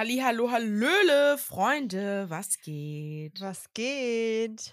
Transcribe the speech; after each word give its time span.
Halli, 0.00 0.16
hallo, 0.24 0.50
hallöle, 0.50 1.36
Freunde, 1.36 2.24
was 2.30 2.58
geht? 2.62 3.38
Was 3.42 3.70
geht? 3.74 4.72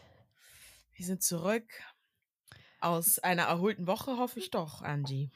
Wir 0.93 1.05
sind 1.05 1.21
zurück 1.21 1.65
aus 2.79 3.19
einer 3.19 3.43
erholten 3.43 3.87
Woche, 3.87 4.15
hoffe 4.15 4.39
ich 4.39 4.51
doch, 4.51 4.81
Angie. 4.83 5.29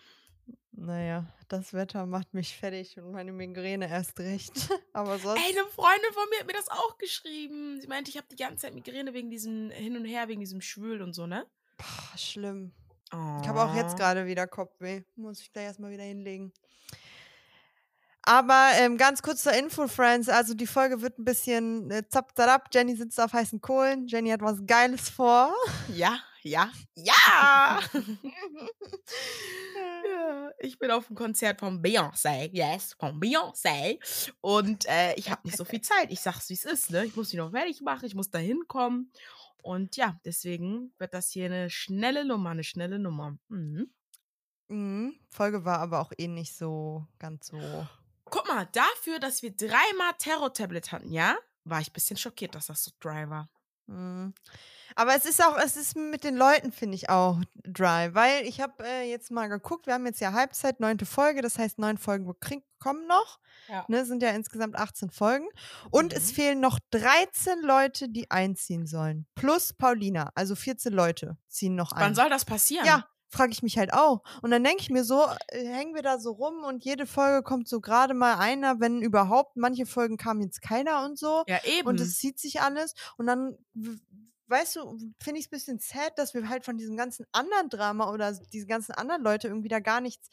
Naja, 0.72 1.26
das 1.50 1.74
Wetter 1.74 2.06
macht 2.06 2.34
mich 2.34 2.56
fertig 2.56 2.98
und 3.00 3.12
meine 3.12 3.34
Migräne 3.34 3.90
erst 3.90 4.18
recht. 4.22 4.70
Aber 4.94 5.20
sonst. 5.20 5.42
Ey, 5.42 5.52
eine 5.60 5.68
Freundin 5.68 6.14
von 6.14 6.24
mir 6.30 6.40
hat 6.40 6.48
mir 6.48 6.54
das 6.54 6.70
auch 6.70 6.98
geschrieben. 6.98 7.82
Sie 7.82 7.88
meinte, 7.88 8.12
ich 8.12 8.16
habe 8.16 8.28
die 8.32 8.38
ganze 8.38 8.62
Zeit 8.62 8.74
Migräne 8.74 9.14
wegen 9.14 9.30
diesem 9.30 9.72
Hin 9.72 9.98
und 9.98 10.06
Her, 10.06 10.30
wegen 10.30 10.40
diesem 10.40 10.62
Schwül 10.62 11.02
und 11.02 11.12
so, 11.12 11.28
ne? 11.28 11.46
Boah, 11.76 12.18
schlimm. 12.18 12.72
Oh. 13.12 13.40
Ich 13.42 13.48
habe 13.50 13.62
auch 13.62 13.76
jetzt 13.76 13.98
gerade 13.98 14.26
wieder 14.26 14.48
Kopfweh. 14.48 15.02
Muss 15.18 15.42
ich 15.42 15.52
gleich 15.52 15.66
erstmal 15.66 15.92
wieder 15.92 16.04
hinlegen. 16.06 16.54
Aber 18.24 18.72
ähm, 18.76 18.98
ganz 18.98 19.22
kurz 19.22 19.44
zur 19.44 19.54
Info, 19.54 19.88
Friends. 19.88 20.30
Also 20.30 20.54
die 20.54 20.68
Folge 20.68 21.02
wird 21.02 21.18
ein 21.18 21.26
bisschen 21.26 21.90
äh, 21.90 22.08
zap, 22.08 22.36
zap, 22.36 22.70
Jenny 22.74 22.96
sitzt 22.96 23.20
auf 23.20 23.34
heißen 23.34 23.62
Kohlen. 23.62 24.08
Jenny 24.08 24.30
hat 24.30 24.42
was 24.42 24.60
Geiles 24.66 25.10
vor. 25.10 25.54
Ja, 25.96 26.20
ja, 26.44 26.72
ja! 26.96 27.14
ja! 27.16 27.80
Ich 30.60 30.78
bin 30.78 30.92
auf 30.92 31.08
dem 31.08 31.16
Konzert 31.16 31.60
von 31.60 31.82
Beyoncé. 31.82 32.50
Yes, 32.52 32.94
von 33.00 33.20
Beyoncé. 33.20 34.00
Und 34.42 34.86
äh, 34.88 35.16
ich 35.16 35.32
habe 35.32 35.42
nicht 35.44 35.58
so 35.58 35.66
viel 35.66 35.82
Zeit. 35.82 36.12
Ich 36.12 36.20
sag's, 36.20 36.50
wie 36.50 36.54
es 36.54 36.66
ist. 36.66 36.92
Ne? 36.92 37.06
Ich 37.06 37.16
muss 37.16 37.32
mich 37.32 37.38
noch 37.38 37.52
fertig 37.52 37.82
machen. 37.82 38.06
Ich 38.06 38.14
muss 38.14 38.30
da 38.30 38.38
hinkommen. 38.38 39.12
Und 39.64 39.96
ja, 39.96 40.20
deswegen 40.24 40.94
wird 41.00 41.14
das 41.16 41.32
hier 41.32 41.46
eine 41.46 41.70
schnelle 41.70 42.26
Nummer, 42.26 42.52
eine 42.52 42.64
schnelle 42.64 43.00
Nummer. 43.00 43.38
Mhm. 43.48 43.92
Mhm. 44.68 45.16
Folge 45.30 45.66
war 45.66 45.80
aber 45.80 46.00
auch 46.00 46.12
eh 46.18 46.28
nicht 46.28 46.56
so 46.56 47.08
ganz 47.18 47.48
so. 47.48 47.88
Guck 48.32 48.48
mal, 48.48 48.68
dafür, 48.72 49.20
dass 49.20 49.44
wir 49.44 49.56
dreimal 49.56 50.14
Terror-Tablet 50.18 50.92
hatten, 50.92 51.12
ja, 51.12 51.38
war 51.66 51.80
ich 51.82 51.90
ein 51.92 51.94
bisschen 51.94 52.18
schockiert, 52.18 52.56
dass 52.56 52.66
das 52.68 52.84
so 52.84 52.92
dry 53.00 53.30
war. 53.30 53.50
Mhm. 53.88 54.34
Aber 54.96 55.16
es 55.16 55.26
ist 55.26 55.44
auch, 55.44 55.58
es 55.58 55.76
ist 55.78 55.96
mit 55.96 56.24
den 56.24 56.36
Leuten, 56.36 56.72
finde 56.72 56.96
ich, 56.96 57.10
auch 57.10 57.40
dry. 57.64 58.14
Weil 58.14 58.46
ich 58.46 58.60
habe 58.62 58.84
äh, 58.86 59.10
jetzt 59.10 59.32
mal 59.32 59.48
geguckt, 59.48 59.86
wir 59.88 59.94
haben 59.94 60.06
jetzt 60.06 60.20
ja 60.22 60.34
Halbzeit, 60.34 60.80
neunte 60.80 61.06
Folge, 61.06 61.42
das 61.42 61.58
heißt, 61.58 61.78
neun 61.80 61.98
Folgen 61.98 62.34
kommen 62.80 63.08
noch. 63.08 63.40
Ja. 63.68 63.86
Ne, 63.88 64.06
sind 64.06 64.22
ja 64.24 64.30
insgesamt 64.32 64.76
18 64.76 65.10
Folgen. 65.12 65.48
Und 65.92 66.12
Mhm. 66.14 66.18
es 66.18 66.32
fehlen 66.32 66.60
noch 66.60 66.80
13 66.92 67.62
Leute, 67.62 68.10
die 68.10 68.30
einziehen 68.32 68.86
sollen. 68.86 69.28
Plus 69.36 69.74
Paulina, 69.74 70.32
also 70.36 70.56
14 70.56 70.92
Leute 70.94 71.38
ziehen 71.48 71.76
noch 71.76 71.92
ein. 71.92 72.02
Wann 72.02 72.16
soll 72.16 72.30
das 72.30 72.44
passieren? 72.46 72.86
Ja, 72.86 73.08
frage 73.32 73.52
ich 73.52 73.64
mich 73.64 73.78
halt 73.78 73.94
auch. 73.94 74.22
Und 74.42 74.52
dann 74.52 74.64
denke 74.64 74.82
ich 74.82 74.90
mir 74.90 75.04
so, 75.04 75.26
äh, 75.48 75.66
hängen 75.66 75.96
wir 75.96 76.02
da 76.02 76.20
so 76.20 76.32
rum 76.32 76.64
und 76.64 76.84
jede 76.84 77.08
Folge 77.08 77.44
kommt 77.44 77.68
so 77.68 77.80
gerade 77.80 78.14
mal 78.14 78.36
einer, 78.38 78.80
wenn 78.80 79.02
überhaupt. 79.02 79.56
Manche 79.56 79.86
Folgen 79.86 80.18
kam 80.18 80.42
jetzt 80.42 80.62
keiner 80.62 81.06
und 81.06 81.18
so. 81.18 81.44
Ja, 81.48 81.60
eben. 81.66 81.88
Und 81.88 82.00
es 82.00 82.18
zieht 82.18 82.40
sich 82.40 82.62
alles. 82.62 82.94
Und 83.18 83.28
dann, 83.28 83.58
weißt 84.48 84.76
du, 84.76 84.98
finde 85.22 85.40
ich 85.40 85.46
es 85.46 85.48
ein 85.48 85.56
bisschen 85.56 85.80
sad, 85.80 86.18
dass 86.18 86.34
wir 86.34 86.50
halt 86.50 86.66
von 86.66 86.78
diesem 86.78 86.98
ganzen 86.98 87.26
anderen 87.32 87.70
Drama 87.70 88.12
oder 88.12 88.34
diese 88.54 88.68
ganzen 88.68 88.92
anderen 88.92 89.24
Leute 89.24 89.48
irgendwie 89.48 89.70
da 89.70 89.80
gar 89.80 90.02
nichts 90.02 90.30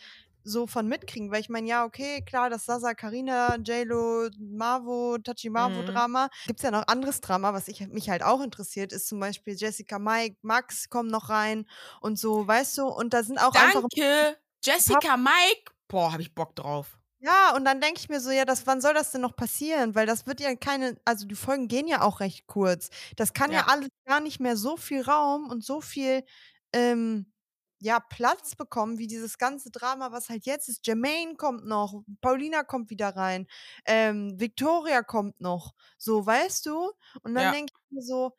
so 0.49 0.67
von 0.67 0.89
mitkriegen. 0.89 1.31
Weil 1.31 1.41
ich 1.41 1.49
meine, 1.49 1.69
ja, 1.69 1.85
okay, 1.85 2.23
klar, 2.23 2.51
das 2.51 2.65
Sasa, 2.67 2.95
Karina, 2.95 3.57
JLo, 3.57 4.29
Marvo, 4.39 5.19
Tachi 5.19 5.51
Marvo 5.51 5.83
Mhm. 5.83 5.85
Drama. 5.85 6.29
Gibt 6.47 6.61
es 6.61 6.65
ja 6.65 6.71
noch 6.71 6.87
anderes 6.89 7.21
Drama, 7.21 7.53
was 7.55 7.69
ich, 7.69 7.87
mich 7.89 8.11
halt 8.11 8.23
auch 8.23 8.41
interessiert, 8.43 8.93
ist 8.93 9.09
zum 9.09 9.21
Beispiel 9.21 9.55
Jessica, 9.57 9.99
Mike, 9.99 10.37
Max 10.43 10.89
kommen 10.89 11.11
noch 11.11 11.29
rein 11.31 11.67
und 12.01 12.19
so, 12.19 12.47
weißt 12.47 12.79
du? 12.79 12.87
Und 12.87 13.15
da 13.15 13.23
sind 13.23 13.39
auch 13.39 13.55
einfach 13.55 13.83
Danke, 13.85 14.39
Jessica, 14.65 15.17
Mike. 15.17 15.73
Boah, 15.89 16.13
hab 16.13 16.21
ich 16.21 16.35
Bock 16.35 16.55
drauf. 16.57 16.99
Ja, 17.21 17.55
und 17.57 17.65
dann 17.65 17.81
denke 17.81 17.99
ich 18.01 18.09
mir 18.09 18.21
so, 18.21 18.31
ja, 18.31 18.45
das, 18.45 18.67
wann 18.69 18.81
soll 18.81 18.95
das 18.95 19.11
denn 19.11 19.21
noch 19.23 19.35
passieren? 19.35 19.95
Weil 19.97 20.07
das 20.07 20.27
wird 20.27 20.41
ja 20.41 20.55
keine, 20.55 20.97
also 21.05 21.27
die 21.27 21.35
Folgen 21.35 21.67
gehen 21.67 21.89
ja 21.89 22.03
auch 22.03 22.21
recht 22.21 22.47
kurz. 22.47 22.91
Das 23.17 23.33
kann 23.33 23.51
ja, 23.51 23.63
Ja. 23.63 23.67
alles 23.67 23.89
gar 24.07 24.21
nicht 24.21 24.39
mehr 24.39 24.57
so 24.57 24.77
viel 24.77 25.03
Raum 25.03 25.51
und 25.51 25.65
so 25.65 25.81
viel, 25.81 26.25
ähm, 26.73 27.33
ja, 27.81 28.01
Platz 28.01 28.57
bekommen, 28.57 28.99
wie 28.99 29.07
dieses 29.07 29.39
ganze 29.39 29.71
Drama, 29.71 30.13
was 30.13 30.29
halt 30.29 30.47
jetzt 30.47 30.69
ist. 30.69 30.87
Jermaine 30.87 31.37
kommt 31.37 31.65
noch, 31.67 32.03
Paulina 32.21 32.65
kommt 32.65 32.91
wieder 32.91 33.11
rein, 33.17 33.47
ähm, 33.87 34.39
Victoria 34.41 35.03
kommt 35.03 35.41
noch. 35.41 35.75
So, 35.99 36.25
weißt 36.27 36.67
du? 36.67 36.93
Und 37.23 37.35
dann 37.35 37.45
Ja. 37.45 37.53
denke 37.53 37.73
ich 37.77 37.91
mir 37.93 38.03
so, 38.03 38.33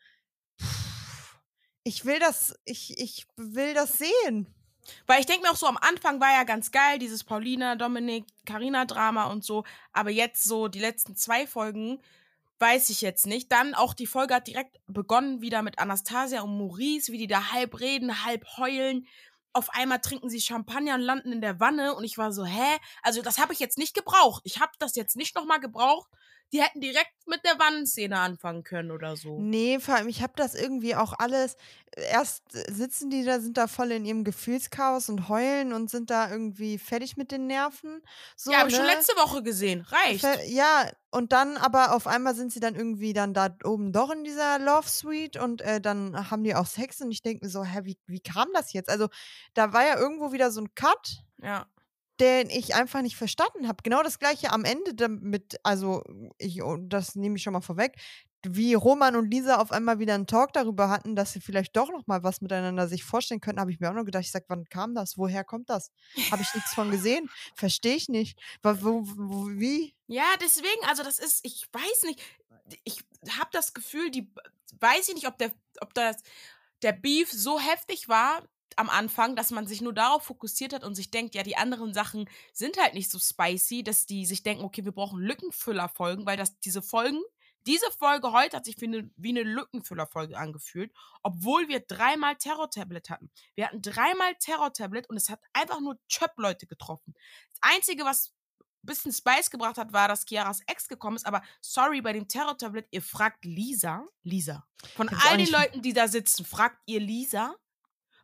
pff, 0.61 1.39
ich 1.83 2.05
will 2.05 2.19
das, 2.19 2.55
ich, 2.65 2.97
ich 2.99 3.27
will 3.37 3.73
das 3.73 3.97
sehen. 3.97 4.53
Weil 5.05 5.19
ich 5.19 5.25
denke 5.27 5.43
mir 5.43 5.51
auch 5.51 5.55
so, 5.57 5.67
am 5.67 5.77
Anfang 5.77 6.19
war 6.19 6.31
ja 6.31 6.43
ganz 6.43 6.71
geil, 6.71 6.97
dieses 6.99 7.23
Paulina, 7.23 7.75
Dominik, 7.75 8.25
Carina-Drama 8.45 9.25
und 9.25 9.43
so. 9.43 9.63
Aber 9.93 10.09
jetzt 10.09 10.43
so 10.43 10.67
die 10.67 10.79
letzten 10.79 11.15
zwei 11.15 11.45
Folgen 11.45 12.01
weiß 12.59 12.89
ich 12.89 13.01
jetzt 13.01 13.27
nicht. 13.27 13.51
Dann 13.51 13.73
auch 13.75 13.93
die 13.93 14.07
Folge 14.07 14.35
hat 14.35 14.47
direkt 14.47 14.77
begonnen 14.87 15.41
wieder 15.41 15.61
mit 15.61 15.79
Anastasia 15.79 16.41
und 16.41 16.57
Maurice, 16.57 17.11
wie 17.11 17.17
die 17.19 17.27
da 17.27 17.51
halb 17.51 17.79
reden, 17.79 18.25
halb 18.25 18.45
heulen. 18.57 19.07
Auf 19.53 19.69
einmal 19.71 19.99
trinken 19.99 20.29
sie 20.29 20.41
Champagner 20.41 20.95
und 20.95 21.01
landen 21.01 21.31
in 21.31 21.41
der 21.41 21.59
Wanne 21.59 21.95
und 21.95 22.03
ich 22.03 22.17
war 22.17 22.31
so, 22.31 22.45
hä? 22.45 22.77
Also 23.01 23.21
das 23.21 23.39
habe 23.39 23.53
ich 23.53 23.59
jetzt 23.59 23.77
nicht 23.77 23.95
gebraucht. 23.95 24.41
Ich 24.45 24.59
habe 24.59 24.71
das 24.79 24.95
jetzt 24.95 25.15
nicht 25.15 25.35
nochmal 25.35 25.59
gebraucht. 25.59 26.09
Die 26.51 26.61
hätten 26.61 26.81
direkt 26.81 27.27
mit 27.27 27.43
der 27.45 27.59
Wannenszene 27.59 28.17
anfangen 28.17 28.63
können 28.63 28.91
oder 28.91 29.15
so. 29.15 29.39
Nee, 29.39 29.79
vor 29.79 29.95
allem, 29.95 30.07
ich 30.07 30.23
habe 30.23 30.33
das 30.35 30.55
irgendwie 30.55 30.95
auch 30.95 31.13
alles. 31.17 31.57
Erst 31.95 32.43
sitzen 32.51 33.09
die 33.09 33.23
da, 33.23 33.39
sind 33.39 33.57
da 33.57 33.67
voll 33.67 33.91
in 33.91 34.05
ihrem 34.05 34.23
Gefühlschaos 34.23 35.09
und 35.09 35.29
heulen 35.29 35.73
und 35.73 35.91
sind 35.91 36.09
da 36.09 36.31
irgendwie 36.31 36.77
fertig 36.79 37.17
mit 37.17 37.31
den 37.31 37.45
Nerven. 37.45 38.01
So, 38.35 38.51
ja, 38.51 38.59
habe 38.59 38.69
ich 38.69 38.75
ne? 38.75 38.81
schon 38.81 38.95
letzte 38.95 39.15
Woche 39.15 39.43
gesehen. 39.43 39.81
Reicht. 39.81 40.25
Ja, 40.47 40.89
und 41.11 41.31
dann 41.31 41.57
aber 41.57 41.93
auf 41.93 42.07
einmal 42.07 42.35
sind 42.35 42.51
sie 42.51 42.59
dann 42.59 42.75
irgendwie 42.75 43.13
dann 43.13 43.33
da 43.33 43.55
oben 43.63 43.91
doch 43.91 44.09
in 44.09 44.23
dieser 44.23 44.59
Love 44.59 44.87
Suite 44.87 45.37
und 45.37 45.61
äh, 45.61 45.79
dann 45.79 46.31
haben 46.31 46.43
die 46.43 46.55
auch 46.55 46.65
Sex 46.65 47.01
und 47.01 47.11
ich 47.11 47.21
denke 47.21 47.45
mir 47.45 47.51
so, 47.51 47.63
hä, 47.63 47.81
wie, 47.83 47.97
wie 48.07 48.21
kam 48.21 48.47
das 48.53 48.73
jetzt? 48.73 48.89
Also, 48.89 49.07
da 49.53 49.73
war 49.73 49.85
ja 49.85 49.97
irgendwo 49.97 50.31
wieder 50.31 50.51
so 50.51 50.61
ein 50.61 50.73
Cut 50.73 51.23
Ja. 51.41 51.67
Den 52.19 52.49
ich 52.49 52.75
einfach 52.75 53.01
nicht 53.01 53.15
verstanden 53.15 53.67
habe. 53.67 53.83
Genau 53.83 54.03
das 54.03 54.19
gleiche 54.19 54.51
am 54.51 54.65
Ende 54.65 54.93
damit, 54.93 55.59
also 55.63 56.03
ich, 56.37 56.61
oh, 56.63 56.77
das 56.77 57.15
nehme 57.15 57.37
ich 57.37 57.43
schon 57.43 57.53
mal 57.53 57.61
vorweg, 57.61 57.95
wie 58.43 58.73
Roman 58.73 59.15
und 59.15 59.29
Lisa 59.29 59.57
auf 59.57 59.71
einmal 59.71 59.99
wieder 59.99 60.15
einen 60.15 60.27
Talk 60.27 60.53
darüber 60.53 60.89
hatten, 60.89 61.15
dass 61.15 61.33
sie 61.33 61.41
vielleicht 61.41 61.75
doch 61.75 61.89
noch 61.91 62.07
mal 62.07 62.23
was 62.23 62.39
miteinander 62.41 62.87
sich 62.87 63.03
vorstellen 63.03 63.41
könnten, 63.41 63.59
habe 63.59 63.71
ich 63.71 63.79
mir 63.79 63.89
auch 63.89 63.95
noch 63.95 64.05
gedacht, 64.05 64.23
ich 64.23 64.31
sag, 64.31 64.45
wann 64.47 64.65
kam 64.65 64.95
das? 64.95 65.17
Woher 65.17 65.43
kommt 65.43 65.69
das? 65.69 65.91
Habe 66.31 66.41
ich 66.41 66.53
nichts 66.53 66.73
von 66.73 66.89
gesehen? 66.91 67.29
Verstehe 67.55 67.95
ich 67.95 68.07
nicht. 68.07 68.39
Wo, 68.63 69.03
wo, 69.03 69.49
wie? 69.49 69.93
Ja, 70.07 70.25
deswegen, 70.41 70.85
also 70.87 71.03
das 71.03 71.19
ist, 71.19 71.45
ich 71.45 71.67
weiß 71.73 72.03
nicht, 72.03 72.21
ich 72.85 73.03
habe 73.37 73.49
das 73.51 73.73
Gefühl, 73.73 74.09
die, 74.09 74.31
weiß 74.79 75.09
ich 75.09 75.15
nicht, 75.15 75.27
ob 75.27 75.37
der, 75.37 75.51
ob 75.81 75.93
das, 75.93 76.17
der 76.81 76.93
Beef 76.93 77.29
so 77.31 77.59
heftig 77.59 78.07
war 78.07 78.43
am 78.79 78.89
Anfang, 78.89 79.35
dass 79.35 79.51
man 79.51 79.67
sich 79.67 79.81
nur 79.81 79.93
darauf 79.93 80.23
fokussiert 80.23 80.73
hat 80.73 80.83
und 80.83 80.95
sich 80.95 81.11
denkt, 81.11 81.35
ja, 81.35 81.43
die 81.43 81.57
anderen 81.57 81.93
Sachen 81.93 82.29
sind 82.53 82.77
halt 82.77 82.93
nicht 82.93 83.11
so 83.11 83.19
spicy, 83.19 83.83
dass 83.83 84.05
die 84.05 84.25
sich 84.25 84.41
denken, 84.41 84.63
okay, 84.63 84.85
wir 84.85 84.93
brauchen 84.93 85.19
Lückenfüller-Folgen, 85.19 86.25
weil 86.25 86.37
das, 86.37 86.59
diese 86.61 86.81
Folgen, 86.81 87.21
diese 87.67 87.91
Folge 87.91 88.31
heute 88.31 88.55
hat 88.55 88.65
sich 88.65 88.79
wie 88.79 88.85
eine, 88.85 89.11
wie 89.17 89.29
eine 89.29 89.43
Lückenfüller-Folge 89.43 90.37
angefühlt, 90.37 90.93
obwohl 91.23 91.67
wir 91.67 91.81
dreimal 91.81 92.37
Terror-Tablet 92.37 93.09
hatten. 93.09 93.29
Wir 93.55 93.67
hatten 93.67 93.81
dreimal 93.81 94.33
Terror-Tablet 94.35 95.09
und 95.09 95.17
es 95.17 95.29
hat 95.29 95.41
einfach 95.51 95.81
nur 95.81 95.99
Chöp-Leute 96.07 96.65
getroffen. 96.65 97.13
Das 97.49 97.59
Einzige, 97.73 98.05
was 98.05 98.33
bisschen 98.81 99.11
Spice 99.11 99.51
gebracht 99.51 99.77
hat, 99.77 99.91
war, 99.91 100.07
dass 100.07 100.25
Chiaras 100.25 100.61
Ex 100.67 100.87
gekommen 100.87 101.17
ist. 101.17 101.25
Aber 101.25 101.41
sorry, 101.59 102.01
bei 102.01 102.13
dem 102.13 102.29
Terror-Tablet, 102.29 102.87
ihr 102.91 103.01
fragt 103.01 103.43
Lisa. 103.43 104.07
Lisa. 104.23 104.65
Von 104.95 105.09
all 105.09 105.37
den 105.37 105.51
Leuten, 105.51 105.81
die 105.81 105.91
da 105.91 106.07
sitzen, 106.07 106.45
fragt 106.45 106.77
ihr 106.85 107.01
Lisa. 107.01 107.55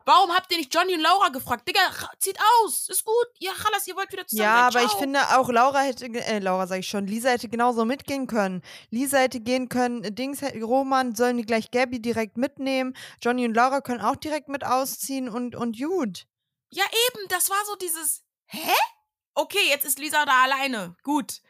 Warum 0.06 0.30
habt 0.30 0.52
ihr 0.52 0.58
nicht 0.58 0.72
Johnny 0.72 0.94
und 0.94 1.00
Laura 1.00 1.30
gefragt? 1.30 1.66
Digga, 1.66 1.80
zieht 2.20 2.38
aus. 2.62 2.88
Ist 2.88 3.04
gut. 3.04 3.26
Ja, 3.38 3.50
Chalas, 3.54 3.88
ihr 3.88 3.96
wollt 3.96 4.12
wieder 4.12 4.24
zusammen 4.24 4.46
Ja, 4.48 4.68
aber 4.68 4.84
ich 4.84 4.92
finde 4.92 5.20
auch 5.36 5.48
Laura 5.50 5.80
hätte, 5.80 6.06
äh, 6.06 6.38
Laura 6.38 6.68
sage 6.68 6.80
ich 6.80 6.88
schon, 6.88 7.08
Lisa 7.08 7.30
hätte 7.30 7.48
genauso 7.48 7.84
mitgehen 7.84 8.28
können. 8.28 8.62
Lisa 8.90 9.18
hätte 9.18 9.40
gehen 9.40 9.68
können, 9.68 10.04
äh, 10.04 10.12
Dings, 10.12 10.44
Roman 10.62 11.16
sollen 11.16 11.38
die 11.38 11.44
gleich 11.44 11.72
Gabby 11.72 12.00
direkt 12.00 12.36
mitnehmen. 12.36 12.96
Johnny 13.20 13.44
und 13.46 13.54
Laura 13.54 13.80
können 13.80 14.00
auch 14.00 14.14
direkt 14.14 14.48
mit 14.48 14.64
ausziehen 14.64 15.28
und, 15.28 15.56
und 15.56 15.76
gut. 15.76 16.26
Ja, 16.70 16.84
eben. 16.84 17.26
Das 17.28 17.50
war 17.50 17.64
so 17.66 17.74
dieses. 17.74 18.22
Hä? 18.46 18.72
Okay, 19.34 19.68
jetzt 19.68 19.84
ist 19.84 19.98
Lisa 19.98 20.24
da 20.24 20.44
alleine. 20.44 20.96
Gut. 21.02 21.40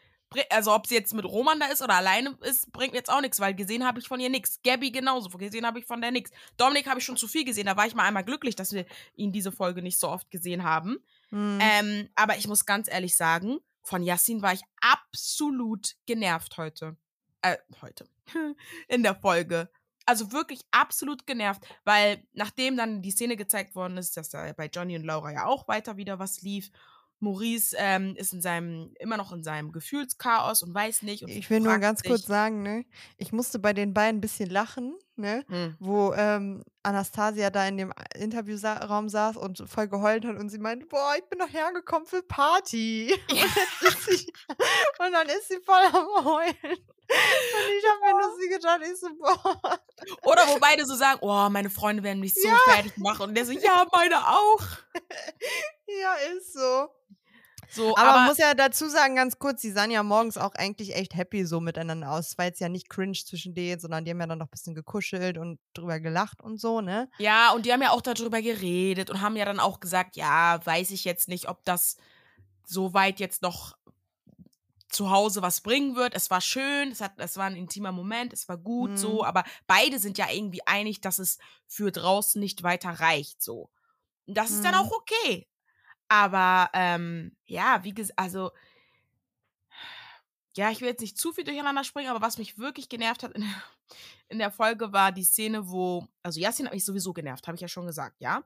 Also, 0.51 0.75
ob 0.75 0.87
sie 0.87 0.95
jetzt 0.95 1.15
mit 1.15 1.25
Roman 1.25 1.61
da 1.61 1.67
ist 1.67 1.83
oder 1.83 1.95
alleine 1.95 2.37
ist, 2.43 2.73
bringt 2.73 2.95
jetzt 2.95 3.11
auch 3.11 3.21
nichts, 3.21 3.41
weil 3.41 3.55
gesehen 3.55 3.85
habe 3.87 3.99
ich 3.99 4.09
von 4.09 4.21
ihr 4.21 4.29
nichts. 4.29 4.61
Gabby 4.63 4.91
genauso. 4.91 5.29
Gesehen 5.31 5.67
habe 5.67 5.79
ich 5.79 5.87
von 5.87 6.01
der 6.01 6.11
nichts. 6.11 6.31
Dominik 6.57 6.87
habe 6.87 7.01
ich 7.01 7.05
schon 7.05 7.17
zu 7.17 7.29
viel 7.29 7.45
gesehen. 7.45 7.67
Da 7.67 7.77
war 7.77 7.87
ich 7.87 7.95
mal 7.95 8.05
einmal 8.05 8.25
glücklich, 8.25 8.57
dass 8.57 8.73
wir 8.73 8.87
ihn 9.15 9.33
diese 9.33 9.53
Folge 9.53 9.83
nicht 9.83 9.99
so 9.99 10.09
oft 10.09 10.31
gesehen 10.31 10.65
haben. 10.65 10.99
Hm. 11.31 11.59
Ähm, 11.61 12.09
aber 12.15 12.37
ich 12.37 12.49
muss 12.49 12.65
ganz 12.65 12.89
ehrlich 12.91 13.17
sagen, 13.17 13.59
von 13.83 14.03
Yassin 14.03 14.43
war 14.43 14.53
ich 14.53 14.63
absolut 14.81 15.95
genervt 16.07 16.57
heute. 16.57 16.97
Äh, 17.43 17.57
heute. 17.83 18.09
In 18.89 19.03
der 19.03 19.15
Folge. 19.15 19.71
Also 20.05 20.31
wirklich 20.31 20.61
absolut 20.71 21.27
genervt, 21.27 21.67
weil 21.85 22.23
nachdem 22.33 22.77
dann 22.77 23.03
die 23.03 23.11
Szene 23.11 23.37
gezeigt 23.37 23.75
worden 23.75 23.97
ist, 23.97 24.17
dass 24.17 24.29
da 24.29 24.53
bei 24.53 24.67
Johnny 24.67 24.97
und 24.97 25.05
Laura 25.05 25.33
ja 25.33 25.47
auch 25.47 25.67
weiter 25.67 25.97
wieder 25.97 26.21
was 26.21 26.43
lief 26.43 26.71
Maurice 27.21 27.75
ähm, 27.79 28.15
ist 28.17 28.33
in 28.33 28.43
seinem, 28.43 28.93
immer 28.99 29.17
noch 29.17 29.33
in 29.33 29.43
seinem 29.43 29.73
Gefühlschaos 29.73 30.63
und 30.63 30.75
weiß 30.75 31.03
nicht. 31.03 31.23
Und 31.23 31.31
Ich 31.31 31.49
will 31.51 31.61
nur 31.61 31.79
ganz 31.79 32.01
sich, 32.01 32.11
kurz 32.11 32.27
sagen, 32.27 32.63
ne, 32.63 32.85
ich 33.17 33.33
musste 33.33 33.59
bei 33.59 33.73
den 33.73 33.95
beiden 33.95 34.19
ein 34.19 34.21
bisschen 34.21 34.51
lachen, 34.51 34.95
ne, 35.17 35.45
Hm. 35.49 35.77
wo 35.81 36.13
ähm, 36.15 36.63
Anastasia 36.83 37.51
da 37.51 37.67
in 37.67 37.77
dem 37.79 37.93
Interviewraum 38.15 39.09
saß 39.09 39.37
und 39.37 39.65
voll 39.69 39.89
geheult 39.89 40.25
hat 40.25 40.37
und 40.37 40.49
sie 40.51 40.59
meinte, 40.59 40.87
boah, 40.87 41.15
ich 41.19 41.25
bin 41.29 41.39
doch 41.39 41.53
hergekommen 41.53 42.07
für 42.07 42.23
Party. 42.23 43.13
Und, 43.31 43.37
jetzt 43.37 43.83
ist 43.83 44.05
sie, 44.21 44.33
und 44.99 45.13
dann 45.13 45.29
ist 45.29 45.49
sie 45.49 45.59
voll 45.65 45.83
am 45.93 46.25
Heulen. 46.25 46.55
Und 47.09 47.73
ich 47.79 47.85
habe 47.89 48.01
mir 48.05 48.13
nur 48.21 48.37
sie 48.41 48.49
gedacht, 48.49 48.81
ich 48.83 48.99
so, 48.99 49.09
boah. 49.19 49.79
Oder 50.23 50.43
wo 50.49 50.59
beide 50.61 50.85
so 50.85 50.95
sagen, 50.95 51.19
oh, 51.23 51.49
meine 51.51 51.71
Freunde 51.71 52.03
werden 52.03 52.21
mich 52.21 52.35
so 52.35 52.49
Ja. 52.49 52.57
fertig 52.69 52.97
machen. 52.99 53.23
Und 53.29 53.35
der 53.37 53.45
so, 53.47 53.53
ja, 53.53 53.87
meine 53.93 54.27
auch. 54.29 54.61
Ja, 56.03 56.15
ist 56.37 56.53
so. 56.53 56.89
So, 57.69 57.97
Aber, 57.97 58.11
aber, 58.11 58.19
man 58.19 58.29
muss 58.29 58.39
ja 58.39 58.55
dazu 58.55 58.89
sagen, 58.89 59.17
ganz 59.17 59.39
kurz, 59.39 59.61
die 59.61 59.71
sahen 59.71 59.91
ja 59.91 60.03
morgens 60.03 60.37
auch 60.39 60.55
eigentlich 60.55 60.95
echt 60.95 61.15
happy 61.15 61.45
so 61.45 61.61
miteinander 61.61 62.11
aus. 62.11 62.29
Es 62.29 62.39
war 62.39 62.47
jetzt 62.47 62.61
ja 62.61 62.69
nicht 62.69 62.89
cringe 62.89 63.13
zwischen 63.13 63.55
denen, 63.55 63.81
sondern 63.81 64.05
die 64.05 64.11
haben 64.13 64.21
ja 64.21 64.27
dann 64.27 64.39
noch 64.39 64.47
ein 64.47 64.51
bisschen 64.51 64.75
gekuschelt 64.75 65.39
und 65.39 65.59
drüber 65.75 66.01
gelacht 66.01 66.41
und 66.41 66.61
so, 66.61 66.81
ne? 66.81 67.09
ja, 67.19 67.53
und 67.53 67.67
die 67.67 67.73
haben 67.73 67.83
ja 67.83 67.91
auch 67.91 68.01
darüber 68.03 68.41
geredet 68.43 69.11
und 69.11 69.21
haben 69.21 69.37
ja 69.37 69.45
dann 69.45 69.61
auch 69.61 69.81
gesagt, 69.81 70.17
ja, 70.17 70.61
weiß 70.65 70.91
ich 70.93 71.05
jetzt 71.05 71.29
nicht, 71.29 71.49
ob 71.49 71.65
das 71.65 71.97
so 72.65 72.95
weit 72.95 73.21
jetzt 73.21 73.43
noch 73.43 73.77
zu 74.89 75.11
Hause 75.11 75.43
was 75.43 75.61
bringen 75.61 75.97
wird. 75.97 76.15
Es 76.15 76.31
war 76.31 76.41
schön, 76.41 76.91
es, 76.93 77.01
hat, 77.01 77.13
es 77.19 77.37
war 77.37 77.47
ein 77.47 77.57
intimer 77.57 77.93
Moment, 77.93 78.33
es 78.33 78.49
war 78.49 78.57
gut 78.57 78.93
Mhm. 78.93 78.97
so, 78.97 79.25
aber 79.25 79.45
beide 79.67 79.99
sind 79.99 80.17
ja 80.17 80.31
irgendwie 80.31 80.65
einig, 80.67 81.01
dass 81.01 81.19
es 81.19 81.39
für 81.67 81.91
draußen 81.91 82.41
nicht 82.41 82.63
weiter 82.63 82.91
reicht 82.91 83.43
so. 83.43 83.69
Und 84.27 84.37
das 84.37 84.51
ist 84.51 84.65
dann 84.65 84.75
Mhm. 84.75 84.81
auch 84.81 84.93
okay. 84.93 85.47
Aber 86.09 86.71
ähm, 86.73 87.37
ja, 87.47 87.83
wie 87.83 87.95
gesagt, 87.95 88.19
also 88.19 88.53
ja, 90.57 90.71
ich 90.71 90.81
will 90.81 90.89
jetzt 90.89 91.03
nicht 91.03 91.19
zu 91.19 91.33
viel 91.33 91.45
durcheinander 91.45 91.85
springen, 91.85 92.09
aber 92.09 92.23
was 92.23 92.39
mich 92.39 92.59
wirklich 92.59 92.89
genervt 92.89 93.23
hat 93.23 93.33
in 93.33 93.43
der, 93.43 93.63
in 94.29 94.39
der 94.39 94.51
Folge 94.51 94.93
war 94.93 95.13
die 95.13 95.25
Szene, 95.25 95.69
wo, 95.69 96.09
also 96.23 96.41
Yasin 96.41 96.67
hat 96.67 96.73
mich 96.75 96.85
sowieso 96.85 97.13
genervt, 97.13 97.47
habe 97.47 97.57
ich 97.57 97.61
ja 97.61 97.69
schon 97.69 97.87
gesagt, 97.87 98.17
ja. 98.21 98.43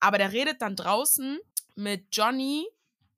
Aber 0.00 0.18
der 0.18 0.32
redet 0.32 0.62
dann 0.62 0.76
draußen 0.76 1.38
mit 1.76 2.08
Johnny 2.12 2.66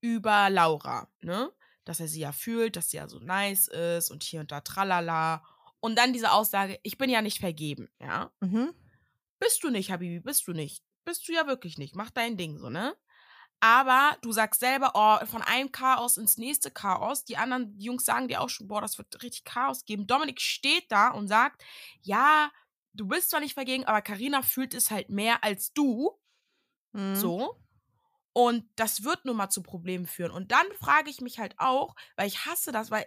über 0.01 0.51
Laura, 0.51 1.09
ne? 1.21 1.51
Dass 1.85 2.01
er 2.01 2.09
sie 2.09 2.21
ja 2.21 2.33
fühlt, 2.33 2.77
dass 2.77 2.91
sie 2.91 2.99
ja 2.99 3.09
so 3.09 3.19
nice 3.19 3.69
ist 3.69 4.11
und 4.11 4.23
hier 4.23 4.41
und 4.41 4.53
da 4.53 4.61
tralala. 4.61 5.43
Und 5.81 5.97
dann 5.97 6.13
diese 6.13 6.31
Aussage, 6.31 6.79
ich 6.83 6.99
bin 6.99 7.11
ja 7.11 7.23
nicht 7.23 7.41
vergeben, 7.41 7.89
ja. 7.99 8.31
Mhm. 8.41 8.75
Bist 9.39 9.65
du 9.65 9.71
nicht, 9.71 9.91
Habibi, 9.91 10.21
bist 10.21 10.47
du 10.47 10.53
nicht. 10.53 10.85
Bist 11.05 11.27
du 11.27 11.33
ja 11.33 11.47
wirklich 11.47 11.79
nicht. 11.79 11.97
Mach 11.97 12.11
dein 12.11 12.37
Ding 12.37 12.59
so, 12.59 12.71
ne? 12.71 12.95
Aber 13.65 14.17
du 14.23 14.33
sagst 14.33 14.59
selber, 14.59 14.91
oh, 14.95 15.25
von 15.25 15.41
einem 15.41 15.71
Chaos 15.71 16.17
ins 16.17 16.37
nächste 16.37 16.73
Chaos. 16.73 17.25
Die 17.25 17.37
anderen 17.37 17.79
Jungs 17.79 18.05
sagen 18.05 18.27
dir 18.27 18.41
auch 18.41 18.49
schon, 18.49 18.67
boah, 18.67 18.81
das 18.81 18.99
wird 18.99 19.23
richtig 19.23 19.45
Chaos 19.45 19.85
geben. 19.85 20.09
Dominik 20.09 20.41
steht 20.41 20.91
da 20.91 21.11
und 21.11 21.29
sagt, 21.29 21.63
ja, 22.01 22.51
du 22.93 23.07
bist 23.07 23.31
zwar 23.31 23.39
nicht 23.39 23.55
vergeben, 23.55 23.85
aber 23.85 24.03
Karina 24.03 24.43
fühlt 24.43 24.75
es 24.75 24.91
halt 24.91 25.11
mehr 25.11 25.45
als 25.45 25.73
du. 25.73 26.11
Mhm. 26.91 27.15
So. 27.15 27.57
Und 28.33 28.69
das 28.75 29.05
wird 29.05 29.25
nun 29.27 29.37
mal 29.37 29.49
zu 29.49 29.63
Problemen 29.63 30.09
führen. 30.09 30.33
Und 30.33 30.51
dann 30.51 30.67
frage 30.81 31.09
ich 31.09 31.21
mich 31.21 31.39
halt 31.39 31.55
auch, 31.59 31.95
weil 32.17 32.27
ich 32.27 32.47
hasse 32.47 32.73
das, 32.73 32.91
weil 32.91 33.07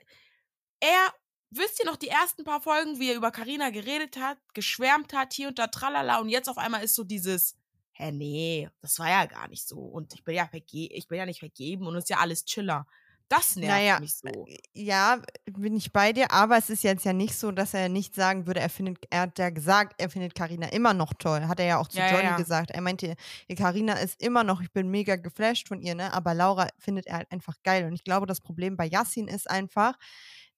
er, 0.79 1.13
wisst 1.49 1.81
ihr 1.81 1.85
noch, 1.85 1.97
die 1.97 2.07
ersten 2.07 2.45
paar 2.45 2.61
Folgen, 2.61 2.97
wie 2.97 3.09
er 3.09 3.17
über 3.17 3.31
Karina 3.31 3.71
geredet 3.71 4.15
hat, 4.15 4.37
geschwärmt 4.53 5.11
hat, 5.11 5.33
hier 5.33 5.49
und 5.49 5.59
da, 5.59 5.67
tralala, 5.67 6.19
und 6.19 6.29
jetzt 6.29 6.47
auf 6.47 6.57
einmal 6.57 6.81
ist 6.81 6.95
so 6.95 7.03
dieses, 7.03 7.57
hä, 7.95 8.11
nee, 8.11 8.69
das 8.81 8.99
war 8.99 9.09
ja 9.09 9.25
gar 9.25 9.47
nicht 9.47 9.67
so. 9.67 9.79
Und 9.79 10.13
ich 10.13 10.23
bin 10.23 10.35
ja 10.35 10.47
verge 10.47 10.87
ich 10.87 11.07
bin 11.07 11.17
ja 11.17 11.25
nicht 11.25 11.39
vergeben 11.39 11.87
und 11.87 11.95
es 11.95 12.05
ist 12.05 12.09
ja 12.09 12.17
alles 12.17 12.45
chiller. 12.45 12.85
Das 13.27 13.55
nervt 13.55 13.71
Naja, 13.71 13.99
mich 13.99 14.13
so. 14.15 14.45
Ja, 14.73 15.19
bin 15.45 15.75
ich 15.75 15.91
bei 15.91 16.13
dir, 16.13 16.31
aber 16.31 16.57
es 16.57 16.69
ist 16.69 16.83
jetzt 16.83 17.05
ja 17.05 17.13
nicht 17.13 17.35
so, 17.35 17.51
dass 17.51 17.73
er 17.73 17.89
nicht 17.89 18.13
sagen 18.13 18.45
würde, 18.45 18.59
er 18.59 18.69
findet, 18.69 18.99
er 19.09 19.21
hat 19.21 19.39
ja 19.39 19.49
gesagt, 19.49 19.95
er 19.97 20.11
findet 20.11 20.35
Karina 20.35 20.67
immer 20.67 20.93
noch 20.93 21.13
toll. 21.15 21.47
Hat 21.47 21.59
er 21.59 21.65
ja 21.65 21.77
auch 21.79 21.87
zu 21.87 21.97
ja, 21.97 22.11
Johnny 22.11 22.25
ja. 22.25 22.37
gesagt. 22.37 22.69
Er 22.69 22.81
meinte, 22.81 23.15
Karina 23.57 23.93
ist 23.93 24.21
immer 24.21 24.43
noch, 24.43 24.61
ich 24.61 24.71
bin 24.71 24.89
mega 24.89 25.15
geflasht 25.15 25.67
von 25.67 25.81
ihr, 25.81 25.95
ne? 25.95 26.13
Aber 26.13 26.35
Laura 26.35 26.67
findet 26.77 27.07
er 27.07 27.17
halt 27.17 27.31
einfach 27.31 27.55
geil. 27.63 27.85
Und 27.85 27.93
ich 27.93 28.03
glaube, 28.03 28.27
das 28.27 28.41
Problem 28.41 28.77
bei 28.77 28.85
Yassin 28.85 29.27
ist 29.27 29.49
einfach, 29.49 29.95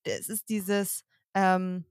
es 0.03 0.27
ist 0.27 0.49
dieses, 0.49 1.05
ähm, 1.35 1.85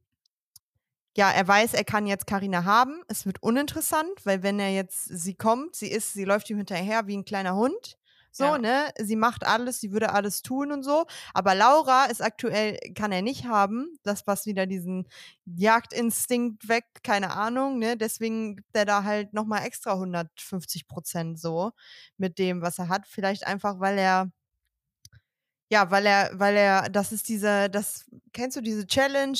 ja, 1.16 1.30
er 1.30 1.48
weiß, 1.48 1.74
er 1.74 1.84
kann 1.84 2.06
jetzt 2.06 2.26
Karina 2.26 2.64
haben. 2.64 3.02
Es 3.08 3.24
wird 3.26 3.42
uninteressant, 3.42 4.10
weil 4.24 4.42
wenn 4.42 4.58
er 4.60 4.70
jetzt, 4.70 5.04
sie 5.04 5.34
kommt, 5.34 5.74
sie 5.74 5.88
ist, 5.90 6.12
sie 6.12 6.24
läuft 6.24 6.50
ihm 6.50 6.58
hinterher 6.58 7.06
wie 7.06 7.16
ein 7.16 7.24
kleiner 7.24 7.54
Hund. 7.56 7.96
So, 8.32 8.44
Ja. 8.44 8.58
ne? 8.58 8.90
Sie 8.98 9.16
macht 9.16 9.46
alles, 9.46 9.80
sie 9.80 9.92
würde 9.92 10.12
alles 10.12 10.42
tun 10.42 10.70
und 10.70 10.82
so. 10.82 11.06
Aber 11.32 11.54
Laura 11.54 12.04
ist 12.04 12.20
aktuell, 12.22 12.78
kann 12.94 13.10
er 13.12 13.22
nicht 13.22 13.46
haben. 13.46 13.98
Das, 14.02 14.26
was 14.26 14.44
wieder 14.44 14.66
diesen 14.66 15.08
Jagdinstinkt 15.46 16.68
weckt, 16.68 17.02
keine 17.02 17.30
Ahnung, 17.30 17.78
ne? 17.78 17.96
Deswegen 17.96 18.56
gibt 18.56 18.76
er 18.76 18.84
da 18.84 19.04
halt 19.04 19.32
nochmal 19.32 19.64
extra 19.64 19.94
150 19.94 20.86
Prozent 20.86 21.40
so 21.40 21.72
mit 22.18 22.38
dem, 22.38 22.60
was 22.60 22.78
er 22.78 22.88
hat. 22.90 23.06
Vielleicht 23.06 23.46
einfach, 23.46 23.80
weil 23.80 23.96
er, 23.98 24.30
ja, 25.70 25.90
weil 25.90 26.06
er, 26.06 26.30
weil 26.34 26.56
er, 26.56 26.88
das 26.90 27.12
ist 27.12 27.28
diese, 27.28 27.68
das, 27.70 28.04
kennst 28.32 28.56
du 28.56 28.60
diese 28.60 28.86
Challenge? 28.86 29.38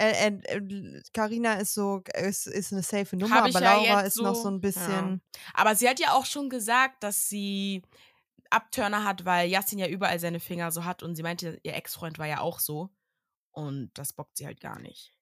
Äh, 0.00 0.28
äh, 0.46 1.02
Carina 1.12 1.54
ist 1.54 1.74
so, 1.74 2.02
ist, 2.14 2.46
ist 2.46 2.72
eine 2.72 2.82
safe 2.82 3.16
Nummer, 3.16 3.34
Hab 3.36 3.44
aber 3.48 3.60
ja 3.60 3.74
Laura 3.74 4.02
jetzt 4.04 4.16
ist 4.16 4.22
noch 4.22 4.34
so- 4.34 4.42
so 4.44 4.48
ein 4.50 4.60
bisschen. 4.60 5.20
Aber 5.54 5.74
sie 5.74 5.88
hat 5.88 6.00
ja 6.00 6.12
auch 6.14 6.24
schon 6.24 6.48
gesagt, 6.48 7.02
dass 7.02 7.28
sie 7.28 7.82
Abturner 8.50 9.04
hat, 9.04 9.24
weil 9.24 9.48
Yassin 9.48 9.78
ja 9.78 9.86
überall 9.86 10.18
seine 10.18 10.40
Finger 10.40 10.70
so 10.72 10.84
hat 10.84 11.02
und 11.02 11.14
sie 11.16 11.22
meinte, 11.22 11.60
ihr 11.62 11.74
Ex-Freund 11.74 12.18
war 12.18 12.26
ja 12.26 12.40
auch 12.40 12.58
so. 12.60 12.90
Und 13.52 13.90
das 13.94 14.12
bockt 14.12 14.36
sie 14.36 14.46
halt 14.46 14.60
gar 14.60 14.78
nicht. 14.80 15.12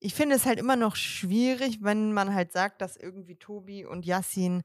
Ich 0.00 0.14
finde 0.14 0.36
es 0.36 0.44
halt 0.44 0.58
immer 0.58 0.76
noch 0.76 0.96
schwierig, 0.96 1.78
wenn 1.82 2.12
man 2.12 2.34
halt 2.34 2.52
sagt, 2.52 2.80
dass 2.82 2.96
irgendwie 2.96 3.36
Tobi 3.36 3.84
und 3.86 4.04
Yassin, 4.04 4.62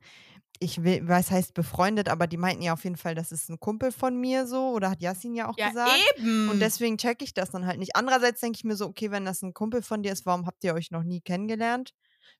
ich 0.59 0.83
will, 0.83 1.07
weiß 1.07 1.31
heißt 1.31 1.53
befreundet, 1.53 2.09
aber 2.09 2.27
die 2.27 2.37
meinten 2.37 2.61
ja 2.63 2.73
auf 2.73 2.83
jeden 2.83 2.97
Fall, 2.97 3.15
das 3.15 3.31
ist 3.31 3.49
ein 3.49 3.59
Kumpel 3.59 3.91
von 3.91 4.17
mir 4.19 4.45
so, 4.47 4.69
oder 4.71 4.89
hat 4.91 5.01
Yassin 5.01 5.33
ja 5.35 5.47
auch 5.49 5.59
Ja, 5.59 5.61
gesagt. 5.61 6.11
eben. 6.17 6.33
Und 6.45 6.61
deswegen 6.61 6.97
checke 6.97 7.23
ich 7.23 7.33
das 7.33 7.51
dann 7.51 7.65
halt 7.65 7.79
nicht. 7.79 7.95
Andererseits 7.95 8.41
denke 8.41 8.57
ich 8.57 8.63
mir 8.65 8.75
so, 8.75 8.85
okay, 8.87 9.11
wenn 9.11 9.25
das 9.25 9.41
ein 9.41 9.53
Kumpel 9.53 9.81
von 9.81 10.03
dir 10.03 10.11
ist, 10.11 10.25
warum 10.25 10.45
habt 10.45 10.63
ihr 10.63 10.73
euch 10.73 10.91
noch 10.91 11.03
nie 11.03 11.21
kennengelernt? 11.21 11.93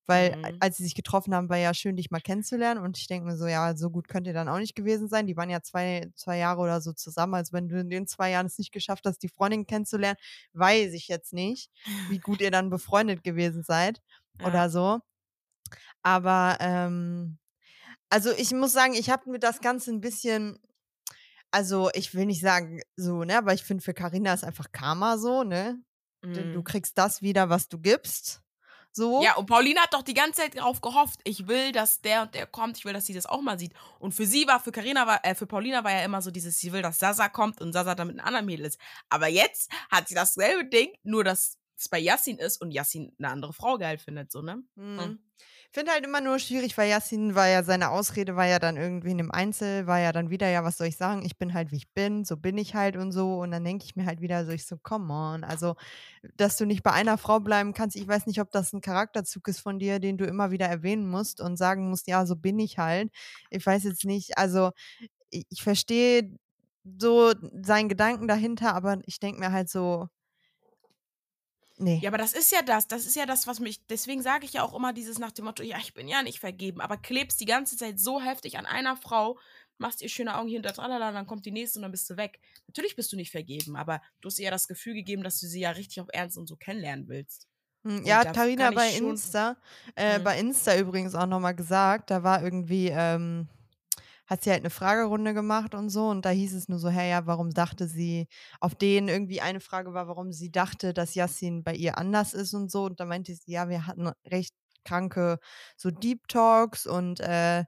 Weil 0.08 0.34
Mhm. 0.34 0.44
a- 0.44 0.52
als 0.60 0.78
sie 0.78 0.84
sich 0.84 0.96
getroffen 0.96 1.34
haben, 1.36 1.50
war 1.50 1.58
ja 1.58 1.74
schön, 1.74 1.96
dich 1.96 2.12
mal 2.12 2.20
kennenzulernen. 2.22 2.82
Und 2.84 2.98
ich 2.98 3.08
denke 3.08 3.28
mir 3.28 3.38
so, 3.38 3.48
ja, 3.48 3.76
so 3.78 3.90
gut 3.90 4.08
könnt 4.10 4.28
ihr 4.28 4.34
dann 4.34 4.50
auch 4.50 4.60
nicht 4.60 4.76
gewesen 4.76 5.08
sein. 5.10 5.28
Die 5.28 5.38
waren 5.38 5.50
ja 5.50 5.62
zwei, 5.62 6.08
zwei 6.16 6.38
Jahre 6.38 6.62
oder 6.62 6.82
so 6.82 6.94
zusammen. 6.94 7.36
Also 7.36 7.54
wenn 7.54 7.68
du 7.70 7.80
in 7.80 7.90
den 7.90 8.08
zwei 8.08 8.32
Jahren 8.32 8.48
es 8.48 8.58
nicht 8.58 8.72
geschafft 8.74 9.06
hast, 9.06 9.20
die 9.24 9.30
Freundin 9.30 9.66
kennenzulernen, 9.68 10.18
weiß 10.54 10.94
ich 10.94 11.08
jetzt 11.08 11.34
nicht, 11.34 11.70
wie 12.08 12.20
gut 12.20 12.42
ihr 12.42 12.52
dann 12.52 12.70
befreundet 12.70 13.24
gewesen 13.24 13.64
seid 13.64 14.02
Ja. 14.40 14.60
oder 14.60 14.70
so. 14.70 15.00
Aber 16.04 16.58
ähm, 16.60 17.39
also 18.10 18.32
ich 18.32 18.52
muss 18.52 18.74
sagen, 18.74 18.94
ich 18.94 19.10
habe 19.10 19.30
mir 19.30 19.40
das 19.40 19.62
Ganze 19.62 19.92
ein 19.92 20.02
bisschen, 20.02 20.60
also 21.52 21.90
ich 21.94 22.14
will 22.14 22.26
nicht 22.26 22.42
sagen 22.42 22.82
so, 22.96 23.24
ne, 23.24 23.38
aber 23.38 23.54
ich 23.54 23.64
finde 23.64 23.84
für 23.84 23.94
Carina 23.94 24.34
ist 24.34 24.44
einfach 24.44 24.72
Karma 24.72 25.18
so, 25.18 25.44
ne? 25.44 25.82
D- 26.24 26.44
Du 26.54 26.60
Mhm. 26.60 26.64
kriegst 26.64 26.98
das 26.98 27.22
wieder, 27.22 27.50
was 27.50 27.70
du 27.70 27.80
gibst. 27.80 28.42
So. 28.92 29.24
Ja, 29.24 29.36
und 29.36 29.46
Pauline 29.46 29.80
hat 29.82 29.94
doch 29.94 30.02
die 30.02 30.16
ganze 30.16 30.42
Zeit 30.42 30.58
darauf 30.58 30.82
gehofft, 30.82 31.20
ich 31.24 31.48
will, 31.48 31.72
dass 31.72 32.02
der 32.02 32.24
und 32.24 32.34
der 32.36 32.48
kommt, 32.48 32.78
ich 32.78 32.86
will, 32.86 32.94
dass 32.94 33.06
sie 33.06 33.14
das 33.14 33.28
auch 33.28 33.42
mal 33.42 33.60
sieht. 33.60 33.74
Und 34.00 34.14
für 34.14 34.26
sie 34.26 34.48
war, 34.48 34.60
für 34.60 34.72
Carina 34.72 35.06
war, 35.08 35.24
äh, 35.24 35.36
für 35.36 35.46
Paulina 35.48 35.84
war 35.84 35.92
ja 35.92 36.04
immer 36.04 36.22
so 36.22 36.32
dieses, 36.32 36.60
sie 36.60 36.72
will, 36.74 36.82
dass 36.82 37.00
Sasa 37.00 37.30
kommt 37.30 37.62
und 37.62 37.72
Sasa 37.74 37.96
dann 37.96 38.08
mit 38.08 38.18
einem 38.20 38.28
anderen 38.28 38.46
Mädel 38.48 38.66
ist. 38.66 38.80
Aber 39.10 39.28
jetzt 39.28 39.72
hat 39.92 40.08
sie 40.08 40.16
dasselbe 40.16 40.66
Ding, 40.68 40.90
nur 41.04 41.24
dass 41.24 41.58
es 41.78 41.88
bei 41.90 42.00
Yassin 42.00 42.40
ist 42.40 42.60
und 42.62 42.72
Yassin 42.72 43.14
eine 43.20 43.30
andere 43.30 43.54
Frau 43.54 43.78
geil 43.78 44.00
findet, 44.00 44.32
so, 44.32 44.42
ne? 44.42 44.64
Mhm. 44.76 45.20
Finde 45.72 45.92
halt 45.92 46.04
immer 46.04 46.20
nur 46.20 46.40
schwierig, 46.40 46.76
weil 46.80 46.90
Yassin 46.90 47.36
war 47.36 47.48
ja, 47.48 47.62
seine 47.62 47.92
Ausrede 47.92 48.36
war 48.36 48.48
ja 48.48 48.58
dann 48.58 48.76
irgendwie 48.76 49.12
in 49.12 49.20
einem 49.20 49.30
Einzel, 49.30 49.86
war 49.86 50.00
ja 50.00 50.12
dann 50.12 50.32
wieder, 50.32 50.50
ja, 50.50 50.64
was 50.64 50.78
soll 50.78 50.88
ich 50.88 50.98
sagen, 50.98 51.24
ich 51.24 51.38
bin 51.38 51.54
halt 51.54 51.72
wie 51.72 51.76
ich 51.76 51.92
bin, 51.94 52.26
so 52.26 52.38
bin 52.38 52.58
ich 52.58 52.74
halt 52.74 52.98
und 52.98 53.12
so. 53.12 53.36
Und 53.40 53.52
dann 53.52 53.64
denke 53.64 53.86
ich 53.86 53.96
mir 53.96 54.08
halt 54.08 54.20
wieder 54.20 54.46
so, 54.48 54.52
ich 54.52 54.66
so, 54.66 54.78
come 54.82 55.14
on. 55.14 55.44
Also, 55.44 55.76
dass 56.38 56.58
du 56.58 56.66
nicht 56.66 56.82
bei 56.84 56.92
einer 56.92 57.18
Frau 57.20 57.40
bleiben 57.40 57.74
kannst, 57.74 57.96
ich 57.98 58.08
weiß 58.08 58.26
nicht, 58.28 58.42
ob 58.42 58.50
das 58.52 58.74
ein 58.74 58.82
Charakterzug 58.82 59.48
ist 59.48 59.60
von 59.60 59.78
dir, 59.80 60.00
den 60.00 60.18
du 60.18 60.26
immer 60.26 60.50
wieder 60.52 60.66
erwähnen 60.68 61.08
musst 61.10 61.40
und 61.40 61.58
sagen 61.58 61.90
musst, 61.90 62.08
ja, 62.08 62.26
so 62.26 62.36
bin 62.36 62.58
ich 62.60 62.80
halt. 62.80 63.12
Ich 63.52 63.64
weiß 63.66 63.84
jetzt 63.84 64.06
nicht, 64.06 64.38
also 64.40 64.72
ich 65.32 65.64
verstehe 65.64 66.32
so 67.00 67.34
seinen 67.62 67.90
Gedanken 67.90 68.28
dahinter, 68.28 68.76
aber 68.76 69.00
ich 69.06 69.20
denke 69.20 69.40
mir 69.40 69.52
halt 69.52 69.70
so, 69.70 70.10
nee. 71.80 72.04
Ja, 72.04 72.10
aber 72.10 72.18
das 72.18 72.34
ist 72.34 72.52
ja 72.52 72.62
das, 72.62 72.88
das 72.88 73.06
ist 73.06 73.16
ja 73.16 73.26
das, 73.26 73.46
was 73.48 73.60
mich, 73.60 73.86
deswegen 73.88 74.22
sage 74.22 74.46
ich 74.46 74.54
ja 74.54 74.64
auch 74.64 74.74
immer 74.74 74.94
dieses 74.94 75.20
nach 75.20 75.32
dem 75.32 75.46
Motto, 75.46 75.64
ja, 75.64 75.78
ich 75.80 75.94
bin 75.94 76.08
ja 76.08 76.24
nicht 76.24 76.40
vergeben, 76.40 76.80
aber 76.82 76.98
klebst 76.98 77.40
die 77.42 77.46
ganze 77.46 77.76
Zeit 77.78 78.00
so 78.00 78.22
heftig 78.22 78.58
an 78.58 78.66
einer 78.66 78.96
Frau, 78.96 79.38
machst 79.78 80.02
ihr 80.02 80.10
schöne 80.10 80.38
Augen 80.38 80.48
hier 80.48 80.58
hinter 80.58 80.74
tralala, 80.74 81.12
dann 81.12 81.28
kommt 81.28 81.46
die 81.46 81.52
nächste 81.52 81.80
und 81.80 81.84
dann 81.84 81.92
bist 81.92 82.10
du 82.10 82.16
weg. 82.18 82.40
Natürlich 82.68 82.96
bist 82.96 83.12
du 83.12 83.18
nicht 83.18 83.32
vergeben, 83.32 83.76
aber 83.76 84.02
du 84.22 84.28
hast 84.28 84.40
ihr 84.40 84.46
ja 84.46 84.52
das 84.52 84.68
Gefühl 84.68 84.94
gegeben, 84.94 85.24
dass 85.24 85.40
du 85.40 85.48
sie 85.48 85.60
ja 85.62 85.72
richtig 85.72 86.00
auf 86.02 86.08
Ernst 86.14 86.38
und 86.38 86.48
so 86.48 86.56
kennenlernen 86.56 87.08
willst. 87.10 87.48
Hm, 87.86 88.00
Und 88.00 88.06
Ja, 88.06 88.24
da 88.24 88.32
Tarina 88.34 88.72
bei 88.72 88.90
Insta, 88.94 89.58
äh, 89.96 90.20
Mhm. 90.20 90.24
bei 90.24 90.40
Insta 90.40 90.78
übrigens 90.78 91.16
auch 91.16 91.26
nochmal 91.28 91.56
gesagt, 91.56 92.12
da 92.12 92.24
war 92.24 92.44
irgendwie, 92.44 92.90
ähm, 92.94 93.48
hat 94.30 94.44
sie 94.44 94.52
halt 94.52 94.62
eine 94.62 94.70
Fragerunde 94.70 95.34
gemacht 95.34 95.74
und 95.76 95.90
so. 95.90 96.08
Und 96.10 96.26
da 96.26 96.30
hieß 96.30 96.54
es 96.54 96.70
nur 96.70 96.80
so, 96.80 96.90
hey, 96.90 97.10
ja, 97.10 97.26
warum 97.26 97.50
dachte 97.52 97.88
sie, 97.88 98.28
auf 98.60 98.76
denen 98.76 99.08
irgendwie 99.10 99.42
eine 99.42 99.60
Frage 99.60 99.94
war, 99.94 100.08
warum 100.08 100.32
sie 100.32 100.52
dachte, 100.52 100.94
dass 100.94 101.16
Yassin 101.16 101.64
bei 101.64 101.74
ihr 101.76 101.98
anders 101.98 102.34
ist 102.34 102.54
und 102.54 102.72
so. 102.72 102.84
Und 102.86 103.00
da 103.00 103.06
meinte 103.06 103.34
sie, 103.36 103.52
ja, 103.52 103.70
wir 103.70 103.88
hatten 103.88 104.12
recht 104.26 104.54
kranke 104.86 105.40
so 105.78 105.92
Deep 105.92 106.28
Talks 106.30 106.86
und 106.88 107.20
äh, 107.20 107.66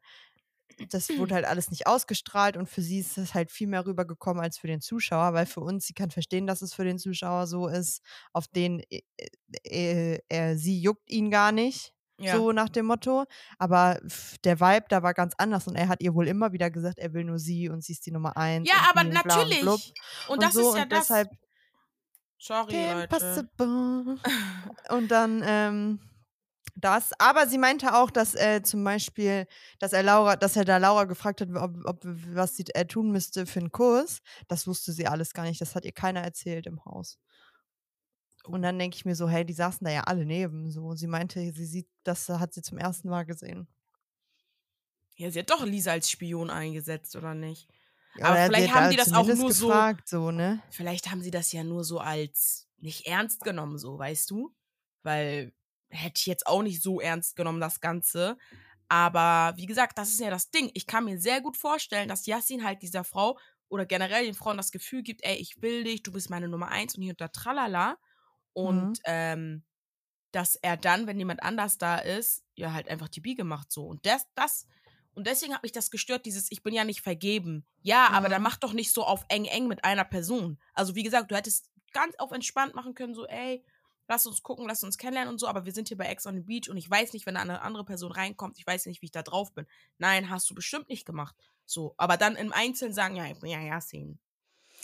das 0.90 1.16
wurde 1.18 1.36
halt 1.36 1.46
alles 1.46 1.70
nicht 1.70 1.88
ausgestrahlt 1.88 2.58
und 2.58 2.68
für 2.70 2.82
sie 2.82 3.00
ist 3.00 3.18
es 3.18 3.34
halt 3.34 3.52
viel 3.52 3.68
mehr 3.68 3.86
rübergekommen 3.86 4.42
als 4.44 4.58
für 4.58 4.68
den 4.68 4.82
Zuschauer, 4.82 5.34
weil 5.34 5.46
für 5.46 5.62
uns, 5.62 5.86
sie 5.86 5.94
kann 5.94 6.12
verstehen, 6.12 6.48
dass 6.48 6.62
es 6.62 6.74
für 6.74 6.86
den 6.86 6.98
Zuschauer 7.00 7.48
so 7.48 7.68
ist, 7.68 8.02
auf 8.34 8.48
den 8.48 8.82
äh, 8.90 9.02
äh, 9.64 10.20
äh, 10.30 10.56
sie 10.56 10.80
juckt 10.82 11.10
ihn 11.12 11.30
gar 11.32 11.52
nicht. 11.52 11.94
Ja. 12.24 12.36
So 12.36 12.52
nach 12.52 12.70
dem 12.70 12.86
Motto. 12.86 13.26
Aber 13.58 14.00
der 14.44 14.60
Vibe 14.60 14.86
da 14.90 15.04
war 15.04 15.14
ganz 15.14 15.34
anders 15.38 15.68
und 15.68 15.76
er 15.76 15.88
hat 15.88 16.02
ihr 16.02 16.14
wohl 16.14 16.28
immer 16.28 16.52
wieder 16.54 16.70
gesagt, 16.70 17.00
er 17.00 17.14
will 17.14 17.24
nur 17.24 17.40
sie 17.40 17.70
und 17.70 17.84
sie 17.84 17.94
ist 17.94 18.06
die 18.06 18.12
Nummer 18.12 18.38
eins. 18.38 18.70
Ja, 18.70 18.76
und 18.76 18.98
aber 18.98 19.10
bla 19.10 19.20
und 19.22 19.28
natürlich. 19.28 19.62
blub 19.62 19.82
Und, 20.28 20.44
das 20.44 20.54
so 20.54 20.70
ist 20.70 20.78
ja 20.78 20.84
und 20.84 20.92
das. 20.92 21.00
deshalb 21.08 21.30
Sorry, 22.44 22.74
Leute. 22.74 23.48
Und 24.90 25.12
dann 25.12 25.44
ähm, 25.46 26.00
das. 26.76 27.12
Aber 27.20 27.48
sie 27.48 27.60
meinte 27.60 27.94
auch, 27.94 28.10
dass 28.10 28.34
äh, 28.34 28.64
zum 28.64 28.84
Beispiel, 28.84 29.46
dass 29.78 29.94
er 29.94 30.02
Laura, 30.02 30.36
dass 30.38 30.56
er 30.56 30.66
da 30.66 30.78
Laura 30.78 31.04
gefragt 31.04 31.42
hat, 31.42 31.50
ob, 31.56 31.76
ob 31.86 32.00
was 32.04 32.56
sie 32.56 32.66
äh, 32.74 32.86
tun 32.86 33.12
müsste 33.12 33.46
für 33.46 33.60
einen 33.60 33.72
Kurs. 33.72 34.22
Das 34.48 34.66
wusste 34.66 34.92
sie 34.92 35.06
alles 35.06 35.34
gar 35.34 35.44
nicht. 35.44 35.62
Das 35.62 35.76
hat 35.76 35.86
ihr 35.86 35.92
keiner 35.92 36.22
erzählt 36.22 36.66
im 36.66 36.84
Haus. 36.84 37.20
Und 38.46 38.62
dann 38.64 38.80
denke 38.80 38.96
ich 38.96 39.06
mir 39.06 39.16
so, 39.16 39.30
hey, 39.30 39.46
die 39.46 39.54
saßen 39.54 39.86
da 39.86 39.92
ja 39.92 40.02
alle 40.04 40.26
neben. 40.26 40.72
So, 40.72 40.94
sie 40.96 41.08
meinte, 41.08 41.40
sie 41.54 41.66
sieht, 41.66 41.88
das 42.04 42.28
hat 42.30 42.54
sie 42.54 42.62
zum 42.62 42.78
ersten 42.78 43.10
Mal 43.10 43.24
gesehen. 43.24 43.68
Ja, 45.16 45.30
sie 45.30 45.40
hat 45.40 45.50
doch 45.50 45.64
Lisa 45.66 45.92
als 45.92 46.10
Spion 46.10 46.50
eingesetzt, 46.50 47.16
oder 47.16 47.34
nicht? 47.36 47.68
Ja, 48.16 48.26
Aber 48.26 48.46
vielleicht 48.46 48.74
haben 48.74 48.84
da 48.86 48.90
die 48.90 48.96
das 48.98 49.14
auch 49.14 49.28
nur 49.28 49.52
so- 49.54 49.68
gefragt, 49.68 50.08
so, 50.10 50.32
ne? 50.32 50.62
Vielleicht 50.72 51.12
haben 51.12 51.22
sie 51.22 51.32
das 51.32 51.52
ja 51.52 51.64
nur 51.64 51.84
so 51.84 52.00
als 52.00 52.68
nicht 52.78 53.06
ernst 53.08 53.42
genommen, 53.42 53.78
so, 53.78 53.98
weißt 54.00 54.30
du? 54.32 54.54
Weil 55.04 55.54
hätte 55.90 56.16
ich 56.18 56.26
jetzt 56.26 56.48
auch 56.48 56.64
nicht 56.64 56.82
so 56.82 57.00
ernst 57.00 57.36
genommen, 57.36 57.60
das 57.62 57.80
Ganze. 57.80 58.38
Aber 58.88 59.56
wie 59.58 59.66
gesagt, 59.66 59.98
das 59.98 60.10
ist 60.10 60.20
ja 60.20 60.30
das 60.30 60.50
Ding. 60.50 60.72
Ich 60.74 60.88
kann 60.88 61.06
mir 61.06 61.20
sehr 61.20 61.42
gut 61.42 61.56
vorstellen, 61.58 62.10
dass 62.10 62.26
Yassin 62.26 62.64
halt 62.64 62.82
dieser 62.82 63.04
Frau 63.04 63.38
oder 63.70 63.86
generell 63.86 64.26
den 64.26 64.34
Frauen 64.34 64.58
das 64.58 64.72
Gefühl 64.72 65.04
gibt, 65.04 65.24
ey, 65.24 65.36
ich 65.38 65.62
will 65.62 65.84
dich, 65.86 66.04
du 66.04 66.12
bist 66.12 66.30
meine 66.30 66.50
Nummer 66.50 66.68
eins 66.70 66.96
und 66.96 67.04
hier 67.04 67.12
unter 67.14 67.32
Tralala. 67.32 67.98
Und 68.54 68.92
Mhm. 68.92 69.02
ähm, 69.06 69.64
dass 70.32 70.56
er 70.56 70.78
dann, 70.78 71.08
wenn 71.08 71.20
jemand 71.20 71.44
anders 71.44 71.78
da 71.78 71.98
ist, 71.98 72.44
ja 72.56 72.74
halt 72.74 72.88
einfach 72.88 73.10
die 73.10 73.22
Biege 73.22 73.44
macht 73.44 73.72
so. 73.72 73.86
Und 73.86 74.06
das, 74.06 74.28
das, 74.36 74.66
und 75.14 75.28
deswegen 75.28 75.54
hat 75.54 75.64
mich 75.64 75.74
das 75.74 75.92
gestört, 75.92 76.26
dieses, 76.26 76.52
ich 76.52 76.64
bin 76.64 76.74
ja 76.74 76.86
nicht 76.86 77.02
vergeben. 77.02 77.66
Ja, 77.82 78.10
aber 78.12 78.30
dann 78.30 78.42
Mhm. 78.42 78.44
mach 78.44 78.58
doch 78.58 78.74
nicht 78.74 78.94
so 78.94 79.04
auf 79.04 79.26
eng 79.30 79.46
eng 79.46 79.68
mit 79.68 79.84
einer 79.84 80.06
Person. 80.06 80.58
Also 80.74 80.96
wie 80.96 81.04
gesagt, 81.04 81.32
du 81.32 81.36
hättest 81.36 81.70
ganz 81.92 82.16
auf 82.18 82.32
entspannt 82.32 82.76
machen 82.76 82.94
können, 82.96 83.14
so, 83.14 83.28
ey, 83.28 83.66
lass 84.08 84.26
uns 84.26 84.42
gucken, 84.42 84.68
lass 84.68 84.84
uns 84.84 84.98
kennenlernen 84.98 85.34
und 85.34 85.40
so, 85.40 85.48
aber 85.48 85.66
wir 85.66 85.74
sind 85.74 85.90
hier 85.90 85.98
bei 85.98 86.06
Ex 86.06 86.26
on 86.26 86.36
the 86.36 86.42
Beach 86.44 86.70
und 86.70 86.78
ich 86.78 86.90
weiß 86.90 87.12
nicht, 87.14 87.26
wenn 87.26 87.36
da 87.36 87.42
eine 87.42 87.62
andere 87.62 87.84
Person 87.84 88.12
reinkommt, 88.14 88.58
ich 88.58 88.66
weiß 88.66 88.86
nicht, 88.86 89.02
wie 89.02 89.08
ich 89.08 89.12
da 89.12 89.24
drauf 89.24 89.54
bin. 89.54 89.66
Nein, 89.98 90.30
hast 90.30 90.50
du 90.50 90.56
bestimmt 90.56 90.88
nicht 90.88 91.06
gemacht. 91.06 91.36
So, 91.66 91.94
aber 91.98 92.16
dann 92.18 92.36
im 92.38 92.54
Einzelnen 92.54 92.94
sagen, 92.94 93.16
ja, 93.18 93.26
ich 93.26 93.40
bin 93.40 93.50
ja 93.50 93.60
Yasin. 93.62 94.20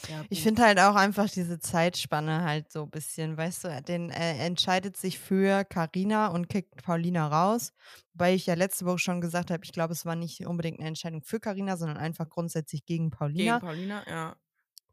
Ja, 0.10 0.24
Ich 0.30 0.44
finde 0.44 0.63
halt 0.63 0.80
auch 0.80 0.96
einfach 0.96 1.30
diese 1.30 1.60
Zeitspanne 1.60 2.44
halt 2.44 2.72
so 2.72 2.84
ein 2.84 2.89
bisschen, 2.89 3.38
weißt 3.38 3.63
du, 3.63 3.82
den 3.82 4.10
äh, 4.10 4.46
entscheidet 4.46 4.96
sich 4.98 5.20
für 5.20 5.63
Karina 5.66 6.27
und 6.27 6.50
kickt 6.50 6.84
Paulina 6.84 7.27
raus. 7.27 7.74
Wobei 8.13 8.34
ich 8.34 8.46
ja 8.46 8.54
letzte 8.54 8.86
Woche 8.86 9.00
schon 9.00 9.22
gesagt 9.22 9.51
habe, 9.51 9.63
ich 9.63 9.72
glaube, 9.72 9.94
es 9.94 10.06
war 10.06 10.16
nicht 10.16 10.46
unbedingt 10.46 10.80
eine 10.80 10.89
Entscheidung 10.89 11.22
für 11.22 11.39
Karina, 11.39 11.77
sondern 11.77 11.98
einfach 11.98 12.30
grundsätzlich 12.30 12.86
gegen 12.86 13.10
Paulina. 13.10 13.60
Gegen 13.60 13.68
Paulina, 13.68 14.04
ja. 14.08 14.36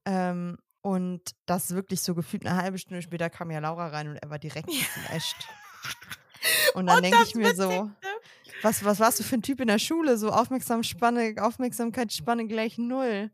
Ähm, 0.07 0.59
und 0.81 1.23
das 1.47 1.75
wirklich 1.75 2.03
so 2.03 2.15
gefühlt 2.15 2.47
eine 2.47 2.61
halbe 2.61 2.79
Stunde 2.79 3.01
später 3.01 3.31
kam 3.31 3.51
ja 3.51 3.59
Laura 3.59 3.89
rein 3.89 4.09
und 4.09 4.17
er 4.17 4.29
war 4.31 4.39
direkt 4.39 4.69
Ja. 4.71 5.19
Und 6.75 6.87
dann 6.89 7.03
denke 7.03 7.19
das 7.19 7.29
ich 7.29 7.35
mir 7.37 7.55
so, 7.55 7.91
was, 8.63 8.85
was 8.85 9.01
warst 9.01 9.19
du 9.21 9.23
für 9.23 9.37
ein 9.37 9.43
Typ 9.43 9.61
in 9.61 9.69
der 9.69 9.79
Schule? 9.79 10.19
So 10.19 10.31
Aufmerksamspanne, 10.31 11.37
Aufmerksamkeitsspanne 11.39 12.47
gleich 12.47 12.79
null. 12.79 13.31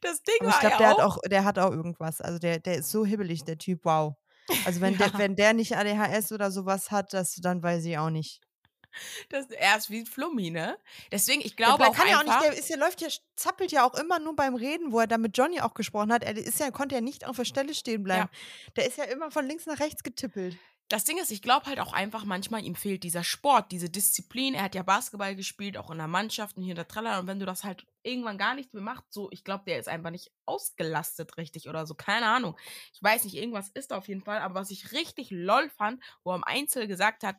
Das 0.00 0.22
Ding 0.22 0.34
Aber 0.40 0.48
ich 0.48 0.54
war 0.54 0.60
glaube, 0.60 0.72
ja 0.72 0.78
der 0.78 1.06
auch, 1.06 1.16
hat 1.16 1.18
auch, 1.24 1.28
der 1.28 1.44
hat 1.44 1.58
auch 1.58 1.70
irgendwas. 1.72 2.20
Also 2.20 2.38
der, 2.38 2.58
der 2.58 2.76
ist 2.76 2.90
so 2.90 3.04
hibbelig, 3.04 3.44
der 3.44 3.58
Typ, 3.58 3.80
wow. 3.84 4.14
Also 4.64 4.80
wenn, 4.80 4.94
Ja. 4.98 5.08
der, 5.08 5.18
wenn 5.18 5.36
der 5.36 5.52
nicht 5.52 5.76
ADHS 5.76 6.32
oder 6.32 6.50
sowas 6.50 6.90
hat, 6.90 7.12
das, 7.12 7.34
dann 7.36 7.62
weiß 7.62 7.84
ich 7.84 7.98
auch 7.98 8.10
nicht. 8.10 8.40
das, 9.28 9.46
er 9.50 9.76
ist 9.76 9.90
wie 9.90 10.00
ein 10.00 10.06
Flummi, 10.06 10.50
ne? 10.50 10.78
Deswegen, 11.12 11.40
ich 11.42 11.54
Der 11.56 11.66
glaube 11.66 11.84
ble- 11.84 11.88
auch 11.88 11.94
kann 11.94 12.08
ja 12.08 12.16
auch 12.16 12.20
einfach, 12.20 12.40
nicht, 12.40 12.52
der 12.52 12.58
ist 12.58 12.68
ja, 12.70 12.76
läuft 12.78 13.00
ja, 13.02 13.08
zappelt 13.36 13.70
ja 13.72 13.84
auch 13.86 13.94
immer 13.94 14.18
nur 14.18 14.34
beim 14.34 14.54
Reden, 14.54 14.90
wo 14.92 15.00
er 15.00 15.06
da 15.06 15.18
mit 15.18 15.36
Johnny 15.36 15.60
auch 15.60 15.74
gesprochen 15.74 16.12
hat. 16.12 16.24
Er 16.24 16.36
ist 16.36 16.58
ja, 16.60 16.70
konnte 16.70 16.94
ja 16.94 17.00
nicht 17.02 17.26
auf 17.26 17.36
der 17.36 17.44
Stelle 17.44 17.74
stehen 17.74 18.02
bleiben. 18.02 18.28
Der 18.76 18.86
ist 18.86 18.96
ja 18.96 19.04
immer 19.04 19.30
von 19.30 19.46
links 19.46 19.66
nach 19.66 19.78
rechts 19.80 20.02
getippelt. 20.02 20.56
das 20.88 21.04
Ding 21.04 21.18
ist, 21.18 21.30
ich 21.30 21.42
glaube 21.42 21.66
halt 21.66 21.80
auch 21.80 21.92
einfach 21.92 22.24
manchmal, 22.24 22.64
ihm 22.64 22.74
fehlt 22.74 23.02
dieser 23.02 23.22
Sport, 23.24 23.70
diese 23.72 23.90
Disziplin. 23.90 24.54
Er 24.54 24.62
hat 24.62 24.74
ja 24.74 24.82
Basketball 24.82 25.36
gespielt, 25.36 25.76
auch 25.76 25.90
in 25.90 25.98
der 25.98 26.08
Mannschaft 26.08 26.56
und 26.56 26.62
hier 26.62 26.72
in 26.72 26.76
der 26.76 26.88
Tralla. 26.88 27.18
Und 27.18 27.26
wenn 27.26 27.38
du 27.38 27.44
das 27.44 27.62
halt 27.64 27.84
irgendwann 28.08 28.38
gar 28.38 28.54
nicht 28.54 28.74
mehr 28.74 28.82
machst, 28.82 29.12
so, 29.12 29.30
ich 29.30 29.44
glaube, 29.44 29.64
der 29.66 29.78
ist 29.78 29.88
einfach 29.88 30.10
nicht 30.10 30.30
ausgelastet 30.46 31.36
richtig 31.36 31.68
oder 31.68 31.86
so. 31.86 31.94
Keine 31.94 32.26
Ahnung. 32.26 32.56
Ich 32.92 33.02
weiß 33.02 33.24
nicht, 33.24 33.34
irgendwas 33.34 33.68
ist 33.70 33.90
da 33.90 33.98
auf 33.98 34.08
jeden 34.08 34.22
Fall. 34.22 34.38
Aber 34.40 34.54
was 34.56 34.70
ich 34.70 34.92
richtig 34.92 35.30
lol 35.30 35.68
fand, 35.70 36.02
wo 36.24 36.32
er 36.32 36.36
im 36.36 36.44
Einzel 36.44 36.86
gesagt 36.86 37.22
hat, 37.22 37.36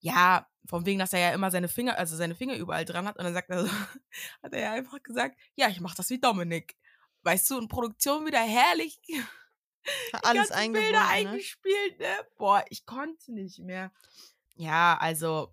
ja, 0.00 0.46
von 0.68 0.84
wegen, 0.86 0.98
dass 0.98 1.12
er 1.12 1.20
ja 1.20 1.32
immer 1.32 1.50
seine 1.50 1.68
Finger, 1.68 1.96
also 1.98 2.16
seine 2.16 2.34
Finger 2.34 2.56
überall 2.56 2.84
dran 2.84 3.06
hat. 3.06 3.18
Und 3.18 3.24
dann 3.24 3.34
sagt 3.34 3.50
er 3.50 3.66
so, 3.66 3.70
hat 4.42 4.52
er 4.52 4.60
ja 4.60 4.72
einfach 4.72 5.02
gesagt, 5.02 5.38
ja, 5.54 5.68
ich 5.68 5.80
mach 5.80 5.94
das 5.94 6.10
wie 6.10 6.20
Dominik. 6.20 6.76
Weißt 7.22 7.48
du, 7.50 7.58
in 7.58 7.68
Produktion 7.68 8.26
wieder 8.26 8.40
herrlich 8.40 9.00
Alles. 10.22 10.50
Bilder 10.50 11.00
Ne? 11.00 11.08
eingespielt, 11.08 11.98
ne? 11.98 12.26
Boah, 12.36 12.64
ich 12.68 12.86
konnte 12.86 13.32
nicht 13.32 13.58
mehr. 13.58 13.92
Ja, 14.54 14.96
also. 15.00 15.52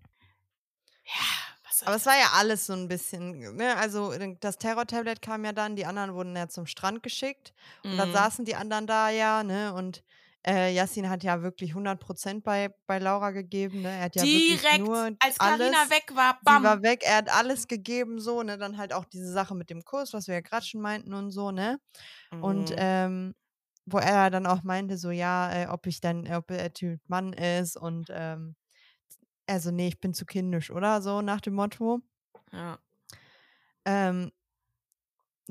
Ja, 1.04 1.39
soll 1.80 1.88
Aber 1.88 1.96
es 1.96 2.06
war 2.06 2.16
ja 2.18 2.30
alles 2.34 2.66
so 2.66 2.74
ein 2.74 2.88
bisschen, 2.88 3.56
ne? 3.56 3.76
Also 3.76 4.12
das 4.40 4.58
Terror-Tablet 4.58 5.22
kam 5.22 5.44
ja 5.44 5.52
dann, 5.52 5.76
die 5.76 5.86
anderen 5.86 6.14
wurden 6.14 6.36
ja 6.36 6.48
zum 6.48 6.66
Strand 6.66 7.02
geschickt. 7.02 7.52
Und 7.90 7.96
dann 7.98 8.10
Mhm. 8.10 8.10
saßen 8.10 8.44
die 8.44 8.54
anderen 8.54 8.86
da 8.86 9.08
ja, 9.10 9.42
ne? 9.42 9.72
Und 9.74 10.04
äh, 10.46 10.74
Yassin 10.74 11.08
hat 11.08 11.22
ja 11.24 11.42
wirklich 11.42 11.74
100% 11.74 12.44
bei, 12.44 12.74
bei 12.86 12.98
Laura 12.98 13.30
gegeben, 13.30 13.80
ne? 13.82 13.90
Er 13.96 14.02
hat 14.04 14.16
ja 14.16 14.32
wirklich 14.32 14.70
Direkt, 14.70 14.70
nur 14.70 15.16
als. 15.18 15.40
Carina 15.40 15.88
weg 15.90 16.14
war, 16.14 16.38
Sie 16.42 16.62
war 16.62 16.80
bam. 16.80 16.82
weg, 16.82 17.02
er 17.04 17.16
hat 17.18 17.28
alles 17.30 17.68
gegeben, 17.68 18.18
so, 18.20 18.42
ne? 18.42 18.58
Dann 18.58 18.78
halt 18.78 18.92
auch 18.94 19.04
diese 19.04 19.30
Sache 19.32 19.54
mit 19.54 19.70
dem 19.70 19.84
Kurs, 19.84 20.12
was 20.14 20.26
wir 20.26 20.34
ja 20.36 20.40
gerade 20.40 20.64
schon 20.66 20.80
meinten 20.80 21.12
und 21.14 21.30
so, 21.32 21.50
ne? 21.50 21.80
Und 22.38 22.72
Mhm. 22.72 22.76
ähm, 22.76 23.34
wo 23.86 23.98
er 23.98 24.30
dann 24.30 24.46
auch 24.46 24.62
meinte, 24.62 24.98
so, 24.98 25.10
ja, 25.10 25.52
äh, 25.52 25.66
ob 25.68 25.86
ich 25.86 26.00
dann, 26.00 26.26
ob 26.32 26.50
er 26.50 26.72
Typ 26.72 27.00
Mann 27.08 27.32
ist 27.34 27.76
und 27.76 28.08
ähm, 28.10 28.56
also, 29.50 29.70
nee, 29.70 29.88
ich 29.88 30.00
bin 30.00 30.14
zu 30.14 30.24
kindisch, 30.26 30.70
oder? 30.70 31.02
So 31.02 31.22
nach 31.22 31.40
dem 31.40 31.54
Motto. 31.54 32.00
ja. 32.52 32.78
Ähm, 33.84 34.30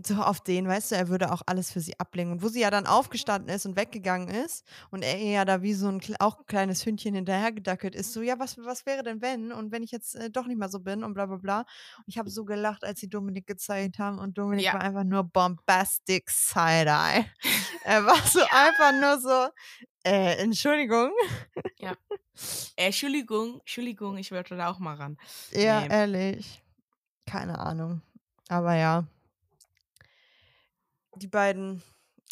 so 0.05 0.15
auf 0.15 0.39
den, 0.41 0.65
weißt 0.67 0.91
du, 0.91 0.95
er 0.95 1.09
würde 1.09 1.31
auch 1.31 1.41
alles 1.45 1.71
für 1.71 1.81
sie 1.81 1.99
ablegen. 1.99 2.31
Und 2.31 2.41
wo 2.41 2.47
sie 2.47 2.61
ja 2.61 2.69
dann 2.71 2.85
aufgestanden 2.87 3.53
ist 3.53 3.65
und 3.65 3.75
weggegangen 3.75 4.29
ist 4.29 4.65
und 4.91 5.03
er 5.03 5.17
ja 5.17 5.43
da 5.43 5.61
wie 5.61 5.73
so 5.73 5.89
ein 5.89 5.99
auch 6.19 6.45
kleines 6.45 6.85
Hündchen 6.85 7.15
hinterhergedackelt 7.15 7.95
ist, 7.95 8.13
so, 8.13 8.21
ja, 8.21 8.39
was, 8.39 8.57
was 8.59 8.85
wäre 8.85 9.03
denn 9.03 9.21
wenn? 9.21 9.51
Und 9.51 9.71
wenn 9.73 9.83
ich 9.83 9.91
jetzt 9.91 10.15
äh, 10.15 10.29
doch 10.29 10.45
nicht 10.47 10.57
mehr 10.57 10.69
so 10.69 10.79
bin 10.79 11.03
und 11.03 11.13
bla 11.15 11.25
bla 11.25 11.37
bla. 11.37 11.59
Und 11.97 12.05
ich 12.07 12.17
habe 12.17 12.29
so 12.29 12.45
gelacht, 12.45 12.85
als 12.85 13.01
sie 13.01 13.09
Dominik 13.09 13.45
gezeigt 13.45 13.99
haben 13.99 14.19
und 14.19 14.37
Dominik 14.37 14.65
Ja. 14.65 14.73
war 14.73 14.81
einfach 14.81 15.03
nur 15.03 15.23
bombastic 15.25 16.29
Side-Eye. 16.29 17.25
er 17.83 18.05
war 18.05 18.15
so 18.25 18.39
einfach 18.51 18.93
nur 18.93 19.19
so, 19.19 19.49
äh, 20.09 20.35
Entschuldigung. 20.37 21.11
Äh, 21.79 21.95
Entschuldigung, 22.75 23.59
Entschuldigung, 23.59 24.17
ich 24.17 24.31
wollte 24.31 24.55
da 24.55 24.69
auch 24.71 24.79
mal 24.79 24.95
ran. 24.95 25.17
Ja, 25.51 25.81
Nee. 25.81 25.87
ehrlich. 25.89 26.61
Keine 27.25 27.59
Ahnung. 27.59 28.01
Aber 28.47 28.75
ja. 28.75 29.05
Die 31.15 31.27
beiden, 31.27 31.83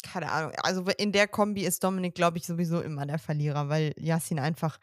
keine 0.02 0.30
Ahnung. 0.32 0.52
Also 0.62 0.84
in 0.96 1.12
der 1.12 1.28
Kombi 1.28 1.64
ist 1.64 1.84
Dominik, 1.84 2.14
glaube 2.14 2.38
ich, 2.38 2.46
sowieso 2.46 2.80
immer 2.80 3.06
der 3.06 3.18
Verlierer, 3.18 3.68
weil 3.68 3.94
Yassin 3.98 4.38
einfach 4.38 4.78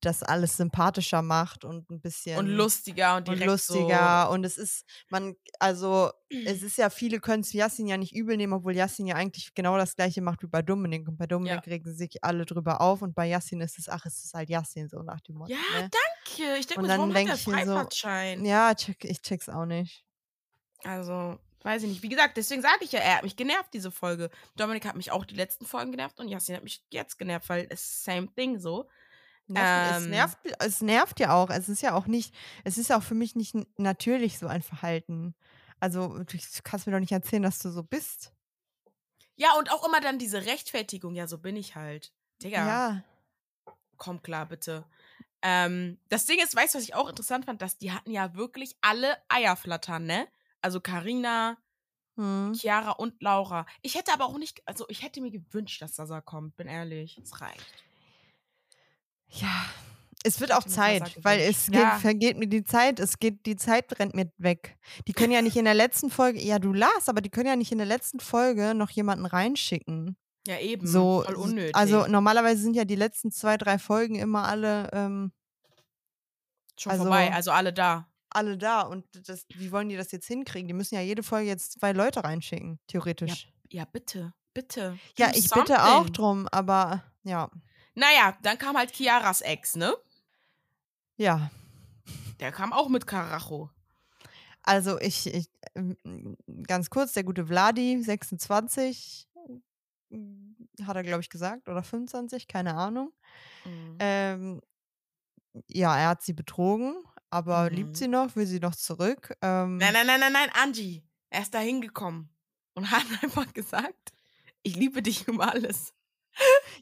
das 0.00 0.22
alles 0.22 0.56
sympathischer 0.56 1.22
macht 1.22 1.64
und 1.64 1.90
ein 1.90 2.00
bisschen 2.00 2.38
Und 2.38 2.48
lustiger 2.48 3.16
und 3.16 3.28
und 3.28 3.34
direkt 3.36 3.50
lustiger. 3.50 4.30
Und 4.30 4.44
es 4.44 4.58
ist, 4.58 4.84
man, 5.08 5.34
also 5.58 6.10
es 6.28 6.62
ist 6.62 6.78
ja, 6.78 6.90
viele 6.90 7.20
können 7.20 7.42
es 7.42 7.52
Yassin 7.52 7.86
ja 7.86 7.96
nicht 7.96 8.14
übel 8.14 8.36
nehmen, 8.36 8.52
obwohl 8.52 8.76
Yassin 8.76 9.06
ja 9.06 9.16
eigentlich 9.16 9.54
genau 9.54 9.76
das 9.76 9.96
gleiche 9.96 10.22
macht 10.22 10.42
wie 10.42 10.48
bei 10.48 10.62
Dominik. 10.62 11.08
Und 11.08 11.16
bei 11.16 11.26
Dominik 11.26 11.66
regen 11.66 11.94
sich 11.94 12.22
alle 12.22 12.44
drüber 12.46 12.80
auf 12.80 13.02
und 13.02 13.14
bei 13.14 13.26
Yassin 13.26 13.60
ist 13.60 13.78
es, 13.78 13.88
ach, 13.88 14.06
es 14.06 14.24
ist 14.24 14.34
halt 14.34 14.48
Yassin, 14.48 14.88
so 14.88 15.02
nach 15.02 15.20
dem 15.20 15.34
So. 15.34 15.38
Motto. 15.38 15.52
Ja, 15.52 15.80
ne? 15.80 15.90
danke. 15.90 16.58
Ich 16.58 16.66
denke 16.66 16.82
Und 16.82 16.88
warum 16.88 17.12
denk 17.12 17.30
hat 17.30 17.46
der 17.46 17.66
so? 17.66 18.44
Ja, 18.44 18.74
check, 18.74 19.04
ich 19.04 19.22
check's 19.22 19.48
auch 19.48 19.66
nicht. 19.66 20.04
Also, 20.82 21.38
weiß 21.62 21.82
ich 21.82 21.88
nicht. 21.88 22.02
Wie 22.02 22.08
gesagt, 22.08 22.36
deswegen 22.36 22.62
sage 22.62 22.84
ich 22.84 22.92
ja, 22.92 23.00
er 23.00 23.16
hat 23.16 23.22
mich 23.22 23.36
genervt, 23.36 23.72
diese 23.72 23.90
Folge. 23.90 24.30
Dominik 24.56 24.86
hat 24.86 24.96
mich 24.96 25.12
auch 25.12 25.24
die 25.24 25.34
letzten 25.34 25.66
Folgen 25.66 25.90
genervt 25.90 26.18
und 26.20 26.28
Yassin 26.28 26.56
hat 26.56 26.64
mich 26.64 26.82
jetzt 26.90 27.18
genervt, 27.18 27.48
weil 27.48 27.66
es 27.70 27.82
ist 27.82 28.04
same 28.04 28.28
thing 28.34 28.58
so. 28.58 28.88
Nervt, 29.50 29.76
es, 29.76 30.06
Ähm. 30.06 30.10
nervt, 30.10 30.38
es 30.60 30.80
nervt 30.80 31.20
ja 31.20 31.34
auch. 31.34 31.50
Es 31.50 31.68
ist 31.68 31.82
ja 31.82 31.94
auch 31.94 32.06
nicht, 32.06 32.34
es 32.64 32.78
ist 32.78 32.92
auch 32.92 33.02
für 33.02 33.14
mich 33.14 33.34
nicht 33.34 33.54
natürlich 33.78 34.38
so 34.38 34.46
ein 34.46 34.62
Verhalten. 34.62 35.34
Also, 35.80 36.18
du 36.22 36.38
kannst 36.62 36.86
mir 36.86 36.92
doch 36.92 37.00
nicht 37.00 37.12
erzählen, 37.12 37.42
dass 37.42 37.58
du 37.58 37.70
so 37.70 37.82
bist. 37.82 38.32
Ja, 39.36 39.54
und 39.58 39.70
auch 39.72 39.84
immer 39.86 40.00
dann 40.00 40.18
diese 40.18 40.44
Rechtfertigung, 40.46 41.14
ja, 41.14 41.26
so 41.26 41.38
bin 41.38 41.56
ich 41.56 41.74
halt. 41.74 42.12
Digga, 42.42 42.66
Ja. 42.66 43.04
komm 43.96 44.22
klar, 44.22 44.46
bitte. 44.46 44.84
Ähm, 45.42 45.98
das 46.08 46.26
Ding 46.26 46.40
ist, 46.40 46.54
weißt 46.56 46.74
du, 46.74 46.78
was 46.78 46.84
ich 46.84 46.94
auch 46.94 47.08
interessant 47.08 47.46
fand, 47.46 47.62
dass 47.62 47.78
die 47.78 47.92
hatten 47.92 48.10
ja 48.10 48.34
wirklich 48.34 48.76
alle 48.82 49.16
Eierflattern, 49.28 50.04
ne? 50.06 50.28
Also 50.62 50.80
Karina, 50.80 51.58
Hm. 52.16 52.60
Chiara 52.60 52.92
und 52.92 53.22
Laura. 53.22 53.66
Ich 53.82 53.94
hätte 53.96 54.12
aber 54.12 54.26
auch 54.26 54.38
nicht, 54.38 54.62
also 54.66 54.86
ich 54.88 55.02
hätte 55.02 55.20
mir 55.20 55.30
gewünscht, 55.30 55.82
dass 55.82 55.96
Sasa 55.96 56.20
kommt, 56.20 56.56
bin 56.56 56.68
ehrlich. 56.68 57.18
Es 57.18 57.40
reicht. 57.40 57.84
Ja. 59.30 59.64
Es 60.22 60.38
wird 60.40 60.52
auch 60.52 60.64
Zeit, 60.64 61.18
weil 61.24 61.40
es 61.40 61.66
geht, 61.66 61.76
Ja. 61.76 61.98
vergeht 61.98 62.36
mir 62.36 62.46
die 62.46 62.62
Zeit, 62.62 63.00
es 63.00 63.18
geht, 63.18 63.46
die 63.46 63.56
Zeit 63.56 63.98
rennt 63.98 64.14
mir 64.14 64.30
weg. 64.36 64.76
Die 65.08 65.14
können 65.14 65.32
ja 65.32 65.40
nicht 65.40 65.56
in 65.56 65.64
der 65.64 65.72
letzten 65.72 66.10
Folge, 66.10 66.42
ja, 66.42 66.58
du 66.58 66.74
las, 66.74 67.08
aber 67.08 67.22
die 67.22 67.30
können 67.30 67.46
ja 67.46 67.56
nicht 67.56 67.72
in 67.72 67.78
der 67.78 67.86
letzten 67.86 68.20
Folge 68.20 68.74
noch 68.74 68.90
jemanden 68.90 69.24
reinschicken. 69.24 70.18
Ja, 70.46 70.58
eben. 70.58 70.86
So, 70.86 71.22
voll 71.24 71.36
unnötig. 71.36 71.74
also 71.74 72.06
normalerweise 72.06 72.60
sind 72.60 72.74
ja 72.74 72.84
die 72.84 72.96
letzten 72.96 73.30
zwei, 73.30 73.56
drei 73.56 73.78
Folgen 73.78 74.16
immer 74.16 74.46
alle, 74.46 74.90
ähm, 74.92 75.32
schon 76.78 76.92
also- 76.92 77.04
vorbei, 77.04 77.32
also 77.32 77.50
alle 77.52 77.72
da. 77.72 78.06
alle 78.28 78.58
da. 78.58 78.82
Und 78.82 79.06
das, 79.26 79.46
wie 79.54 79.72
wollen 79.72 79.88
die 79.88 79.96
das 79.96 80.12
jetzt 80.12 80.26
hinkriegen? 80.26 80.68
Die 80.68 80.74
müssen 80.74 80.94
ja 80.96 81.00
jede 81.00 81.22
Folge 81.22 81.48
jetzt 81.48 81.72
zwei 81.80 81.92
Leute 81.92 82.22
reinschicken, 82.24 82.78
theoretisch. 82.88 83.48
Ja, 83.70 83.84
bitte, 83.86 84.32
bitte. 84.54 84.98
Ja, 85.16 85.30
ich 85.34 85.48
bitte 85.50 85.82
auch 85.82 85.94
something. 85.98 86.12
drum, 86.12 86.48
aber 86.52 87.04
ja. 87.22 87.50
Naja, 87.94 88.36
dann 88.42 88.58
kam 88.58 88.76
halt 88.76 88.92
Chiaras 88.92 89.40
Ex, 89.40 89.76
ne? 89.76 89.94
Ja. 91.16 91.50
Der 92.38 92.52
kam 92.52 92.72
auch 92.72 92.88
mit 92.88 93.06
Karacho. 93.06 93.70
Also 94.62 94.98
ich, 95.00 95.26
ich 95.32 95.50
ähm, 95.74 95.96
ganz 96.66 96.90
kurz, 96.90 97.12
der 97.12 97.24
gute 97.24 97.46
Vladi, 97.46 98.02
26, 98.02 99.28
mm, 100.10 100.52
hat 100.86 100.96
er, 100.96 101.02
glaube 101.02 101.20
ich, 101.22 101.30
gesagt, 101.30 101.68
oder 101.68 101.82
25, 101.82 102.46
keine 102.48 102.74
Ahnung. 102.74 103.12
Mhm. 103.64 103.96
Ähm, 103.98 104.60
ja, 105.68 105.96
er 105.98 106.08
hat 106.10 106.22
sie 106.22 106.32
betrogen, 106.32 106.94
aber 107.30 107.68
Mhm. 107.70 107.76
liebt 107.76 107.96
sie 107.96 108.08
noch, 108.08 108.36
will 108.36 108.46
sie 108.46 108.60
noch 108.60 108.74
zurück. 108.76 109.34
Ähm, 109.42 109.76
Nein, 109.78 109.92
nein, 109.92 110.06
nein, 110.06 110.20
nein, 110.20 110.32
nein, 110.32 110.50
Angie. 110.54 111.02
Er 111.30 111.42
ist 111.42 111.54
da 111.54 111.58
hingekommen 111.60 112.28
und 112.74 112.84
hat 112.90 113.06
einfach 113.22 113.52
gesagt, 113.52 114.12
ich 114.62 114.76
liebe 114.76 115.02
dich 115.02 115.28
um 115.28 115.40
alles. 115.40 115.94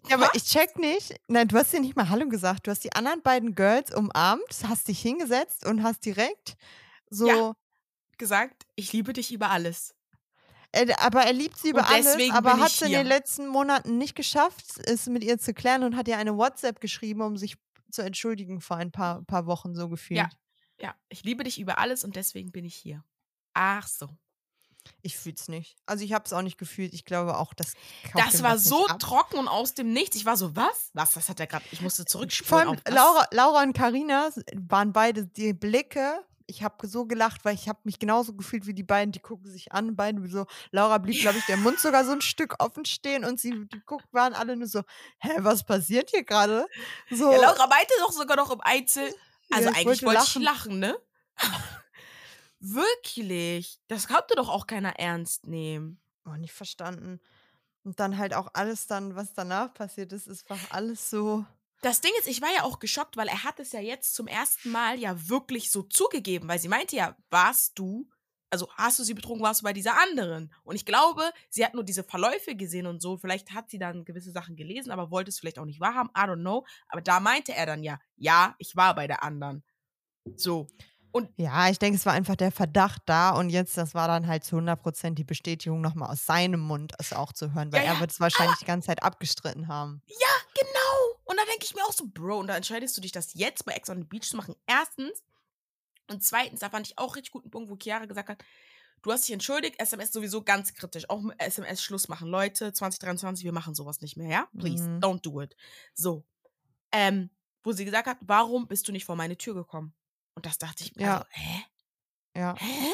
Ja, 0.08 0.16
aber 0.16 0.30
ich 0.34 0.44
check 0.44 0.78
nicht. 0.78 1.14
Nein, 1.26 1.48
du 1.48 1.56
hast 1.56 1.72
dir 1.72 1.80
nicht 1.80 1.96
mal 1.96 2.08
Hallo 2.08 2.28
gesagt. 2.28 2.66
Du 2.66 2.70
hast 2.70 2.84
die 2.84 2.92
anderen 2.92 3.22
beiden 3.22 3.54
Girls 3.54 3.94
umarmt, 3.94 4.42
hast 4.66 4.88
dich 4.88 5.00
hingesetzt 5.00 5.66
und 5.66 5.82
hast 5.82 6.04
direkt 6.04 6.56
so. 7.10 7.28
Ja. 7.28 7.56
gesagt, 8.16 8.66
ich 8.74 8.92
liebe 8.92 9.12
dich 9.12 9.32
über 9.32 9.50
alles. 9.50 9.94
Er, 10.72 11.00
aber 11.00 11.22
er 11.22 11.32
liebt 11.32 11.56
sie 11.56 11.70
über 11.70 11.88
alles, 11.88 12.16
aber 12.30 12.58
hat 12.58 12.70
es 12.70 12.82
in 12.82 12.92
den 12.92 13.06
letzten 13.06 13.48
Monaten 13.48 13.96
nicht 13.96 14.14
geschafft, 14.14 14.78
es 14.84 15.06
mit 15.06 15.24
ihr 15.24 15.38
zu 15.38 15.54
klären 15.54 15.82
und 15.82 15.96
hat 15.96 16.08
ihr 16.08 16.18
eine 16.18 16.36
WhatsApp 16.36 16.80
geschrieben, 16.80 17.22
um 17.22 17.36
sich 17.36 17.56
zu 17.90 18.02
entschuldigen 18.02 18.60
vor 18.60 18.76
ein 18.76 18.92
paar, 18.92 19.22
paar 19.22 19.46
Wochen 19.46 19.74
so 19.74 19.88
gefühlt. 19.88 20.18
Ja. 20.18 20.30
Ja, 20.80 20.94
ich 21.08 21.24
liebe 21.24 21.42
dich 21.42 21.58
über 21.58 21.78
alles 21.78 22.04
und 22.04 22.14
deswegen 22.14 22.52
bin 22.52 22.64
ich 22.64 22.74
hier. 22.74 23.04
Ach 23.52 23.86
so. 23.88 24.08
Ich 25.02 25.16
fühl's 25.16 25.48
nicht. 25.48 25.76
Also 25.86 26.04
ich 26.04 26.12
habe 26.12 26.24
es 26.24 26.32
auch 26.32 26.42
nicht 26.42 26.58
gefühlt. 26.58 26.92
Ich 26.94 27.04
glaube 27.04 27.36
auch, 27.38 27.54
das 27.54 27.74
kauft 28.12 28.26
Das 28.34 28.42
war 28.42 28.58
so 28.58 28.86
trocken 28.98 29.38
und 29.38 29.48
aus 29.48 29.74
dem 29.74 29.92
Nichts. 29.92 30.16
Ich 30.16 30.24
war 30.24 30.36
so, 30.36 30.54
was? 30.56 30.90
Was? 30.94 31.12
Das 31.12 31.28
hat 31.28 31.40
er 31.40 31.46
gerade. 31.46 31.64
Ich 31.70 31.80
musste 31.80 32.04
zurückspulen. 32.04 32.80
was? 32.84 32.94
Laura, 32.94 33.26
Laura 33.30 33.62
und 33.62 33.72
Karina 33.72 34.30
waren 34.54 34.92
beide 34.92 35.26
die 35.26 35.52
Blicke. 35.52 36.24
Ich 36.50 36.62
habe 36.62 36.86
so 36.86 37.04
gelacht, 37.04 37.44
weil 37.44 37.54
ich 37.54 37.68
habe 37.68 37.78
mich 37.84 37.98
genauso 37.98 38.32
gefühlt 38.32 38.66
wie 38.66 38.72
die 38.72 38.82
beiden. 38.82 39.12
Die 39.12 39.20
gucken 39.20 39.50
sich 39.50 39.72
an, 39.72 39.94
beide 39.96 40.26
so. 40.28 40.46
Laura 40.70 40.96
blieb, 40.96 41.20
glaube 41.20 41.36
ich, 41.36 41.44
der 41.44 41.58
Mund 41.58 41.78
sogar 41.78 42.06
so 42.06 42.12
ein 42.12 42.22
Stück 42.22 42.54
offen 42.58 42.86
stehen 42.86 43.26
und 43.26 43.38
sie 43.38 43.66
die 43.66 43.82
guck, 43.84 44.02
waren 44.12 44.32
alle 44.32 44.56
nur 44.56 44.66
so, 44.66 44.82
hä, 45.18 45.30
was 45.40 45.62
passiert 45.64 46.08
hier 46.08 46.24
gerade? 46.24 46.66
So, 47.10 47.30
Ja, 47.32 47.38
Laura 47.38 47.66
meinte 47.66 47.92
doch 48.00 48.12
sogar 48.12 48.38
noch 48.38 48.50
im 48.50 48.62
Einzel. 48.62 49.14
Also 49.50 49.64
Ja, 49.68 49.72
ich 49.72 49.76
eigentlich 49.76 50.02
wollte 50.02 50.06
wollte 50.06 50.22
ich 50.24 50.34
lachen. 50.36 50.42
lachen, 50.42 50.78
ne? 50.78 50.98
Wirklich? 52.60 53.80
Das 53.88 54.08
konnte 54.08 54.34
doch 54.36 54.48
auch 54.48 54.66
keiner 54.66 54.98
ernst 54.98 55.46
nehmen. 55.46 56.00
oh, 56.24 56.36
nicht 56.36 56.52
verstanden. 56.52 57.20
Und 57.84 58.00
dann 58.00 58.18
halt 58.18 58.34
auch 58.34 58.48
alles 58.54 58.86
dann, 58.86 59.14
was 59.14 59.32
danach 59.32 59.72
passiert 59.72 60.12
ist, 60.12 60.26
ist 60.26 60.50
einfach 60.50 60.72
alles 60.72 61.08
so. 61.08 61.44
Das 61.80 62.00
Ding 62.00 62.12
ist, 62.18 62.26
ich 62.26 62.42
war 62.42 62.52
ja 62.54 62.64
auch 62.64 62.80
geschockt, 62.80 63.16
weil 63.16 63.28
er 63.28 63.44
hat 63.44 63.60
es 63.60 63.72
ja 63.72 63.80
jetzt 63.80 64.14
zum 64.14 64.26
ersten 64.26 64.70
Mal 64.70 64.98
ja 64.98 65.28
wirklich 65.28 65.70
so 65.70 65.82
zugegeben, 65.82 66.48
weil 66.48 66.58
sie 66.58 66.68
meinte 66.68 66.96
ja, 66.96 67.16
warst 67.30 67.78
du, 67.78 68.08
also 68.50 68.68
hast 68.74 68.98
du 68.98 69.04
sie 69.04 69.14
betrogen, 69.14 69.42
warst 69.42 69.60
du 69.60 69.64
bei 69.64 69.72
dieser 69.72 69.96
anderen. 70.00 70.52
Und 70.64 70.74
ich 70.74 70.84
glaube, 70.84 71.22
sie 71.48 71.64
hat 71.64 71.74
nur 71.74 71.84
diese 71.84 72.02
Verläufe 72.02 72.56
gesehen 72.56 72.86
und 72.86 73.00
so. 73.00 73.16
Vielleicht 73.16 73.52
hat 73.52 73.70
sie 73.70 73.78
dann 73.78 74.04
gewisse 74.04 74.32
Sachen 74.32 74.56
gelesen, 74.56 74.90
aber 74.90 75.10
wollte 75.10 75.28
es 75.28 75.38
vielleicht 75.38 75.58
auch 75.58 75.64
nicht 75.64 75.80
wahrhaben. 75.80 76.10
I 76.16 76.22
don't 76.22 76.40
know. 76.40 76.66
Aber 76.88 77.00
da 77.00 77.20
meinte 77.20 77.54
er 77.54 77.66
dann 77.66 77.82
ja, 77.82 78.00
ja, 78.16 78.56
ich 78.58 78.74
war 78.74 78.94
bei 78.94 79.06
der 79.06 79.22
anderen. 79.22 79.62
So. 80.36 80.66
Und 81.18 81.30
Ja, 81.36 81.68
ich 81.68 81.78
denke, 81.78 81.96
es 81.98 82.06
war 82.06 82.12
einfach 82.12 82.36
der 82.36 82.50
Verdacht 82.52 83.02
da 83.06 83.30
und 83.30 83.50
jetzt, 83.50 83.76
das 83.76 83.94
war 83.94 84.08
dann 84.08 84.26
halt 84.26 84.44
zu 84.44 84.56
100% 84.56 85.14
die 85.14 85.24
Bestätigung 85.24 85.80
nochmal 85.80 86.10
aus 86.10 86.24
seinem 86.26 86.60
Mund, 86.60 86.92
es 86.98 87.12
auch 87.12 87.32
zu 87.32 87.52
hören, 87.54 87.72
weil 87.72 87.80
Ja, 87.84 87.88
er 87.88 87.94
ja, 87.94 88.00
wird 88.00 88.10
es 88.12 88.20
wahrscheinlich 88.20 88.58
die 88.58 88.64
ganze 88.64 88.86
Zeit 88.86 89.02
abgestritten 89.02 89.68
haben. 89.68 90.02
Ja, 90.06 90.16
genau. 90.54 91.20
Und 91.24 91.36
da 91.36 91.44
denke 91.44 91.64
ich 91.64 91.74
mir 91.74 91.82
auch 91.84 91.92
so, 91.92 92.06
Bro, 92.06 92.38
und 92.38 92.46
da 92.46 92.56
entscheidest 92.56 92.96
du 92.96 93.00
dich, 93.00 93.12
das 93.12 93.34
jetzt 93.34 93.64
bei 93.64 93.72
Ex 93.72 93.90
on 93.90 93.98
the 93.98 94.04
Beach 94.04 94.22
zu 94.28 94.36
machen. 94.36 94.54
Erstens. 94.66 95.22
Und 96.10 96.22
zweitens, 96.24 96.60
da 96.60 96.70
fand 96.70 96.86
ich 96.86 96.96
auch 96.98 97.16
richtig 97.16 97.32
guten 97.32 97.50
Punkt, 97.50 97.68
wo 97.70 97.76
Chiara 97.76 98.06
gesagt 98.06 98.28
hat, 98.30 98.42
du 99.02 99.12
hast 99.12 99.28
dich 99.28 99.34
entschuldigt, 99.34 99.78
SMS 99.78 100.12
sowieso 100.12 100.42
ganz 100.42 100.72
kritisch. 100.72 101.10
Auch 101.10 101.20
mit 101.20 101.38
SMS 101.40 101.82
Schluss 101.82 102.08
machen. 102.08 102.28
Leute, 102.28 102.72
2023, 102.72 103.44
wir 103.44 103.52
machen 103.52 103.74
sowas 103.74 104.00
nicht 104.00 104.16
mehr, 104.16 104.28
ja? 104.30 104.48
Please, 104.58 104.84
Mhm. 104.88 105.00
don't 105.00 105.20
do 105.20 105.40
it. 105.42 105.54
So. 105.94 106.24
Ähm, 106.92 107.28
wo 107.62 107.72
sie 107.72 107.84
gesagt 107.84 108.06
hat, 108.06 108.16
warum 108.22 108.66
bist 108.68 108.88
du 108.88 108.92
nicht 108.92 109.04
vor 109.04 109.16
meine 109.16 109.36
Tür 109.36 109.54
gekommen? 109.54 109.92
Und 110.38 110.46
das 110.46 110.58
dachte 110.58 110.84
ich 110.84 110.94
mir, 110.94 111.02
Ja. 111.02 111.14
also, 111.18 111.26
hä? 111.30 111.64
Ja, 112.36 112.56
Hä? 112.58 112.86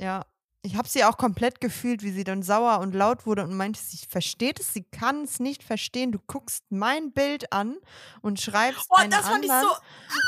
ja. 0.00 0.24
Ich 0.62 0.76
habe 0.76 0.88
sie 0.88 1.04
auch 1.04 1.16
komplett 1.16 1.60
gefühlt, 1.60 2.02
wie 2.02 2.10
sie 2.12 2.24
dann 2.24 2.42
sauer 2.42 2.80
und 2.80 2.94
laut 2.94 3.26
wurde 3.26 3.44
und 3.44 3.56
meinte, 3.56 3.80
sie 3.80 3.98
versteht 4.08 4.60
es, 4.60 4.72
sie 4.74 4.84
kann 4.84 5.22
es 5.24 5.40
nicht 5.40 5.64
verstehen. 5.64 6.12
Du 6.12 6.18
guckst 6.26 6.64
mein 6.70 7.12
Bild 7.12 7.52
an 7.52 7.78
und 8.22 8.40
schreibst 8.40 8.86
Oh, 8.90 8.96
einen 8.96 9.10
das 9.10 9.26
fand 9.28 9.44
ich 9.44 9.50
so. 9.50 9.68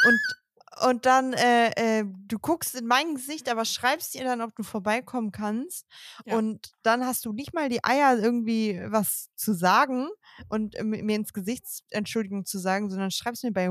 und, 0.09 0.89
und 0.89 1.07
dann, 1.07 1.33
äh, 1.35 2.01
äh, 2.01 2.05
du 2.27 2.39
guckst 2.39 2.75
in 2.77 2.87
mein 2.87 3.17
Gesicht, 3.17 3.49
aber 3.49 3.65
schreibst 3.65 4.15
ihr 4.15 4.25
dann, 4.25 4.41
ob 4.41 4.55
du 4.57 4.63
vorbeikommen 4.63 5.33
kannst. 5.33 5.87
Ja. 6.25 6.37
Und 6.39 6.73
dann 6.83 7.05
hast 7.07 7.25
du 7.27 7.33
nicht 7.33 7.55
mal 7.55 7.69
die 7.69 7.85
Eier, 7.85 8.19
irgendwie 8.19 8.81
was 8.87 9.31
zu 9.37 9.53
sagen 9.55 10.09
und 10.49 10.75
äh, 10.77 10.85
mir 10.85 11.17
ins 11.17 11.33
Gesicht 11.33 11.65
Entschuldigung 11.91 12.47
zu 12.47 12.59
sagen, 12.59 12.91
sondern 12.91 13.11
schreibst 13.11 13.45
mir 13.45 13.53
bei 13.53 13.69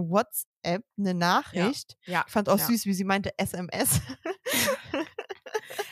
WhatsApp 0.63 0.83
eine 0.97 1.13
Nachricht. 1.13 1.97
Ja. 2.05 2.23
Ich 2.27 2.31
fand 2.33 2.49
auch 2.49 2.57
ja. 2.59 2.65
süß, 2.65 2.85
wie 2.85 2.93
sie 2.93 3.03
meinte 3.03 3.31
SMS. 3.37 4.01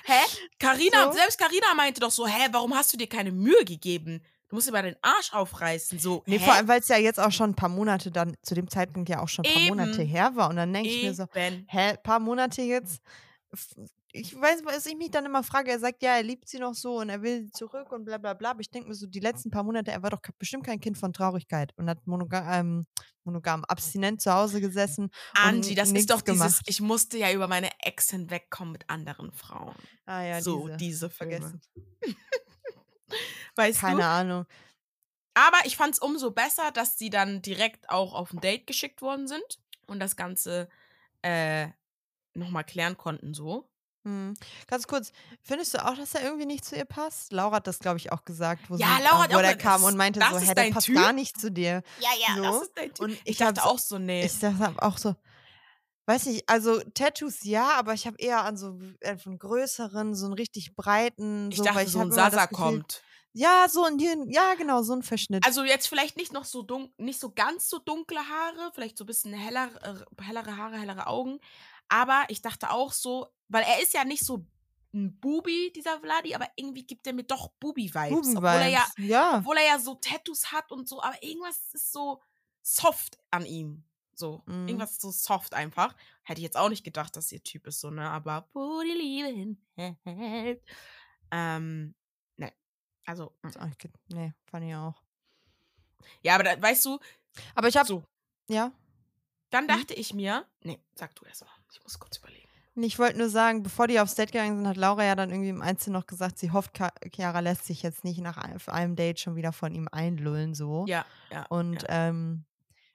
Hä? 0.05 0.13
Carina, 0.59 1.05
So. 1.05 1.17
selbst 1.17 1.37
Carina 1.39 1.73
meinte 1.75 1.99
doch 1.99 2.11
so, 2.11 2.27
hä, 2.27 2.47
warum 2.51 2.73
hast 2.75 2.93
du 2.93 2.97
dir 2.97 3.07
keine 3.07 3.31
Mühe 3.31 3.65
gegeben? 3.65 4.21
Du 4.49 4.55
musst 4.55 4.67
dir 4.67 4.71
mal 4.71 4.81
den 4.83 4.95
Arsch 5.01 5.33
aufreißen. 5.33 5.99
So, 5.99 6.23
Nee, 6.25 6.39
hä? 6.39 6.45
vor 6.45 6.53
allem, 6.53 6.67
weil 6.67 6.79
es 6.79 6.87
ja 6.87 6.97
jetzt 6.97 7.19
auch 7.19 7.31
schon 7.31 7.51
ein 7.51 7.55
paar 7.55 7.69
Monate 7.69 8.11
dann, 8.11 8.35
zu 8.41 8.55
dem 8.55 8.69
Zeitpunkt 8.69 9.09
ja 9.09 9.21
auch 9.21 9.27
schon 9.27 9.45
ein 9.45 9.53
paar 9.53 9.63
Monate 9.63 10.01
Eben. 10.01 10.09
her 10.09 10.31
war. 10.35 10.49
Und 10.49 10.55
dann 10.55 10.71
denke 10.73 10.89
ich 10.89 11.03
mir 11.03 11.13
so, 11.13 11.25
hä, 11.33 11.97
paar 12.01 12.19
Monate 12.19 12.61
jetzt? 12.61 13.01
Ich 14.19 14.35
weiß, 14.35 14.63
was 14.65 14.85
ich 14.85 14.97
mich 14.97 15.11
dann 15.11 15.25
immer 15.25 15.43
frage, 15.43 15.71
er 15.71 15.79
sagt, 15.79 16.01
ja, 16.01 16.15
er 16.15 16.23
liebt 16.23 16.47
sie 16.49 16.59
noch 16.59 16.73
so 16.73 16.99
und 16.99 17.09
er 17.09 17.21
will 17.21 17.43
sie 17.43 17.51
zurück 17.51 17.91
und 17.91 18.05
bla 18.05 18.17
bla 18.17 18.33
bla. 18.33 18.51
Aber 18.51 18.61
ich 18.61 18.71
denke 18.71 18.89
mir 18.89 18.95
so, 18.95 19.05
die 19.05 19.19
letzten 19.19 19.51
paar 19.51 19.63
Monate, 19.63 19.91
er 19.91 20.01
war 20.01 20.09
doch 20.09 20.21
bestimmt 20.39 20.65
kein 20.65 20.79
Kind 20.79 20.97
von 20.97 21.13
Traurigkeit 21.13 21.73
und 21.77 21.89
hat 21.89 22.05
monogam, 22.07 22.47
ähm, 22.51 22.87
monogam 23.23 23.63
abstinent 23.65 24.21
zu 24.21 24.33
Hause 24.33 24.59
gesessen. 24.59 25.09
Angie, 25.33 25.75
das 25.75 25.91
ist 25.91 26.09
doch 26.09 26.21
dieses, 26.21 26.39
gemacht. 26.39 26.61
ich 26.65 26.81
musste 26.81 27.17
ja 27.17 27.31
über 27.31 27.47
meine 27.47 27.69
Ex 27.79 28.09
hinwegkommen 28.09 28.71
mit 28.71 28.89
anderen 28.89 29.31
Frauen. 29.33 29.75
Ah 30.05 30.23
ja, 30.23 30.41
so, 30.41 30.65
diese. 30.67 30.77
diese, 30.77 31.09
vergessen. 31.09 31.61
Weißt 33.55 33.81
Keine 33.81 34.01
du? 34.01 34.05
Ahnung. 34.05 34.45
Aber 35.33 35.57
ich 35.65 35.77
fand 35.77 35.93
es 35.93 35.99
umso 35.99 36.31
besser, 36.31 36.71
dass 36.71 36.97
sie 36.97 37.11
dann 37.11 37.43
direkt 37.43 37.89
auch 37.89 38.13
auf 38.13 38.33
ein 38.33 38.39
Date 38.39 38.65
geschickt 38.65 39.03
worden 39.03 39.27
sind 39.27 39.59
und 39.85 39.99
das 39.99 40.15
Ganze 40.15 40.67
äh, 41.21 41.67
nochmal 42.33 42.63
klären 42.63 42.97
konnten 42.97 43.33
so. 43.35 43.69
Hm. 44.07 44.35
Ganz 44.67 44.87
kurz, 44.87 45.11
findest 45.41 45.73
du 45.73 45.85
auch, 45.85 45.95
dass 45.95 46.15
er 46.15 46.23
irgendwie 46.23 46.45
nicht 46.45 46.63
zu 46.63 46.77
ihr 46.77 46.85
passt? 46.85 47.33
Laura 47.33 47.57
hat 47.57 47.67
das, 47.67 47.79
glaube 47.79 47.97
ich, 47.97 48.13
auch 48.13 48.23
gesagt, 48.23 48.69
wo, 48.69 48.77
Ja, 48.77 48.95
sie, 48.97 49.03
Laura 49.03 49.25
äh, 49.25 49.33
wo 49.33 49.37
gesagt, 49.39 49.61
kam 49.61 49.83
und 49.83 49.97
meinte 49.97 50.21
so, 50.21 50.39
hä, 50.39 50.53
der 50.53 50.71
passt 50.71 50.85
Typ? 50.85 50.95
gar 50.95 51.11
nicht 51.11 51.37
zu 51.39 51.51
dir. 51.51 51.83
Ja, 51.99 52.09
ja, 52.17 52.35
So. 52.37 52.43
das 52.43 52.61
ist 52.61 52.71
dein 52.75 52.93
Typ. 52.93 52.99
Und 53.01 53.11
ich, 53.11 53.21
ich 53.25 53.37
dachte 53.37 53.65
auch 53.65 53.77
so, 53.79 53.99
nee. 53.99 54.25
Ich 54.25 54.39
dachte 54.39 54.81
auch 54.81 54.97
so, 54.97 55.15
weiß 56.05 56.27
nicht, 56.27 56.47
also 56.47 56.79
Tattoos 56.93 57.43
ja, 57.43 57.71
aber 57.71 57.93
ich 57.93 58.07
habe 58.07 58.15
eher 58.17 58.45
an 58.45 58.55
so 58.55 58.79
äh, 59.01 59.17
einen 59.25 59.39
größeren, 59.39 60.15
so 60.15 60.25
einen 60.27 60.35
richtig 60.35 60.73
breiten, 60.75 61.51
Ich 61.51 61.57
so, 61.57 61.63
dachte, 61.65 61.77
weil 61.79 61.85
ich 61.87 61.91
so 61.91 61.99
ein 61.99 62.11
Sasa 62.13 62.45
Gefühl, 62.45 62.57
kommt. 62.57 63.03
Ja, 63.33 63.67
so 63.69 63.85
in 63.85 63.97
den, 63.97 64.29
ja, 64.31 64.53
genau, 64.55 64.83
so 64.83 64.93
ein 64.93 65.03
Verschnitt. 65.03 65.45
Also 65.45 65.63
jetzt 65.65 65.87
vielleicht 65.87 66.15
nicht 66.15 66.31
noch 66.31 66.45
so 66.45 66.63
dun 66.63 66.93
nicht 66.97 67.19
so 67.19 67.31
ganz 67.33 67.69
so 67.69 67.77
dunkle 67.77 68.19
Haare, 68.19 68.71
vielleicht 68.73 68.97
so 68.97 69.03
ein 69.03 69.07
bisschen 69.07 69.33
heller, 69.33 69.69
äh, 69.83 70.23
hellere 70.23 70.55
Haare, 70.55 70.77
hellere 70.77 71.07
Augen. 71.07 71.39
Aber 71.89 72.25
ich 72.29 72.41
dachte 72.41 72.71
auch 72.71 72.91
so, 72.93 73.27
weil 73.49 73.63
er 73.63 73.81
ist 73.81 73.93
ja 73.93 74.03
nicht 74.03 74.23
so 74.25 74.45
ein 74.93 75.19
Bubi, 75.19 75.71
dieser 75.75 75.99
Vladi, 75.99 76.33
aber 76.33 76.49
irgendwie 76.55 76.85
gibt 76.85 77.05
er 77.07 77.13
mir 77.13 77.23
doch 77.23 77.49
Bubi-Vibes. 77.59 78.35
Obwohl 78.35 78.49
er 78.49 78.67
ja, 78.69 78.85
ja. 78.97 79.37
obwohl 79.39 79.57
er 79.57 79.65
ja 79.65 79.79
so 79.79 79.95
Tattoos 79.95 80.51
hat 80.51 80.71
und 80.71 80.87
so, 80.87 81.01
aber 81.01 81.21
irgendwas 81.21 81.73
ist 81.73 81.91
so 81.91 82.21
soft 82.61 83.17
an 83.31 83.45
ihm. 83.45 83.83
So, 84.15 84.41
Mhm. 84.47 84.67
irgendwas 84.67 84.93
ist 84.93 85.01
so 85.01 85.11
soft 85.11 85.53
einfach. 85.53 85.95
Hätte 86.23 86.39
ich 86.39 86.43
jetzt 86.43 86.57
auch 86.57 86.69
nicht 86.69 86.83
gedacht, 86.83 87.15
dass 87.15 87.31
ihr 87.31 87.43
Typ 87.43 87.67
ist, 87.67 87.79
so, 87.81 87.91
ne? 87.91 88.09
Aber 88.09 88.49
wo 88.53 88.81
die 88.81 88.91
Liebe 88.97 89.27
hinhält. 89.27 90.63
Ähm, 91.31 91.93
ne. 92.37 92.51
Also, 93.05 93.35
mm. 93.43 93.49
Nee, 94.07 94.33
fand 94.49 94.65
ich 94.65 94.73
auch. 94.75 95.03
ja, 96.23 96.33
aber 96.35 96.43
da, 96.45 96.59
weißt 96.61 96.85
du, 96.85 96.99
Aber 97.53 97.67
ich 97.67 97.77
habe, 97.77 97.87
so, 97.87 98.03
ja, 98.47 98.71
dann 99.51 99.67
Hm? 99.69 99.77
dachte 99.77 99.93
ich 99.93 100.13
mir, 100.13 100.47
nee, 100.61 100.79
sag 100.95 101.13
du 101.15 101.25
erst 101.25 101.43
mal. 101.45 101.51
Ich 101.71 101.83
muss 101.83 101.99
kurz 101.99 102.17
überlegen. 102.17 102.46
Ich 102.79 102.99
wollte 102.99 103.17
nur 103.17 103.29
sagen, 103.29 103.63
bevor 103.63 103.87
die 103.87 103.99
aufs 103.99 104.13
Date 104.13 104.31
gegangen 104.31 104.57
sind, 104.57 104.67
hat 104.67 104.77
Laura 104.77 105.03
ja 105.03 105.15
dann 105.15 105.31
irgendwie 105.31 105.49
im 105.49 105.63
Einzel 105.63 105.91
noch 105.91 106.05
gesagt, 106.05 106.37
sie 106.37 106.51
hofft, 106.51 106.79
Chiara 107.11 107.39
lässt 107.39 107.65
sich 107.65 107.81
jetzt 107.81 108.03
nicht 108.03 108.21
nach 108.21 108.37
einem, 108.67 108.95
Date 108.95 109.19
schon 109.19 109.35
wieder 109.35 109.51
von 109.51 109.73
ihm 109.73 109.87
einlullen, 109.91 110.53
so. 110.53 110.85
Ja, 110.87 111.03
ja. 111.31 111.47
Und 111.47 111.85
ähm, 111.89 112.45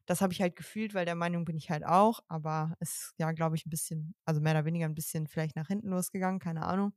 das 0.06 0.20
habe 0.20 0.32
ich 0.32 0.40
halt 0.40 0.54
gefühlt, 0.54 0.94
weil 0.94 1.04
der 1.04 1.16
Meinung 1.16 1.44
bin 1.44 1.56
ich 1.56 1.70
halt 1.70 1.84
auch, 1.84 2.20
aber 2.28 2.74
ist 2.78 3.14
ja, 3.18 3.32
glaube 3.32 3.56
ich, 3.56 3.66
ein 3.66 3.70
bisschen, 3.70 4.14
also 4.24 4.40
mehr 4.40 4.52
oder 4.52 4.64
weniger 4.64 4.86
ein 4.86 4.94
bisschen 4.94 5.26
vielleicht 5.26 5.56
nach 5.56 5.66
hinten 5.66 5.88
losgegangen, 5.88 6.38
keine 6.38 6.64
Ahnung. 6.64 6.92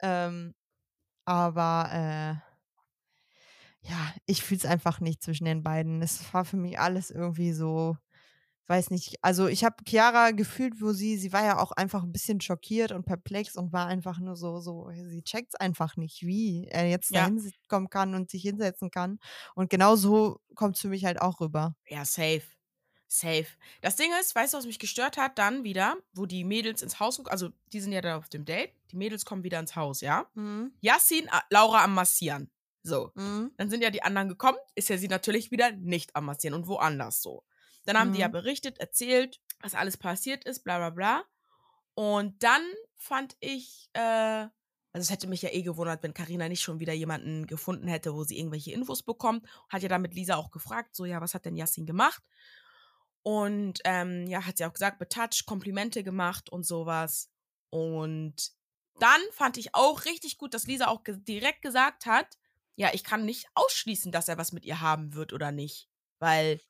Ähm, 0.00 0.54
aber 1.26 1.90
äh, 1.92 3.88
ja, 3.88 4.14
ich 4.26 4.42
fühle 4.42 4.58
es 4.58 4.66
einfach 4.66 5.00
nicht 5.00 5.22
zwischen 5.22 5.44
den 5.44 5.62
beiden. 5.62 6.02
Es 6.02 6.32
war 6.32 6.44
für 6.44 6.56
mich 6.56 6.78
alles 6.78 7.10
irgendwie 7.10 7.52
so, 7.52 7.96
weiß 8.68 8.90
nicht, 8.90 9.16
also 9.22 9.46
ich 9.46 9.64
habe 9.64 9.76
Chiara 9.86 10.30
gefühlt, 10.32 10.80
wo 10.80 10.92
sie, 10.92 11.16
sie 11.18 11.32
war 11.32 11.44
ja 11.44 11.58
auch 11.58 11.72
einfach 11.72 12.02
ein 12.02 12.12
bisschen 12.12 12.40
schockiert 12.40 12.92
und 12.92 13.04
perplex 13.06 13.56
und 13.56 13.72
war 13.72 13.86
einfach 13.86 14.18
nur 14.18 14.36
so, 14.36 14.60
so, 14.60 14.90
sie 14.92 15.22
checkt 15.22 15.54
es 15.54 15.60
einfach 15.60 15.96
nicht, 15.96 16.22
wie 16.26 16.66
er 16.68 16.88
jetzt 16.88 17.10
Ja. 17.10 17.20
dahin 17.28 17.52
kommen 17.68 17.90
kann 17.90 18.14
und 18.14 18.30
sich 18.30 18.42
hinsetzen 18.42 18.90
kann. 18.90 19.18
Und 19.54 19.70
genau 19.70 19.96
so 19.96 20.40
kommt 20.54 20.76
es 20.76 20.82
für 20.82 20.88
mich 20.88 21.04
halt 21.04 21.20
auch 21.20 21.40
rüber. 21.40 21.74
Ja, 21.88 22.04
safe. 22.04 22.42
Safe. 23.08 23.46
Das 23.82 23.94
Ding 23.94 24.10
ist, 24.20 24.34
weißt 24.34 24.54
du, 24.54 24.58
was 24.58 24.66
mich 24.66 24.80
gestört 24.80 25.16
hat? 25.16 25.38
Dann 25.38 25.62
wieder, 25.62 25.96
wo 26.12 26.26
die 26.26 26.42
Mädels 26.42 26.82
ins 26.82 26.98
Haus, 26.98 27.24
also 27.26 27.50
die 27.72 27.80
sind 27.80 27.92
ja 27.92 28.00
da 28.00 28.16
auf 28.16 28.28
dem 28.28 28.44
Date, 28.44 28.72
die 28.90 28.96
Mädels 28.96 29.24
kommen 29.24 29.44
wieder 29.44 29.60
ins 29.60 29.76
Haus, 29.76 30.00
ja? 30.00 30.26
Mhm. 30.34 30.72
Yassin, 30.80 31.28
ah, 31.30 31.42
Laura 31.50 31.84
am 31.84 31.94
Massieren. 31.94 32.50
So. 32.82 33.12
Mhm. 33.14 33.52
Dann 33.56 33.70
sind 33.70 33.82
ja 33.82 33.90
die 33.90 34.02
anderen 34.02 34.28
gekommen, 34.28 34.58
ist 34.74 34.88
ja 34.88 34.98
sie 34.98 35.06
natürlich 35.08 35.52
wieder 35.52 35.70
nicht 35.70 36.16
am 36.16 36.24
Massieren 36.24 36.54
und 36.54 36.66
woanders 36.66 37.22
so. 37.22 37.44
Dann 37.86 37.98
haben 37.98 38.12
die 38.12 38.20
ja 38.20 38.28
Mhm. 38.28 38.32
berichtet, 38.32 38.78
erzählt, 38.78 39.40
was 39.62 39.74
alles 39.74 39.96
passiert 39.96 40.44
ist, 40.44 40.64
bla 40.64 40.78
bla 40.78 40.90
bla. 40.90 41.24
Und 41.94 42.42
dann 42.42 42.62
fand 42.96 43.36
ich, 43.40 43.88
äh, 43.94 44.00
also 44.00 45.02
es 45.04 45.10
hätte 45.10 45.28
mich 45.28 45.42
ja 45.42 45.50
eh 45.52 45.62
gewundert, 45.62 46.02
wenn 46.02 46.14
Karina 46.14 46.48
nicht 46.48 46.62
schon 46.62 46.80
wieder 46.80 46.92
jemanden 46.94 47.46
gefunden 47.46 47.88
hätte, 47.88 48.14
wo 48.14 48.24
sie 48.24 48.38
irgendwelche 48.38 48.72
Infos 48.72 49.02
bekommt. 49.02 49.46
Hat 49.68 49.82
ja 49.82 49.88
damit 49.88 50.14
Lisa 50.14 50.36
auch 50.36 50.50
gefragt, 50.50 50.96
so 50.96 51.04
ja, 51.06 51.20
was 51.20 51.34
hat 51.34 51.44
denn 51.46 51.56
Yassin 51.56 51.86
gemacht? 51.86 52.22
Und 53.22 53.80
ähm, 53.84 54.26
ja, 54.28 54.46
hat 54.46 54.56
sie 54.58 54.64
auch 54.64 54.72
gesagt, 54.72 54.98
betouch, 54.98 55.44
Komplimente 55.46 56.04
gemacht 56.04 56.48
und 56.50 56.64
sowas. 56.64 57.30
Und 57.70 58.52
dann 59.00 59.20
fand 59.32 59.56
ich 59.58 59.74
auch 59.74 60.04
richtig 60.04 60.38
gut, 60.38 60.54
dass 60.54 60.66
Lisa 60.66 60.86
auch 60.86 61.02
ge 61.02 61.16
direkt 61.18 61.62
gesagt 61.62 62.06
hat, 62.06 62.38
ja, 62.76 62.90
ich 62.92 63.04
kann 63.04 63.24
nicht 63.24 63.46
ausschließen, 63.54 64.12
dass 64.12 64.28
er 64.28 64.38
was 64.38 64.52
mit 64.52 64.64
ihr 64.64 64.80
haben 64.80 65.14
wird 65.14 65.32
oder 65.32 65.50
nicht. 65.50 65.88
Weil, 66.18 66.60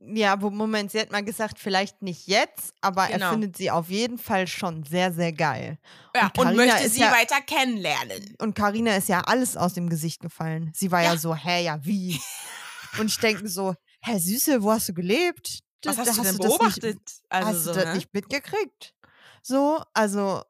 Ja, 0.00 0.40
wo, 0.42 0.50
Moment, 0.50 0.90
sie 0.90 1.00
hat 1.00 1.12
mal 1.12 1.24
gesagt, 1.24 1.58
vielleicht 1.58 2.02
nicht 2.02 2.26
jetzt, 2.26 2.72
aber 2.80 3.06
Genau. 3.06 3.26
er 3.26 3.30
findet 3.32 3.56
sie 3.56 3.70
auf 3.70 3.88
jeden 3.88 4.18
Fall 4.18 4.46
schon 4.46 4.84
sehr, 4.84 5.12
sehr 5.12 5.32
geil. 5.32 5.78
ja, 6.14 6.30
Und 6.36 6.46
und, 6.46 6.56
möchte 6.56 6.88
sie 6.88 7.00
ja- 7.00 7.12
weiter 7.12 7.40
kennenlernen. 7.40 8.34
Und 8.40 8.54
Karina 8.54 8.96
ist 8.96 9.08
ja 9.08 9.20
alles 9.22 9.56
aus 9.56 9.74
dem 9.74 9.88
Gesicht 9.88 10.20
gefallen. 10.20 10.70
Sie 10.74 10.90
war 10.90 11.02
ja, 11.02 11.12
Ja. 11.12 11.18
so, 11.18 11.34
hä, 11.34 11.62
ja, 11.64 11.78
wie? 11.84 12.20
Und 12.98 13.06
ich 13.06 13.18
denke 13.18 13.48
so, 13.48 13.74
hä, 14.02 14.18
Süße, 14.18 14.62
wo 14.62 14.72
hast 14.72 14.88
du 14.88 14.94
gelebt? 14.94 15.60
Was 15.84 15.96
Da- 15.96 16.02
hast 16.06 16.18
du 16.18 16.22
da 16.22 16.28
denn 16.30 16.38
das 16.38 16.48
nicht- 16.48 16.58
beobachtet? 16.58 16.98
hast 17.30 17.46
also, 17.46 17.58
du 17.58 17.64
so, 17.64 17.74
das 17.74 17.84
ne? 17.84 17.94
nicht 17.94 18.12
mitgekriegt? 18.14 18.94
So, 19.42 19.82
also, 19.94 20.42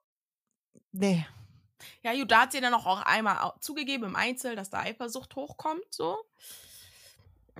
nee. 0.92 1.27
Ja, 2.03 2.12
da 2.24 2.42
hat 2.42 2.53
sie 2.53 2.61
dann 2.61 2.74
auch, 2.74 3.03
einmal 3.03 3.53
zugegeben 3.61 4.05
im 4.05 4.16
Einzel, 4.16 4.57
dass 4.57 4.70
da 4.70 4.81
Eifersucht 4.81 5.35
hochkommt, 5.37 5.85
so. 5.90 6.16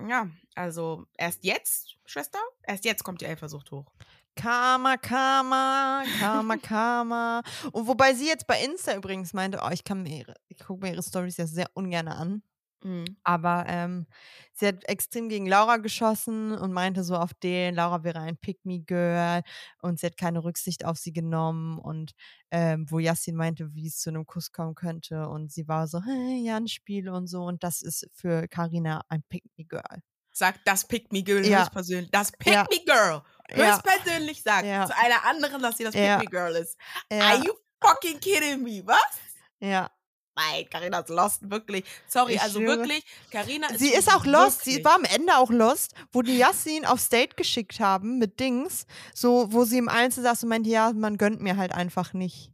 Ja, 0.07 0.29
also 0.55 1.07
erst 1.17 1.45
jetzt, 1.45 1.97
Schwester, 2.05 2.39
erst 2.63 2.85
jetzt 2.85 3.05
kommt 3.05 3.21
die 3.21 3.27
Eifersucht 3.27 3.71
hoch. 3.71 3.91
Karma, 4.37 4.97
Karma, 4.97 6.05
Karma, 6.21 6.57
Karma. 6.63 7.43
Und 7.73 7.87
wobei 7.89 8.15
sie 8.15 8.27
jetzt 8.27 8.47
bei 8.47 8.63
Insta 8.63 8.95
übrigens 8.95 9.33
meinte, 9.33 9.61
oh, 9.65 9.71
ich 9.73 9.83
kann 9.83 10.03
mir 10.03 10.19
ihre, 10.19 10.35
ich 10.49 10.59
gucke 10.59 10.85
mir 10.85 10.93
ihre 10.93 11.03
Stories 11.03 11.37
ja 11.39 11.47
sehr 11.47 11.69
ungern 11.75 12.09
an. 12.09 12.43
Mhm. 12.83 13.17
Aber 13.25 13.65
ähm, 13.69 14.07
sie 14.53 14.67
hat 14.69 14.89
extrem 14.89 15.29
gegen 15.29 15.47
Laura 15.47 15.79
geschossen 15.79 16.53
und 16.53 16.73
meinte 16.73 17.03
so 17.03 17.17
auf 17.17 17.35
den, 17.35 17.75
Laura 17.75 18.05
wäre 18.05 18.21
ein 18.21 18.37
Pick-Me-Girl 18.37 19.43
und 19.83 19.99
sie 19.99 20.07
hat 20.07 20.17
keine 20.17 20.45
Rücksicht 20.45 20.85
auf 20.85 20.97
sie 20.99 21.13
genommen 21.13 21.79
und 21.79 22.13
ähm, 22.51 22.87
wo 22.89 22.99
Yassin 22.99 23.35
meinte, 23.37 23.75
wie 23.75 23.87
es 23.89 23.99
zu 23.99 24.11
einem 24.11 24.27
Kuss 24.27 24.53
kommen 24.53 24.75
könnte 24.75 25.29
und 25.29 25.51
sie 25.53 25.67
war 25.69 25.89
so, 25.89 26.01
hey, 26.03 26.41
ja, 26.45 26.57
ein 26.57 26.69
Spiel 26.69 27.09
und 27.09 27.27
so 27.27 27.43
und 27.45 27.65
das 27.65 27.83
ist 27.83 28.09
für 28.13 28.47
Karina 28.49 29.03
ein 29.09 29.23
Pick-Me-Girl. 29.29 30.03
Sagt 30.31 30.61
das 30.67 30.87
Pick 30.87 31.13
Me 31.13 31.25
Girl 31.25 31.45
Ja. 31.45 31.61
höchstpersönlich. 31.63 32.11
Das 32.13 32.31
Pick 32.31 32.53
Ja. 32.53 32.65
Me 32.71 32.79
Girl 32.87 33.23
Ja. 33.51 33.57
höchstpersönlich 33.57 34.41
sagt 34.43 34.67
Ja. 34.67 34.87
zu 34.87 34.97
einer 34.97 35.25
anderen, 35.25 35.61
dass 35.61 35.79
sie 35.79 35.85
das 35.85 35.95
Ja. 35.97 36.19
Pick 36.19 36.31
Me 36.31 36.39
Girl 36.39 36.55
ist. 36.55 36.79
Are 37.11 37.39
you 37.45 37.53
fucking 37.83 38.21
kidding 38.21 38.63
me? 38.63 38.83
Was? 38.87 39.19
ja. 39.59 39.91
Nein, 40.39 40.67
Carina 40.71 41.01
ist 41.01 41.09
lost, 41.09 41.51
wirklich. 41.51 41.85
Sorry, 42.07 42.35
Ich 42.35 42.41
also 42.41 42.61
schwöre. 42.61 42.79
wirklich, 42.79 43.05
Carina 43.31 43.67
ist 43.69 43.81
Sie 43.81 43.93
ist 43.93 44.09
auch 44.15 44.25
lost. 44.25 44.63
Sie 44.65 44.71
wirklich- 44.77 44.85
war 44.85 44.95
am 44.95 45.05
Ende 45.05 45.37
auch 45.37 45.51
lost, 45.51 45.95
wo 46.13 46.23
die 46.23 46.37
Yassin 46.39 46.85
aufs 46.85 47.09
Date 47.09 47.37
geschickt 47.37 47.81
haben 47.81 48.19
mit 48.19 48.39
Dings, 48.39 48.87
so 49.15 49.53
wo 49.53 49.65
sie 49.65 49.79
im 49.79 49.89
Einzel 49.89 50.23
saß 50.23 50.45
und 50.45 50.51
meinte, 50.51 50.71
ja, 50.71 50.93
man 50.95 51.17
gönnt 51.19 51.41
mir 51.41 51.57
halt 51.57 51.73
einfach 51.73 52.13
nicht. 52.13 52.53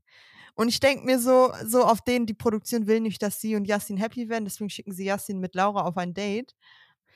Und 0.54 0.68
ich 0.68 0.80
denke 0.80 1.04
mir 1.04 1.18
so, 1.18 1.52
so 1.66 1.84
auf 1.84 2.00
denen, 2.00 2.26
die 2.26 2.34
Produktion 2.34 2.86
will 2.86 3.00
nicht, 3.00 3.20
dass 3.22 3.40
sie 3.40 3.56
und 3.56 3.66
Yassin 3.66 3.96
happy 3.96 4.28
werden, 4.28 4.44
deswegen 4.44 4.70
schicken 4.70 4.92
sie 4.92 5.04
Yassin 5.04 5.38
mit 5.40 5.54
Laura 5.54 5.82
auf 5.82 5.96
ein 5.96 6.14
Date. 6.14 6.54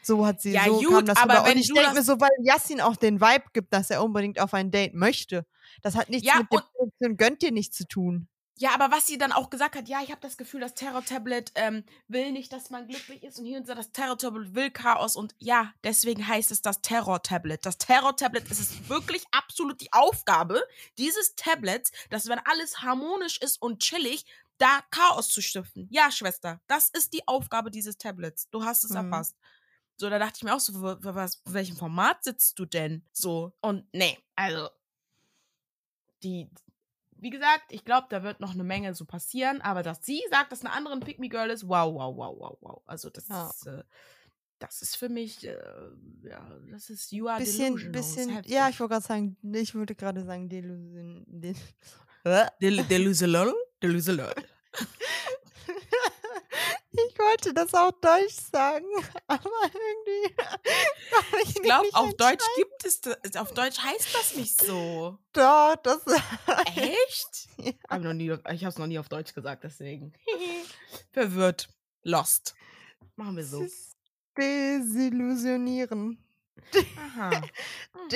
So 0.03 0.27
hat 0.27 0.41
sie, 0.41 0.53
Ja, 0.53 0.65
so 0.65 0.79
gut, 0.81 0.91
kam 0.91 1.07
das 1.07 1.17
aber 1.19 1.35
rüber. 1.41 1.51
Und 1.53 1.57
ich 1.57 1.73
denke 1.73 1.95
mir 1.95 2.03
so, 2.03 2.21
weil 2.21 2.31
Yassin 2.43 2.81
auch 2.81 2.97
den 2.97 3.21
Vibe 3.21 3.45
gibt, 3.53 3.73
dass 3.73 3.91
er 3.91 4.03
unbedingt 4.03 4.41
auf 4.41 4.55
ein 4.55 4.71
Date 4.71 4.95
möchte. 4.95 5.47
Das 5.83 5.95
hat 5.95 6.09
nichts 6.09 6.27
Ja, 6.27 6.39
mit 6.41 6.53
der 6.53 6.59
Produktion 6.59 7.17
gönnt 7.17 7.43
dir 7.43 7.53
nichts 7.53 7.77
zu 7.77 7.87
tun. 7.87 8.29
Ja, 8.61 8.75
aber 8.75 8.91
was 8.91 9.07
sie 9.07 9.19
dann 9.19 9.31
auch 9.31 9.51
gesagt 9.51 9.77
hat, 9.77 9.89
ja, 9.89 10.01
ich 10.03 10.11
habe 10.11 10.21
das 10.21 10.37
Gefühl, 10.37 10.61
das 10.61 10.75
Terror-Tablet 10.75 11.53
ähm, 11.55 11.85
will 12.09 12.33
nicht, 12.33 12.53
dass 12.53 12.71
man 12.71 12.89
glücklich 12.89 13.23
ist 13.23 13.39
und 13.39 13.45
hier 13.47 13.59
und 13.59 13.69
da, 13.69 13.75
das 13.77 13.93
Terror-Tablet 13.93 14.55
will 14.55 14.71
Chaos 14.73 15.15
und 15.15 15.35
ja, 15.39 15.73
deswegen 15.85 16.27
heißt 16.27 16.51
es 16.51 16.61
das 16.61 16.81
Terror-Tablet. 16.83 17.65
Das 17.65 17.79
Terror-Tablet 17.79 18.51
ist 18.51 18.59
es 18.59 18.89
wirklich 18.89 19.23
absolut 19.31 19.81
die 19.81 19.93
Aufgabe 19.93 20.61
dieses 20.99 21.37
Tablets, 21.37 21.93
dass 22.11 22.27
wenn 22.29 22.41
alles 22.41 22.83
harmonisch 22.83 23.39
ist 23.41 23.63
und 23.63 23.81
chillig, 23.81 24.27
da 24.59 24.81
Chaos 24.91 25.29
zu 25.29 25.41
stiften. 25.41 25.87
Ja, 25.93 26.11
Schwester, 26.11 26.61
das 26.67 26.89
ist 26.89 27.13
die 27.15 27.27
Aufgabe 27.29 27.71
dieses 27.71 27.97
Tablets. 27.97 28.49
Du 28.51 28.65
hast 28.65 28.83
es 28.83 28.91
Mhm. 28.91 28.97
erfasst. 28.97 29.37
So, 29.97 30.11
da 30.11 30.19
dachte 30.19 30.35
ich 30.39 30.43
mir 30.43 30.55
auch 30.55 30.61
so, 30.61 30.73
was, 30.83 31.43
in 31.47 31.55
welchem 31.55 31.77
Format 31.77 32.25
sitzt 32.25 32.59
du 32.59 32.65
denn? 32.67 33.05
So, 33.13 33.53
und 33.61 33.87
nee, 33.93 34.19
also, 34.35 34.69
die, 36.23 36.49
wie 37.21 37.31
gesagt, 37.31 37.65
ich 37.71 37.85
glaube, 37.85 38.07
da 38.11 38.23
wird 38.23 38.41
noch 38.41 38.53
eine 38.55 38.65
Menge 38.65 38.95
so 38.95 39.05
passieren, 39.05 39.61
aber 39.61 39.83
dass 39.83 40.05
sie 40.05 40.23
sagt, 40.31 40.53
dass 40.53 40.61
eine 40.65 40.73
andere 40.73 40.95
ein 40.95 41.01
Pick 41.01 41.19
Me 41.19 41.29
Girl 41.29 41.51
ist, 41.51 41.69
wow, 41.69 41.93
wow, 41.95 42.17
wow, 42.17 42.37
wow, 42.39 42.59
wow. 42.61 42.83
Also 42.87 43.11
das 43.11 43.29
Ja. 43.29 43.49
ist, 43.51 43.67
äh, 43.67 43.83
das 44.59 44.83
ist 44.83 44.97
für 44.97 45.09
mich, 45.09 45.47
äh, 45.47 45.57
ja, 46.23 46.59
das 46.71 46.91
ist 46.91 47.13
you 47.13 47.29
are 47.29 47.39
Bisschen, 47.39 47.77
delusional. 47.77 47.93
bisschen, 47.93 48.43
ja, 48.47 48.69
ich 48.69 48.81
wollte 48.81 48.95
gerade 48.95 49.07
sagen, 49.07 49.37
ich 49.53 49.75
würde 49.75 49.95
gerade 49.95 50.25
sagen, 50.25 50.49
Delusion. 50.49 51.25
De 51.29 51.55
Del 52.61 52.85
delusional, 52.85 53.55
delusional. 53.83 54.35
Ich 57.09 57.19
wollte 57.19 57.55
das 57.55 57.73
auf 57.75 57.93
Deutsch 58.01 58.35
sagen, 58.53 58.87
aber 59.27 59.51
irgendwie. 59.65 60.35
komm 61.13 61.25
Ich 61.45 61.55
glaube, 61.55 61.89
auf 61.93 62.15
Deutsch 62.15 62.45
gibt 62.57 62.85
es, 62.85 63.01
das, 63.01 63.37
auf 63.37 63.53
Deutsch 63.53 63.79
heißt 63.79 64.15
das 64.15 64.35
nicht 64.37 64.61
so. 64.65 65.19
Doch, 65.33 65.77
das. 65.83 66.03
Echt? 66.75 67.49
Ja. 67.59 67.73
Hab 67.89 68.03
noch 68.03 68.13
nie, 68.15 68.31
ich 68.31 68.65
habe 68.65 68.69
es 68.69 68.79
noch 68.79 68.87
nie 68.87 68.99
auf 68.99 69.09
Deutsch 69.09 69.33
gesagt, 69.35 69.65
deswegen. 69.65 70.13
Verwirrt. 71.13 71.69
Lost. 72.03 72.55
Machen 73.17 73.37
wir 73.37 73.45
so. 73.45 73.67
Desillusionieren. 74.37 76.25
Aha. 76.97 77.31
Mhm. 77.31 78.09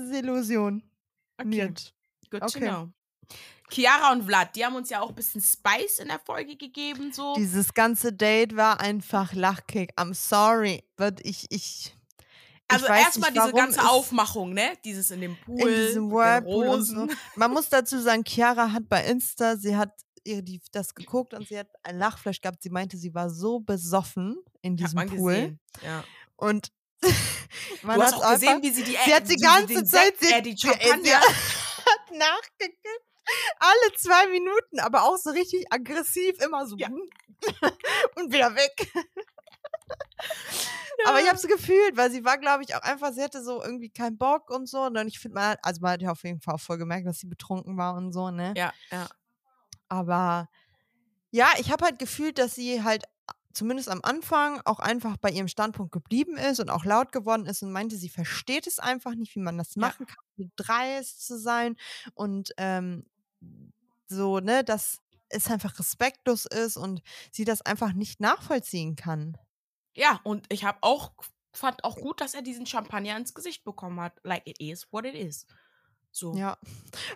Desillusion. 0.00 0.82
Okay. 1.38 1.72
Good 2.30 2.42
Okay. 2.42 2.60
to 2.60 2.60
know. 2.60 2.92
Chiara 3.70 4.12
und 4.12 4.24
Vlad, 4.24 4.54
die 4.56 4.64
haben 4.64 4.76
uns 4.76 4.90
ja 4.90 5.00
auch 5.00 5.10
ein 5.10 5.14
bisschen 5.14 5.40
Spice 5.40 5.98
in 6.00 6.08
der 6.08 6.18
Folge 6.18 6.56
gegeben, 6.56 7.12
so. 7.12 7.34
Dieses 7.36 7.72
ganze 7.74 8.12
Date 8.12 8.56
war 8.56 8.80
einfach 8.80 9.32
Lachkick. 9.32 9.92
I'm 9.98 10.14
sorry, 10.14 10.84
but 10.96 11.20
ich, 11.24 11.46
ich. 11.50 11.94
also 12.68 12.86
erstmal 12.86 13.32
diese 13.32 13.52
ganze 13.52 13.88
Aufmachung, 13.88 14.52
ne? 14.52 14.72
Dieses 14.84 15.10
in 15.10 15.20
dem 15.20 15.36
Pool. 15.44 15.60
in 15.60 15.86
diesem 15.86 16.10
Whirlpool 16.10 16.68
und 16.68 16.82
so. 16.82 17.06
Man 17.36 17.52
muss 17.52 17.68
dazu 17.68 18.00
sagen, 18.00 18.24
Chiara 18.24 18.72
hat 18.72 18.88
bei 18.88 19.04
Insta, 19.04 19.56
sie 19.56 19.76
hat 19.76 19.92
ihr 20.24 20.42
die, 20.42 20.60
das 20.72 20.94
geguckt 20.94 21.34
und 21.34 21.48
sie 21.48 21.58
hat 21.58 21.68
ein 21.82 21.98
Lachflash 21.98 22.40
gehabt. 22.40 22.62
Sie 22.62 22.70
meinte, 22.70 22.96
sie 22.96 23.14
war 23.14 23.30
so 23.30 23.60
besoffen 23.60 24.36
in 24.62 24.76
diesem 24.76 25.06
Pool. 25.06 25.32
gesehen. 25.34 25.60
Ja. 25.82 26.04
Und 26.36 26.70
man 27.82 27.96
Du 27.98 28.02
hast 28.04 28.14
hat 28.16 28.22
auch 28.22 28.32
gesehen, 28.34 28.48
einfach, 28.48 28.62
wie 28.62 28.70
sie 28.70 28.84
die 28.84 28.96
sie 29.04 29.14
hat 29.14 29.28
die 29.28 29.36
ganze 29.36 29.84
Zeit 29.84 30.14
sie, 30.20 30.32
äh, 30.32 30.42
die 30.42 30.50
sie, 30.50 30.56
sie 30.56 30.68
Champagner. 30.68 31.20
hat 31.86 32.10
nachgekippt. 32.12 33.09
Alle 33.58 33.92
zwei 33.96 34.26
Minuten, 34.28 34.80
aber 34.80 35.02
auch 35.04 35.16
so 35.16 35.30
richtig 35.30 35.66
aggressiv, 35.70 36.40
immer 36.42 36.66
so 36.66 36.76
Ja. 36.76 36.88
und 38.16 38.32
wieder 38.32 38.54
weg. 38.54 38.92
Aber 41.06 41.20
ich 41.20 41.26
habe 41.26 41.36
es 41.36 41.46
gefühlt, 41.46 41.96
weil 41.96 42.10
sie 42.10 42.24
war, 42.24 42.36
glaube 42.36 42.62
ich, 42.62 42.74
auch 42.74 42.82
einfach, 42.82 43.12
sie 43.12 43.22
hatte 43.22 43.42
so 43.42 43.62
irgendwie 43.62 43.88
keinen 43.88 44.18
Bock 44.18 44.50
und 44.50 44.68
so. 44.68 44.82
Und 44.82 44.94
dann, 44.94 45.08
ich 45.08 45.18
finde, 45.18 45.40
hat- 45.40 45.58
also 45.62 45.80
man 45.80 45.92
hat 45.92 46.02
ja 46.02 46.10
auf 46.10 46.22
jeden 46.24 46.40
Fall 46.40 46.54
auch 46.54 46.60
voll 46.60 46.76
gemerkt, 46.78 47.06
dass 47.06 47.18
sie 47.18 47.26
betrunken 47.26 47.76
war 47.78 47.94
und 47.94 48.12
so, 48.12 48.30
ne? 48.30 48.52
Ja, 48.56 48.72
ja. 48.92 49.08
Aber 49.88 50.48
ja, 51.30 51.48
ich 51.58 51.70
habe 51.72 51.84
halt 51.86 51.98
gefühlt, 51.98 52.38
dass 52.38 52.54
sie 52.54 52.82
halt 52.82 53.04
zumindest 53.52 53.88
am 53.88 54.00
Anfang 54.02 54.60
auch 54.64 54.78
einfach 54.78 55.16
bei 55.16 55.30
ihrem 55.30 55.48
Standpunkt 55.48 55.90
geblieben 55.92 56.36
ist 56.36 56.60
und 56.60 56.70
auch 56.70 56.84
laut 56.84 57.12
geworden 57.12 57.46
ist 57.46 57.62
und 57.62 57.72
meinte, 57.72 57.96
sie 57.96 58.08
versteht 58.10 58.66
es 58.66 58.78
einfach 58.78 59.14
nicht, 59.14 59.34
wie 59.34 59.40
man 59.40 59.56
das 59.58 59.74
Ja. 59.74 59.80
machen 59.80 60.06
kann, 60.06 60.24
mit 60.36 60.52
dreist 60.56 61.26
zu 61.26 61.38
sein 61.38 61.76
und 62.14 62.50
ähm, 62.58 63.06
so, 64.06 64.40
ne, 64.40 64.64
dass 64.64 65.00
es 65.28 65.48
einfach 65.50 65.78
respektlos 65.78 66.46
ist 66.46 66.76
und 66.76 67.02
sie 67.32 67.44
das 67.44 67.62
einfach 67.62 67.92
nicht 67.92 68.20
nachvollziehen 68.20 68.96
kann. 68.96 69.36
Ja, 69.94 70.20
und 70.24 70.46
ich 70.52 70.64
habe 70.64 70.78
auch, 70.82 71.12
fand 71.52 71.84
auch 71.84 71.96
gut, 71.96 72.20
dass 72.20 72.34
er 72.34 72.42
diesen 72.42 72.66
Champagner 72.66 73.16
ins 73.16 73.34
Gesicht 73.34 73.64
bekommen 73.64 74.00
hat. 74.00 74.18
Like 74.24 74.46
it 74.46 74.60
is 74.60 74.86
what 74.92 75.04
it 75.04 75.14
is. 75.14 75.46
So. 76.12 76.34
Ja. 76.34 76.58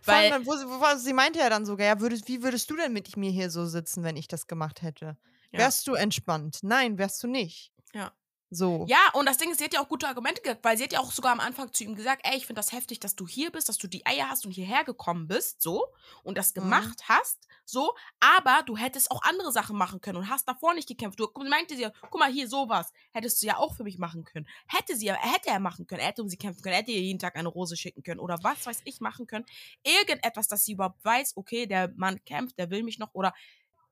Weil- 0.04 0.30
dann, 0.30 0.46
wo 0.46 0.56
sie, 0.56 0.66
wo, 0.66 0.96
sie 0.98 1.12
meinte 1.12 1.40
ja 1.40 1.50
dann 1.50 1.66
sogar, 1.66 1.86
ja, 1.86 2.00
würdest, 2.00 2.28
wie 2.28 2.42
würdest 2.42 2.70
du 2.70 2.76
denn 2.76 2.92
mit 2.92 3.16
mir 3.16 3.30
hier 3.30 3.50
so 3.50 3.66
sitzen, 3.66 4.04
wenn 4.04 4.16
ich 4.16 4.28
das 4.28 4.46
gemacht 4.46 4.82
hätte? 4.82 5.16
Ja. 5.50 5.60
Wärst 5.60 5.86
du 5.88 5.94
entspannt? 5.94 6.58
Nein, 6.62 6.98
wärst 6.98 7.22
du 7.22 7.26
nicht. 7.26 7.72
Ja. 7.92 8.12
So. 8.54 8.86
Ja, 8.86 8.98
und 9.14 9.26
das 9.26 9.38
Ding 9.38 9.50
ist, 9.50 9.58
sie 9.58 9.64
hat 9.64 9.72
ja 9.72 9.80
auch 9.82 9.88
gute 9.88 10.06
Argumente 10.06 10.42
gesagt, 10.42 10.62
weil 10.64 10.76
sie 10.76 10.84
hat 10.84 10.92
ja 10.92 11.00
auch 11.00 11.10
sogar 11.10 11.32
am 11.32 11.40
Anfang 11.40 11.72
zu 11.72 11.84
ihm 11.84 11.94
gesagt, 11.94 12.20
ey, 12.24 12.36
ich 12.36 12.46
finde 12.46 12.58
das 12.60 12.72
heftig, 12.72 13.00
dass 13.00 13.16
du 13.16 13.26
hier 13.26 13.50
bist, 13.50 13.68
dass 13.70 13.78
du 13.78 13.86
die 13.88 14.04
Eier 14.04 14.28
hast 14.28 14.44
und 14.44 14.52
hierher 14.52 14.84
gekommen 14.84 15.26
bist, 15.26 15.62
so, 15.62 15.86
und 16.22 16.36
das 16.36 16.52
Mhm. 16.56 16.60
gemacht 16.60 17.02
hast, 17.08 17.48
so, 17.64 17.94
aber 18.20 18.62
du 18.66 18.76
hättest 18.76 19.10
auch 19.10 19.22
andere 19.22 19.52
Sachen 19.52 19.76
machen 19.78 20.00
können 20.02 20.18
und 20.18 20.28
hast 20.28 20.46
davor 20.46 20.74
nicht 20.74 20.86
gekämpft. 20.86 21.18
Du 21.18 21.28
meinte 21.48 21.76
sie 21.76 21.82
ja, 21.82 21.92
guck 22.10 22.20
mal 22.20 22.30
hier, 22.30 22.46
sowas, 22.48 22.92
hättest 23.12 23.42
du 23.42 23.46
ja 23.46 23.56
auch 23.56 23.74
für 23.74 23.84
mich 23.84 23.98
machen 23.98 24.24
können. 24.24 24.46
Hätte 24.66 24.96
sie 24.96 25.06
ja, 25.06 25.14
hätte 25.14 25.48
er 25.48 25.60
machen 25.60 25.86
können, 25.86 26.00
er 26.02 26.08
hätte 26.08 26.22
um 26.22 26.28
sie 26.28 26.36
kämpfen 26.36 26.62
können, 26.62 26.74
er 26.74 26.80
hätte 26.80 26.92
ihr 26.92 27.00
jeden 27.00 27.18
Tag 27.18 27.36
eine 27.36 27.48
Rose 27.48 27.76
schicken 27.76 28.02
können 28.02 28.20
oder 28.20 28.38
was 28.42 28.66
weiß 28.66 28.82
ich 28.84 29.00
machen 29.00 29.26
können. 29.26 29.46
Irgendetwas, 29.82 30.46
dass 30.48 30.64
sie 30.64 30.72
überhaupt 30.72 31.02
weiß, 31.04 31.36
okay, 31.36 31.66
der 31.66 31.90
Mann 31.96 32.22
kämpft, 32.24 32.58
der 32.58 32.70
will 32.70 32.82
mich 32.82 32.98
noch 32.98 33.14
oder 33.14 33.32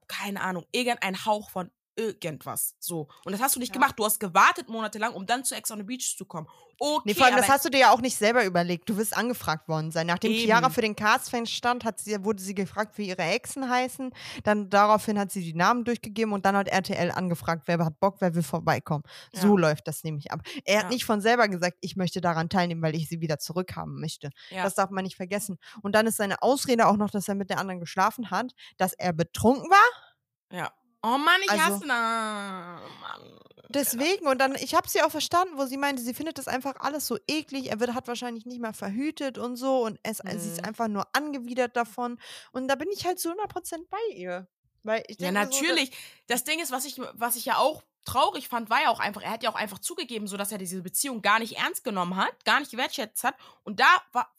keine 0.09 0.41
Ahnung, 0.43 0.67
irgendein 0.73 1.25
Hauch 1.25 1.51
von 1.51 1.71
irgendwas. 1.97 2.75
So. 2.79 3.09
Und 3.25 3.33
das 3.33 3.41
hast 3.41 3.57
du 3.57 3.61
nicht 3.61 3.71
Ja. 3.71 3.75
gemacht. 3.75 3.95
Du 3.99 4.05
hast 4.05 4.19
gewartet 4.21 4.69
monatelang, 4.69 5.13
um 5.15 5.27
dann 5.27 5.45
zu 5.45 5.55
Ex 5.55 5.71
on 5.71 5.79
the 5.79 5.85
Beach 5.85 6.17
zu 6.17 6.25
kommen. 6.25 6.49
Okay, 6.79 7.03
Nee, 7.05 7.15
vor 7.15 7.27
allem, 7.27 7.37
das 7.37 7.49
hast 7.49 7.65
du 7.65 7.69
dir 7.71 7.79
ja 7.81 7.91
auch 7.93 8.01
nicht 8.01 8.17
selber 8.17 8.45
überlegt. 8.45 8.89
Du 8.89 8.97
wirst 8.97 9.17
angefragt 9.17 9.69
worden 9.69 9.93
sein. 9.93 10.07
Nachdem 10.09 10.33
Chiara 10.33 10.65
Eben. 10.67 10.75
für 10.75 10.81
den 10.81 10.97
Cast-Fan 10.97 11.47
stand, 11.47 11.85
hat 11.85 12.01
sie, 12.01 12.25
wurde 12.25 12.43
sie 12.43 12.55
gefragt, 12.55 12.99
wie 12.99 13.09
ihre 13.09 13.23
Exen 13.23 13.69
heißen. 13.71 14.11
Dann 14.43 14.69
daraufhin 14.69 15.17
hat 15.19 15.31
sie 15.31 15.45
die 15.45 15.55
Namen 15.55 15.85
durchgegeben 15.85 16.33
und 16.33 16.45
dann 16.45 16.57
hat 16.57 16.67
RTL 16.69 17.13
angefragt, 17.13 17.63
wer 17.67 17.79
hat 17.85 18.01
Bock, 18.01 18.17
wer 18.21 18.35
will 18.35 18.43
vorbeikommen. 18.43 19.05
So 19.33 19.57
läuft 19.57 19.87
das 19.87 20.03
nämlich 20.03 20.33
ab. 20.33 20.41
Er 20.65 20.79
hat 20.79 20.85
Ja. 20.85 20.89
nicht 20.89 21.05
von 21.05 21.21
selber 21.21 21.47
gesagt, 21.49 21.77
ich 21.83 21.95
möchte 21.97 22.21
daran 22.21 22.49
teilnehmen, 22.49 22.83
weil 22.83 22.97
ich 22.97 23.09
sie 23.09 23.21
wieder 23.21 23.39
zurückhaben 23.39 24.01
möchte. 24.01 24.31
ja. 24.51 24.65
Das 24.65 24.75
darf 24.75 24.91
man 24.91 25.05
nicht 25.05 25.17
vergessen. 25.17 25.59
Und 25.83 25.95
dann 25.95 26.07
ist 26.07 26.17
seine 26.17 26.43
Ausrede 26.43 26.87
auch 26.89 26.97
noch, 26.97 27.11
dass 27.11 27.29
er 27.29 27.35
mit 27.37 27.51
der 27.51 27.59
anderen 27.59 27.79
geschlafen 27.81 28.31
hat, 28.31 28.53
dass 28.77 28.93
er 28.95 29.13
betrunken 29.13 29.71
war. 29.71 30.57
ja. 30.59 30.73
Oh 31.03 31.19
Mann, 31.19 31.41
ich 31.45 31.51
Also- 31.51 31.63
hasse 31.65 31.85
na, 31.87 32.81
Mann. 33.01 33.21
Deswegen, 33.69 34.27
und 34.27 34.39
dann, 34.39 34.55
ich 34.57 34.75
habe 34.75 34.87
sie 34.89 35.01
auch 35.03 35.11
verstanden, 35.11 35.57
wo 35.57 35.65
sie 35.65 35.79
meinte, 35.79 36.03
sie 36.03 36.13
findet 36.13 36.37
das 36.37 36.47
einfach 36.47 36.75
alles 36.81 37.07
so 37.07 37.17
eklig. 37.27 37.71
Er 37.71 37.81
wird, 37.81 37.95
hat 37.95 38.07
wahrscheinlich 38.07 38.45
nicht 38.45 38.61
mal 38.61 38.75
verhütet 38.75 39.39
und 39.39 39.57
so 39.57 39.83
und 39.87 39.99
es, 40.03 40.19
sie 40.19 40.29
ist 40.51 40.61
Mhm. 40.61 40.67
einfach 40.69 40.89
nur 40.89 41.07
angewidert 41.15 41.75
davon. 41.75 42.19
Und 42.53 42.69
da 42.69 42.75
bin 42.75 42.89
ich 42.93 43.07
halt 43.07 43.19
zu 43.19 43.31
100% 43.31 43.89
bei 43.89 44.15
ihr. 44.15 44.47
Weil 44.83 45.05
ich 45.09 45.19
Ja, 45.19 45.31
denke 45.31 45.47
so, 45.47 45.65
natürlich. 45.65 45.93
Das 46.27 46.45
Ding 46.45 46.61
ist, 46.61 46.73
was 46.73 46.85
ich, 46.85 46.99
was 47.15 47.37
ich 47.37 47.45
ja 47.45 47.57
auch 47.59 47.83
traurig 48.05 48.49
fand, 48.49 48.69
war 48.69 48.83
ja 48.83 48.91
auch 48.91 48.99
einfach, 48.99 49.23
er 49.23 49.31
hat 49.31 49.45
ja 49.45 49.51
auch 49.51 49.55
einfach 49.55 49.79
zugegeben, 49.79 50.27
so 50.27 50.37
dass 50.37 50.51
er 50.51 50.59
diese 50.59 50.83
Beziehung 50.83 51.23
gar 51.23 51.39
nicht 51.39 51.57
ernst 51.59 51.85
genommen 51.85 52.17
hat, 52.17 52.45
gar 52.45 52.59
nicht 52.59 52.73
gewertschätzt 52.73 53.23
hat. 53.23 53.37
Und 53.63 53.79
da 53.79 53.87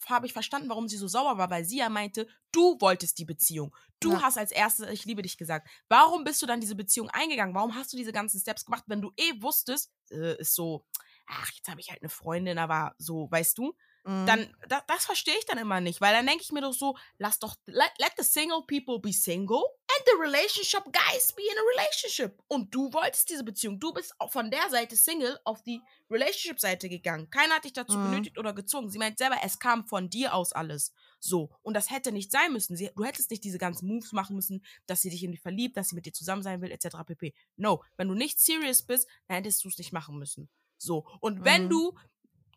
habe 0.08 0.26
ich 0.26 0.34
verstanden, 0.34 0.68
warum 0.68 0.90
sie 0.90 0.98
so 0.98 1.08
sauer 1.08 1.38
war, 1.38 1.50
weil 1.50 1.64
sie 1.64 1.78
ja 1.78 1.88
meinte, 1.88 2.28
du 2.52 2.76
wolltest 2.82 3.20
die 3.20 3.26
Beziehung. 3.26 3.74
Du 4.02 4.20
Ja. 4.20 4.22
hast 4.22 4.38
als 4.38 4.52
erstes, 4.52 4.90
ich 4.90 5.06
liebe 5.06 5.22
dich 5.22 5.38
gesagt. 5.38 5.70
Warum 5.88 6.26
bist 6.26 6.42
du 6.42 6.46
dann 6.46 6.60
diese 6.60 6.76
Beziehung 6.76 7.10
eingegangen? 7.10 7.56
Warum 7.56 7.76
hast 7.76 7.94
du 7.94 7.98
diese 7.98 8.12
ganzen 8.12 8.42
Steps 8.42 8.66
gemacht, 8.66 8.84
wenn 8.88 9.02
du 9.02 9.14
eh 9.16 9.42
wusstest, 9.42 9.94
äh, 10.12 10.36
ist 10.42 10.56
so, 10.56 10.86
ach, 11.26 11.50
jetzt 11.56 11.70
habe 11.70 11.80
ich 11.80 11.90
halt 11.90 12.02
eine 12.02 12.10
Freundin, 12.10 12.58
aber 12.58 12.96
so, 12.98 13.32
weißt 13.32 13.58
du? 13.58 13.76
Mhm. 14.04 14.26
dann, 14.26 14.56
da, 14.70 14.82
das 14.88 15.06
verstehe 15.06 15.38
ich 15.38 15.46
dann 15.46 15.58
immer 15.58 15.82
nicht, 15.82 16.02
weil 16.02 16.14
dann 16.14 16.26
denke 16.28 16.44
ich 16.44 16.52
mir 16.52 16.62
doch 16.62 16.74
so, 16.74 16.98
lass 17.18 17.40
doch, 17.40 17.56
let, 17.66 17.92
let 18.00 18.14
the 18.18 18.24
single 18.24 18.64
people 18.68 19.00
be 19.00 19.12
single 19.14 19.64
and 19.96 20.06
the 20.06 20.18
relationship 20.20 20.84
guys 20.86 21.34
be 21.34 21.42
in 21.44 21.58
a 21.58 21.62
relationship. 21.76 22.42
Und 22.48 22.74
du 22.74 22.92
wolltest 22.94 23.30
diese 23.30 23.44
Beziehung, 23.44 23.80
du 23.80 23.94
bist 23.94 24.14
auch 24.20 24.32
von 24.32 24.50
der 24.52 24.70
Seite 24.70 24.96
Single 24.96 25.40
auf 25.44 25.62
die 25.64 25.82
Relationship-Seite 26.10 26.90
gegangen. 26.90 27.30
Keiner 27.30 27.56
hat 27.56 27.66
dich 27.66 27.74
dazu 27.74 27.98
Mhm. 27.98 28.04
benötigt 28.12 28.38
oder 28.38 28.54
gezwungen. 28.54 28.90
Sie 28.90 28.98
meint 28.98 29.18
selber, 29.18 29.38
es 29.44 29.60
kam 29.60 29.86
von 29.88 30.10
dir 30.10 30.34
aus 30.34 30.54
alles. 30.54 30.94
So. 31.20 31.50
Und 31.62 31.74
das 31.76 31.90
hätte 31.90 32.12
nicht 32.12 32.32
sein 32.32 32.52
müssen. 32.54 32.76
Sie, 32.76 32.90
du 32.96 33.04
hättest 33.04 33.30
nicht 33.32 33.44
diese 33.44 33.58
ganzen 33.58 33.88
Moves 33.88 34.12
machen 34.12 34.36
müssen, 34.36 34.64
dass 34.86 35.02
sie 35.02 35.10
dich 35.10 35.24
in 35.24 35.32
dich 35.32 35.42
verliebt, 35.42 35.78
dass 35.78 35.90
sie 35.90 35.96
mit 35.96 36.06
dir 36.06 36.14
zusammen 36.14 36.44
sein 36.44 36.62
will, 36.62 36.72
etc. 36.72 36.98
pp. 37.06 37.34
No. 37.56 37.84
Wenn 37.98 38.08
du 38.08 38.14
nicht 38.16 38.40
serious 38.40 38.82
bist, 38.84 39.08
dann 39.28 39.38
hättest 39.38 39.64
du 39.64 39.70
es 39.70 39.78
nicht 39.78 39.94
machen 39.94 40.18
müssen. 40.18 40.50
So. 40.78 41.06
Und 41.20 41.46
wenn 41.46 41.66
Mhm. 41.66 41.70
du 41.70 41.96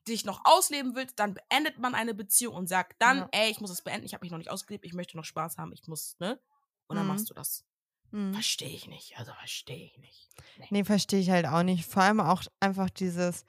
dich 0.09 0.25
noch 0.25 0.41
ausleben 0.45 0.95
willst, 0.95 1.19
dann 1.19 1.35
beendet 1.35 1.79
man 1.79 1.95
eine 1.95 2.15
Beziehung 2.15 2.55
und 2.55 2.69
sagt 2.69 2.97
dann, 3.01 3.19
Ja. 3.19 3.29
ey, 3.33 3.51
ich 3.51 3.61
muss 3.61 3.71
das 3.71 3.83
beenden, 3.83 4.07
ich 4.07 4.15
habe 4.15 4.25
mich 4.25 4.31
noch 4.31 4.39
nicht 4.39 4.51
ausgelebt, 4.51 4.85
ich 4.85 4.95
möchte 4.95 5.17
noch 5.17 5.25
Spaß 5.25 5.59
haben, 5.59 5.73
ich 5.73 5.87
muss, 5.87 6.17
ne? 6.19 6.41
Und 6.87 6.97
dann 6.97 7.07
Mhm. 7.07 7.13
machst 7.13 7.29
du 7.31 7.35
das. 7.35 7.65
Mhm. 8.13 8.33
Verstehe 8.35 8.69
ich 8.71 8.87
nicht. 8.87 9.19
Also 9.19 9.33
verstehe 9.33 9.85
ich 9.87 9.99
nicht. 9.99 10.29
Nee, 10.71 10.85
verstehe 10.85 11.21
ich 11.21 11.31
halt 11.31 11.47
auch 11.47 11.63
nicht. 11.63 11.87
Vor 11.87 12.03
allem 12.03 12.21
auch 12.21 12.43
einfach 12.61 12.89
dieses, 12.91 13.45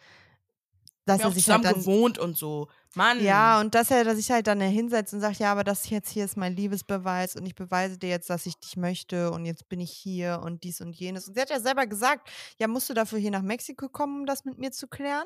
dass 1.05 1.21
er 1.21 1.31
sich 1.31 1.45
zusammen 1.45 1.65
halt 1.65 1.75
dann 1.75 1.81
gewohnt 1.83 2.17
und 2.19 2.35
so. 2.37 2.67
Mann. 2.95 3.21
Ja, 3.21 3.61
und 3.61 3.75
dass 3.75 3.91
er 3.91 4.13
sich 4.15 4.29
halt 4.31 4.47
dann 4.47 4.59
hinsetzt 4.59 5.13
und 5.13 5.21
sagt, 5.21 5.37
ja, 5.39 5.51
aber 5.51 5.63
das 5.63 5.89
jetzt 5.89 6.09
hier 6.09 6.25
ist 6.25 6.35
mein 6.35 6.55
Liebesbeweis 6.55 7.35
und 7.35 7.45
ich 7.45 7.55
beweise 7.55 7.97
dir 7.97 8.09
jetzt, 8.09 8.29
dass 8.29 8.45
ich 8.45 8.57
dich 8.59 8.75
möchte 8.75 9.31
und 9.31 9.45
jetzt 9.45 9.69
bin 9.69 9.79
ich 9.79 9.91
hier 9.91 10.41
und 10.43 10.63
dies 10.63 10.81
und 10.81 10.93
jenes. 10.93 11.27
Und 11.27 11.35
sie 11.35 11.41
hat 11.41 11.49
ja 11.49 11.59
selber 11.61 11.87
gesagt, 11.87 12.29
ja, 12.59 12.67
musst 12.67 12.89
du 12.89 12.93
dafür 12.93 13.19
hier 13.19 13.31
nach 13.31 13.41
Mexiko 13.41 13.87
kommen, 13.87 14.21
um 14.21 14.25
das 14.25 14.43
mit 14.43 14.57
mir 14.57 14.71
zu 14.71 14.87
klären? 14.87 15.25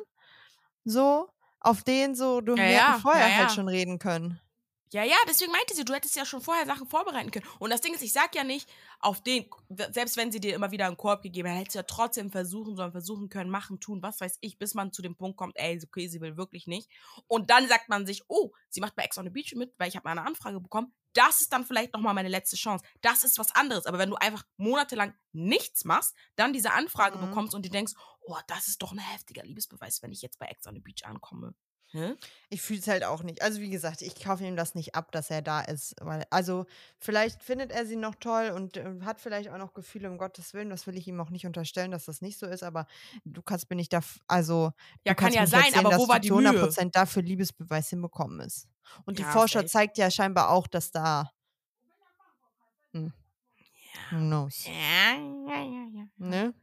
So, 0.83 1.29
auf 1.59 1.83
den 1.83 2.13
so, 2.15 2.39
du 2.41 2.55
Ja, 2.55 2.63
ja, 2.65 2.99
vorher 3.01 3.29
ja, 3.29 3.35
halt 3.35 3.49
ja. 3.49 3.55
schon 3.55 3.67
reden 3.67 3.97
können. 3.99 4.39
Ja, 4.93 5.03
ja, 5.05 5.15
deswegen 5.25 5.53
meinte 5.53 5.73
sie, 5.73 5.85
du 5.85 5.93
hättest 5.93 6.17
ja 6.17 6.25
schon 6.25 6.41
vorher 6.41 6.65
Sachen 6.65 6.85
vorbereiten 6.85 7.31
können. 7.31 7.45
Und 7.59 7.69
das 7.69 7.79
Ding 7.79 7.93
ist, 7.93 8.01
ich 8.01 8.11
sag 8.11 8.35
ja 8.35 8.43
nicht, 8.43 8.69
auf 8.99 9.23
den, 9.23 9.45
selbst 9.69 10.17
wenn 10.17 10.33
sie 10.33 10.41
dir 10.41 10.53
immer 10.53 10.71
wieder 10.71 10.85
einen 10.85 10.97
Korb 10.97 11.21
gegeben 11.21 11.47
hat, 11.49 11.57
hättest 11.59 11.75
du 11.75 11.79
ja 11.79 11.83
trotzdem 11.83 12.29
versuchen 12.29 12.75
sollen, 12.75 12.91
versuchen 12.91 13.29
können, 13.29 13.49
machen, 13.49 13.79
tun, 13.79 14.03
was 14.03 14.19
weiß 14.19 14.39
ich, 14.41 14.59
bis 14.59 14.73
man 14.73 14.91
zu 14.91 15.01
dem 15.01 15.15
Punkt 15.15 15.37
kommt, 15.37 15.53
ey, 15.57 15.79
okay, 15.81 16.09
sie 16.09 16.19
will 16.19 16.35
wirklich 16.35 16.67
nicht. 16.67 16.89
Und 17.27 17.49
dann 17.49 17.69
sagt 17.69 17.87
man 17.87 18.05
sich, 18.05 18.23
oh, 18.27 18.51
sie 18.67 18.81
macht 18.81 18.97
bei 18.97 19.03
Ex 19.03 19.17
on 19.17 19.23
the 19.23 19.29
Beach 19.29 19.53
mit, 19.55 19.73
weil 19.77 19.87
ich 19.87 19.95
habe 19.95 20.09
eine 20.09 20.25
Anfrage 20.25 20.59
bekommen. 20.59 20.93
Das 21.13 21.39
ist 21.39 21.53
dann 21.53 21.65
vielleicht 21.65 21.93
nochmal 21.93 22.13
meine 22.13 22.29
letzte 22.29 22.57
Chance. 22.57 22.83
Das 23.01 23.23
ist 23.23 23.39
was 23.39 23.55
anderes. 23.55 23.85
Aber 23.85 23.97
wenn 23.97 24.09
du 24.09 24.17
einfach 24.17 24.43
monatelang 24.57 25.13
nichts 25.31 25.85
machst, 25.85 26.15
dann 26.35 26.51
diese 26.51 26.71
Anfrage 26.73 27.17
Mhm. 27.17 27.21
bekommst 27.21 27.55
und 27.55 27.65
dir 27.65 27.71
denkst, 27.71 27.93
oh, 28.21 28.37
das 28.47 28.67
ist 28.67 28.81
doch 28.81 28.91
ein 28.91 28.99
heftiger 28.99 29.43
Liebesbeweis, 29.43 30.01
wenn 30.03 30.11
ich 30.11 30.21
jetzt 30.21 30.39
bei 30.39 30.47
Ex 30.47 30.67
on 30.67 30.75
the 30.75 30.81
Beach 30.81 31.05
ankomme. 31.05 31.53
Hä? 31.91 32.15
Ich 32.49 32.61
fühle 32.61 32.79
es 32.79 32.87
halt 32.87 33.03
auch 33.05 33.23
nicht. 33.23 33.41
Also 33.41 33.61
wie 33.61 33.69
gesagt, 33.69 34.01
ich 34.01 34.15
kaufe 34.21 34.43
ihm 34.45 34.55
das 34.57 34.75
nicht 34.75 34.93
ab, 34.95 35.11
dass 35.11 35.29
er 35.29 35.41
da 35.41 35.61
ist. 35.61 35.95
Weil, 36.01 36.25
also 36.29 36.65
vielleicht 36.99 37.43
findet 37.43 37.71
er 37.71 37.85
sie 37.85 37.95
noch 37.95 38.15
toll 38.15 38.49
und 38.53 38.77
äh, 38.77 38.99
hat 39.03 39.21
vielleicht 39.21 39.49
auch 39.49 39.57
noch 39.57 39.73
Gefühle, 39.73 40.09
um 40.09 40.17
Gottes 40.17 40.53
Willen. 40.53 40.69
Das 40.69 40.85
will 40.85 40.97
ich 40.97 41.07
ihm 41.07 41.19
auch 41.21 41.29
nicht 41.29 41.45
unterstellen, 41.45 41.91
dass 41.91 42.05
das 42.05 42.21
nicht 42.21 42.37
so 42.37 42.45
ist. 42.45 42.63
Aber 42.63 42.87
du 43.23 43.41
kannst 43.41 43.69
mir 43.69 43.75
nicht 43.77 43.93
da, 43.93 44.01
also 44.27 44.71
Ja, 45.05 45.13
kann 45.15 45.33
ja 45.33 45.45
sein, 45.47 45.73
erzählen, 45.73 45.75
aber 45.75 45.95
wo 45.97 46.07
war 46.07 46.19
die 46.19 46.31
zu 46.31 46.33
Mühe? 46.33 46.75
100% 46.75 46.91
dafür 46.95 47.23
Liebesbeweis 47.23 47.89
hinbekommen 47.89 48.39
ist. 48.41 48.67
Und 49.05 49.17
die 49.19 49.23
Ja, 49.23 49.25
Forscher 49.25 49.65
safe. 49.65 49.65
zeigt 49.65 49.97
ja 49.97 50.11
scheinbar 50.11 50.49
auch, 50.49 50.67
dass 50.67 50.91
da, 50.91 51.31
hm, 52.93 53.11
who 54.11 54.17
knows, 54.19 54.71
Ja, 54.71 55.15
ja, 55.47 55.59
ja, 55.63 55.83
ja. 55.95 56.05
ne? 56.17 56.53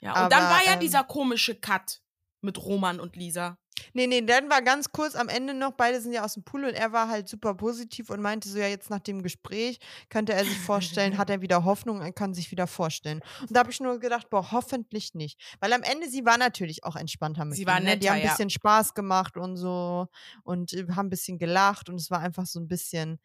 Ja, 0.00 0.24
und 0.24 0.32
dann 0.32 0.42
Aber, 0.42 0.54
war 0.54 0.64
ja 0.66 0.74
ähm, 0.74 0.80
dieser 0.80 1.04
komische 1.04 1.54
Cut 1.54 2.00
mit 2.40 2.58
Roman 2.58 3.00
und 3.00 3.16
Lisa. 3.16 3.58
Nee, 3.92 4.06
nee, 4.06 4.22
dann 4.22 4.48
war 4.50 4.62
ganz 4.62 4.90
kurz 4.92 5.14
am 5.16 5.28
Ende 5.28 5.54
noch, 5.54 5.72
beide 5.72 6.00
sind 6.00 6.12
ja 6.12 6.24
aus 6.24 6.34
dem 6.34 6.44
Pool 6.44 6.64
und 6.64 6.74
er 6.74 6.92
war 6.92 7.08
halt 7.08 7.28
super 7.28 7.54
positiv 7.54 8.10
und 8.10 8.20
meinte 8.22 8.48
so, 8.48 8.58
ja, 8.58 8.68
jetzt 8.68 8.90
nach 8.90 9.00
dem 9.00 9.22
Gespräch 9.22 9.78
könnte 10.08 10.32
er 10.32 10.44
sich 10.44 10.58
vorstellen, 10.58 11.18
hat 11.18 11.30
er 11.30 11.40
wieder 11.40 11.64
Hoffnung, 11.64 12.00
er 12.00 12.12
kann 12.12 12.34
sich 12.34 12.50
wieder 12.50 12.66
vorstellen. 12.66 13.20
Und 13.40 13.50
da 13.50 13.60
habe 13.60 13.70
ich 13.70 13.80
nur 13.80 13.98
gedacht, 13.98 14.30
boah, 14.30 14.52
hoffentlich 14.52 15.14
nicht. 15.14 15.40
Weil 15.60 15.72
am 15.72 15.82
Ende, 15.82 16.08
sie 16.08 16.24
war 16.24 16.38
natürlich 16.38 16.84
auch 16.84 16.96
entspannter 16.96 17.44
mit 17.44 17.56
Sie 17.56 17.62
ihm. 17.62 17.68
war 17.68 17.80
ne? 17.80 17.96
Die 17.98 18.06
netter, 18.06 18.10
haben 18.10 18.16
ein 18.18 18.24
ja. 18.24 18.30
bisschen 18.30 18.50
Spaß 18.50 18.94
gemacht 18.94 19.36
und 19.36 19.56
so 19.56 20.06
und 20.44 20.72
äh, 20.72 20.86
haben 20.94 21.06
ein 21.06 21.10
bisschen 21.10 21.38
gelacht 21.38 21.88
und 21.88 21.96
es 21.96 22.10
war 22.10 22.20
einfach 22.20 22.46
so 22.46 22.60
ein 22.60 22.68
bisschen, 22.68 23.18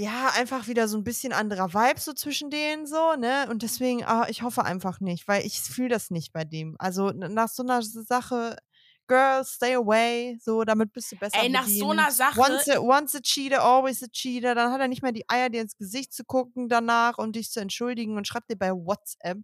ja, 0.00 0.30
einfach 0.34 0.66
wieder 0.68 0.88
so 0.88 0.96
ein 0.96 1.04
bisschen 1.04 1.32
anderer 1.32 1.74
Vibe 1.74 2.00
so 2.00 2.12
zwischen 2.12 2.50
denen 2.50 2.86
so, 2.86 3.14
ne? 3.16 3.48
Und 3.50 3.62
deswegen, 3.62 4.04
ah, 4.04 4.26
ich 4.28 4.42
hoffe 4.42 4.64
einfach 4.64 5.00
nicht, 5.00 5.28
weil 5.28 5.44
ich 5.44 5.60
fühle 5.60 5.88
das 5.90 6.10
nicht 6.10 6.32
bei 6.32 6.44
dem. 6.44 6.76
Also 6.78 7.10
nach 7.10 7.48
so 7.48 7.62
einer 7.62 7.82
Sache, 7.82 8.56
Girl, 9.08 9.44
stay 9.44 9.74
away, 9.74 10.38
so, 10.40 10.62
damit 10.62 10.92
bist 10.92 11.10
du 11.10 11.16
besser 11.16 11.42
Ey, 11.42 11.48
nach 11.48 11.66
so 11.66 11.90
einer. 11.90 12.12
Sache- 12.12 12.40
Once 12.40 12.68
a, 12.68 12.78
once 12.80 13.14
a 13.16 13.20
cheater, 13.20 13.60
always 13.60 14.02
a 14.04 14.06
cheater. 14.06 14.54
Dann 14.54 14.72
hat 14.72 14.80
er 14.80 14.86
nicht 14.88 15.02
mehr 15.02 15.10
die 15.12 15.28
Eier, 15.28 15.48
dir 15.50 15.62
ins 15.62 15.76
Gesicht 15.76 16.12
zu 16.14 16.24
gucken 16.24 16.68
danach 16.68 17.18
und 17.18 17.34
dich 17.34 17.50
zu 17.50 17.60
entschuldigen 17.60 18.16
und 18.16 18.28
schreibt 18.28 18.50
dir 18.50 18.56
bei 18.56 18.70
WhatsApp. 18.70 19.38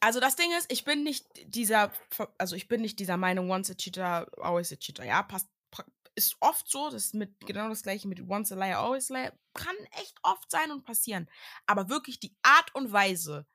Also 0.00 0.20
das 0.20 0.36
Ding 0.36 0.50
ist, 0.58 0.70
ich 0.72 0.84
bin 0.84 1.02
nicht 1.02 1.26
dieser, 1.46 1.92
also 2.38 2.56
ich 2.56 2.68
bin 2.68 2.80
nicht 2.80 2.98
dieser 2.98 3.16
Meinung, 3.16 3.50
once 3.50 3.70
a 3.70 3.74
cheater, 3.74 4.26
always 4.38 4.72
a 4.72 4.76
cheater. 4.76 5.04
Ja, 5.04 5.22
passt, 5.22 5.48
ist 6.14 6.36
oft 6.40 6.70
so, 6.70 6.90
das 6.90 7.06
ist 7.06 7.14
mit 7.14 7.40
genau 7.40 7.68
das 7.68 7.82
gleiche 7.82 8.08
mit 8.08 8.20
once 8.28 8.52
a 8.52 8.56
liar, 8.56 8.80
always 8.80 9.10
a 9.10 9.14
liar. 9.14 9.32
Kann 9.54 9.76
echt 9.92 10.18
oft 10.22 10.50
sein 10.50 10.70
und 10.70 10.84
passieren. 10.84 11.28
Aber 11.66 11.88
wirklich 11.88 12.20
die 12.20 12.34
Art 12.42 12.74
und 12.74 12.92
Weise, 12.92 13.46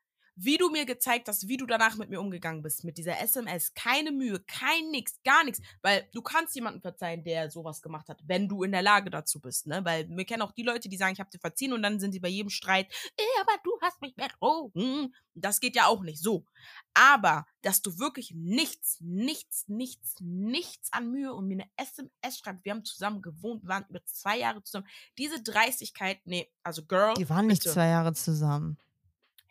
wie 0.41 0.57
du 0.57 0.69
mir 0.69 0.85
gezeigt 0.85 1.27
hast, 1.27 1.47
wie 1.47 1.57
du 1.57 1.65
danach 1.65 1.97
mit 1.97 2.09
mir 2.09 2.21
umgegangen 2.21 2.61
bist, 2.61 2.83
mit 2.83 2.97
dieser 2.97 3.19
SMS, 3.19 3.73
keine 3.73 4.11
Mühe, 4.11 4.39
kein 4.39 4.89
nix, 4.89 5.19
gar 5.23 5.43
nichts, 5.43 5.61
weil 5.81 6.07
du 6.13 6.21
kannst 6.21 6.55
jemanden 6.55 6.81
verzeihen, 6.81 7.23
der 7.23 7.51
sowas 7.51 7.81
gemacht 7.81 8.07
hat, 8.07 8.21
wenn 8.25 8.47
du 8.47 8.63
in 8.63 8.71
der 8.71 8.81
Lage 8.81 9.09
dazu 9.09 9.39
bist, 9.41 9.67
ne? 9.67 9.83
Weil 9.83 10.07
wir 10.09 10.25
kennen 10.25 10.41
auch 10.41 10.53
die 10.53 10.63
Leute, 10.63 10.87
die 10.87 10.97
sagen, 10.97 11.13
ich 11.13 11.19
habe 11.19 11.29
dir 11.29 11.39
verziehen 11.39 11.73
und 11.73 11.83
dann 11.83 11.99
sind 11.99 12.13
sie 12.13 12.19
bei 12.19 12.29
jedem 12.29 12.49
Streit, 12.49 12.87
eh, 13.17 13.41
aber 13.41 13.51
du 13.63 13.71
hast 13.81 14.01
mich 14.01 14.15
betrogen. 14.15 15.13
Das 15.35 15.59
geht 15.59 15.75
ja 15.75 15.87
auch 15.87 16.01
nicht 16.01 16.21
so. 16.21 16.45
Aber, 16.93 17.45
dass 17.61 17.81
du 17.81 17.99
wirklich 17.99 18.33
nichts, 18.35 18.97
nichts, 19.01 19.67
nichts, 19.67 20.15
nichts 20.19 20.91
an 20.91 21.11
Mühe 21.11 21.33
und 21.33 21.47
mir 21.47 21.63
eine 21.63 21.69
SMS 21.75 22.37
schreibst, 22.37 22.65
wir 22.65 22.71
haben 22.71 22.85
zusammen 22.85 23.21
gewohnt, 23.21 23.63
wir 23.63 23.69
waren 23.69 23.85
über 23.89 24.03
zwei 24.05 24.37
Jahre 24.39 24.63
zusammen. 24.63 24.87
Diese 25.17 25.41
Dreistigkeit, 25.41 26.19
nee, 26.25 26.49
also 26.63 26.85
Girl. 26.85 27.13
Die 27.15 27.29
waren 27.29 27.47
nicht 27.47 27.63
bitte. 27.63 27.73
zwei 27.73 27.87
Jahre 27.87 28.13
zusammen. 28.13 28.77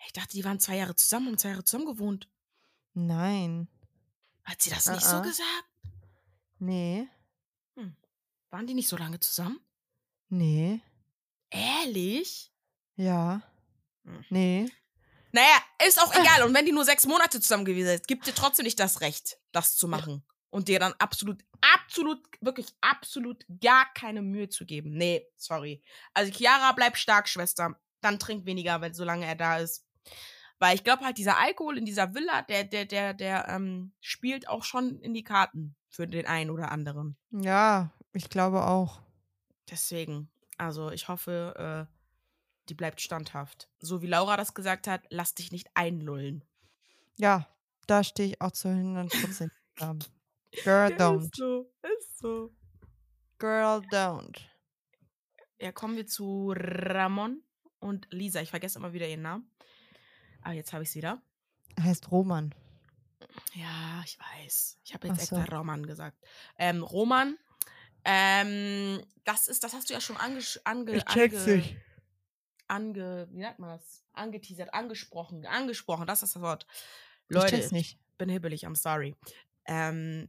Ich 0.07 0.13
dachte, 0.13 0.33
die 0.37 0.45
waren 0.45 0.61
zwei 0.61 0.77
Jahre 0.77 0.97
zusammen 0.97 1.29
und 1.29 1.39
zwei 1.39 1.51
Jahre 1.51 1.65
zusammen 1.65 1.87
gewohnt. 1.87 2.29
Nein. 2.95 3.69
Hat 4.45 4.63
sie 4.63 4.71
das 4.71 4.87
nicht 4.87 5.05
so 5.05 5.17
Uh-uh. 5.17 5.23
gesagt? 5.23 5.65
Nee. 6.59 7.09
Waren 8.51 8.67
die 8.67 8.75
nicht 8.75 8.89
so 8.89 8.97
lange 8.97 9.21
zusammen? 9.21 9.61
Nee. 10.29 10.81
Ehrlich? 11.51 12.51
Ja. 12.97 13.43
Hm. 14.05 14.25
Nee. 14.31 14.71
Naja, 15.33 15.63
ist 15.87 16.01
auch 16.01 16.15
egal. 16.15 16.45
Und 16.45 16.55
wenn 16.55 16.65
die 16.65 16.73
nur 16.73 16.85
sechs 16.85 17.07
Monate 17.07 17.41
zusammen 17.41 17.67
gewesen 17.67 17.89
sind, 17.89 18.09
gibt 18.09 18.27
dir 18.27 18.35
trotzdem 18.35 18.65
nicht 18.65 18.81
das 18.81 19.03
Recht, 19.03 19.39
das 19.53 19.77
zu 19.77 19.87
machen. 19.87 20.25
Und 20.51 20.69
dir 20.69 20.79
dann 20.79 20.95
absolut, 20.95 21.45
absolut, 21.61 22.27
wirklich 22.41 22.69
absolut 22.81 23.45
gar 23.61 23.93
keine 23.93 24.23
Mühe 24.23 24.49
zu 24.49 24.65
geben. 24.65 24.93
Nee, 24.93 25.27
sorry. 25.37 25.83
Also 26.15 26.33
Chiara, 26.33 26.73
bleib 26.73 26.97
stark, 26.97 27.29
Schwester. 27.29 27.79
Dann 28.01 28.19
trink 28.19 28.47
weniger, 28.47 28.81
wenn 28.81 28.95
solange 28.95 29.27
er 29.27 29.35
da 29.35 29.59
ist. 29.59 29.85
Weil 30.59 30.75
ich 30.75 30.85
glaube 30.85 31.05
halt, 31.05 31.19
dieser 31.19 31.39
Alkohol 31.39 31.79
in 31.79 31.85
dieser 31.85 32.15
Villa, 32.15 32.43
der, 32.43 32.65
der, 32.65 32.85
der, 32.85 33.15
der 33.15 33.49
ähm, 33.49 33.93
spielt 34.01 34.49
auch 34.49 34.65
schon 34.65 35.01
in 35.01 35.15
die 35.15 35.23
Karten 35.23 35.77
für 35.89 36.07
den 36.07 36.27
einen 36.27 36.51
oder 36.51 36.73
anderen. 36.73 37.17
Ja, 37.31 37.93
ich 38.13 38.29
glaube 38.29 38.67
auch. 38.67 39.01
Deswegen, 39.71 40.31
also 40.57 40.91
ich 40.91 41.09
hoffe, 41.09 41.89
äh, 41.89 41.95
die 42.69 42.75
bleibt 42.75 43.01
standhaft. 43.01 43.69
So 43.79 44.03
wie 44.03 44.07
Laura 44.07 44.37
das 44.37 44.55
gesagt 44.55 44.89
hat, 44.89 45.03
lass 45.11 45.35
dich 45.35 45.53
nicht 45.53 45.69
einlullen. 45.75 46.45
Ja, 47.17 47.49
da 47.87 48.05
stehe 48.05 48.31
ich 48.31 48.41
auch 48.41 48.53
zu 48.53 48.69
100% 48.69 49.51
zusammen. 49.77 50.05
Girl, 50.65 50.93
don't. 50.93 51.25
Ist 51.25 51.37
so, 51.37 51.71
ist 51.83 52.19
so. 52.19 52.51
Girl, 53.39 53.81
don't. 53.91 54.39
Ja, 55.61 55.73
kommen 55.73 55.97
wir 55.97 56.07
zu 56.07 56.53
Ramon 56.57 57.43
und 57.81 58.07
Lisa. 58.11 58.41
Ich 58.41 58.51
vergesse 58.51 58.79
immer 58.79 58.93
wieder 58.93 59.09
ihren 59.09 59.23
Namen. 59.23 59.51
Aber 60.43 60.55
jetzt 60.55 60.73
habe 60.73 60.83
ich 60.83 60.91
es 60.91 60.95
wieder. 60.95 61.21
Heißt 61.81 62.11
Roman. 62.11 62.55
Ja, 63.55 64.03
ich 64.05 64.19
weiß. 64.19 64.79
Ich 64.85 64.95
habe 64.95 65.09
jetzt 65.09 65.27
so. 65.27 65.37
extra 65.37 65.57
Roman 65.57 65.85
gesagt. 65.85 66.17
Ähm, 66.59 66.83
Roman, 66.83 67.37
ähm, 68.05 69.03
das 69.25 69.49
ist, 69.49 69.63
das 69.65 69.75
hast 69.75 69.91
du 69.91 69.95
ja 69.95 70.01
schon 70.01 70.17
ange, 70.17 70.41
ange, 70.65 71.07
ange, 71.07 71.77
ange, 72.69 73.29
wie 73.31 73.43
sagt 73.43 73.59
man 73.59 73.71
das? 73.71 74.05
Angeteasert, 74.13 74.73
angesprochen, 74.75 75.47
angesprochen, 75.47 76.07
das 76.07 76.23
ist 76.23 76.35
das 76.35 76.43
Wort. 76.43 76.67
Ich 77.29 77.35
Leute, 77.35 77.57
check's 77.57 77.71
nicht. 77.71 77.99
bin 78.17 78.29
hibbelig, 78.29 78.67
I'm 78.67 78.77
sorry. 78.77 79.15
Ähm, 79.67 80.29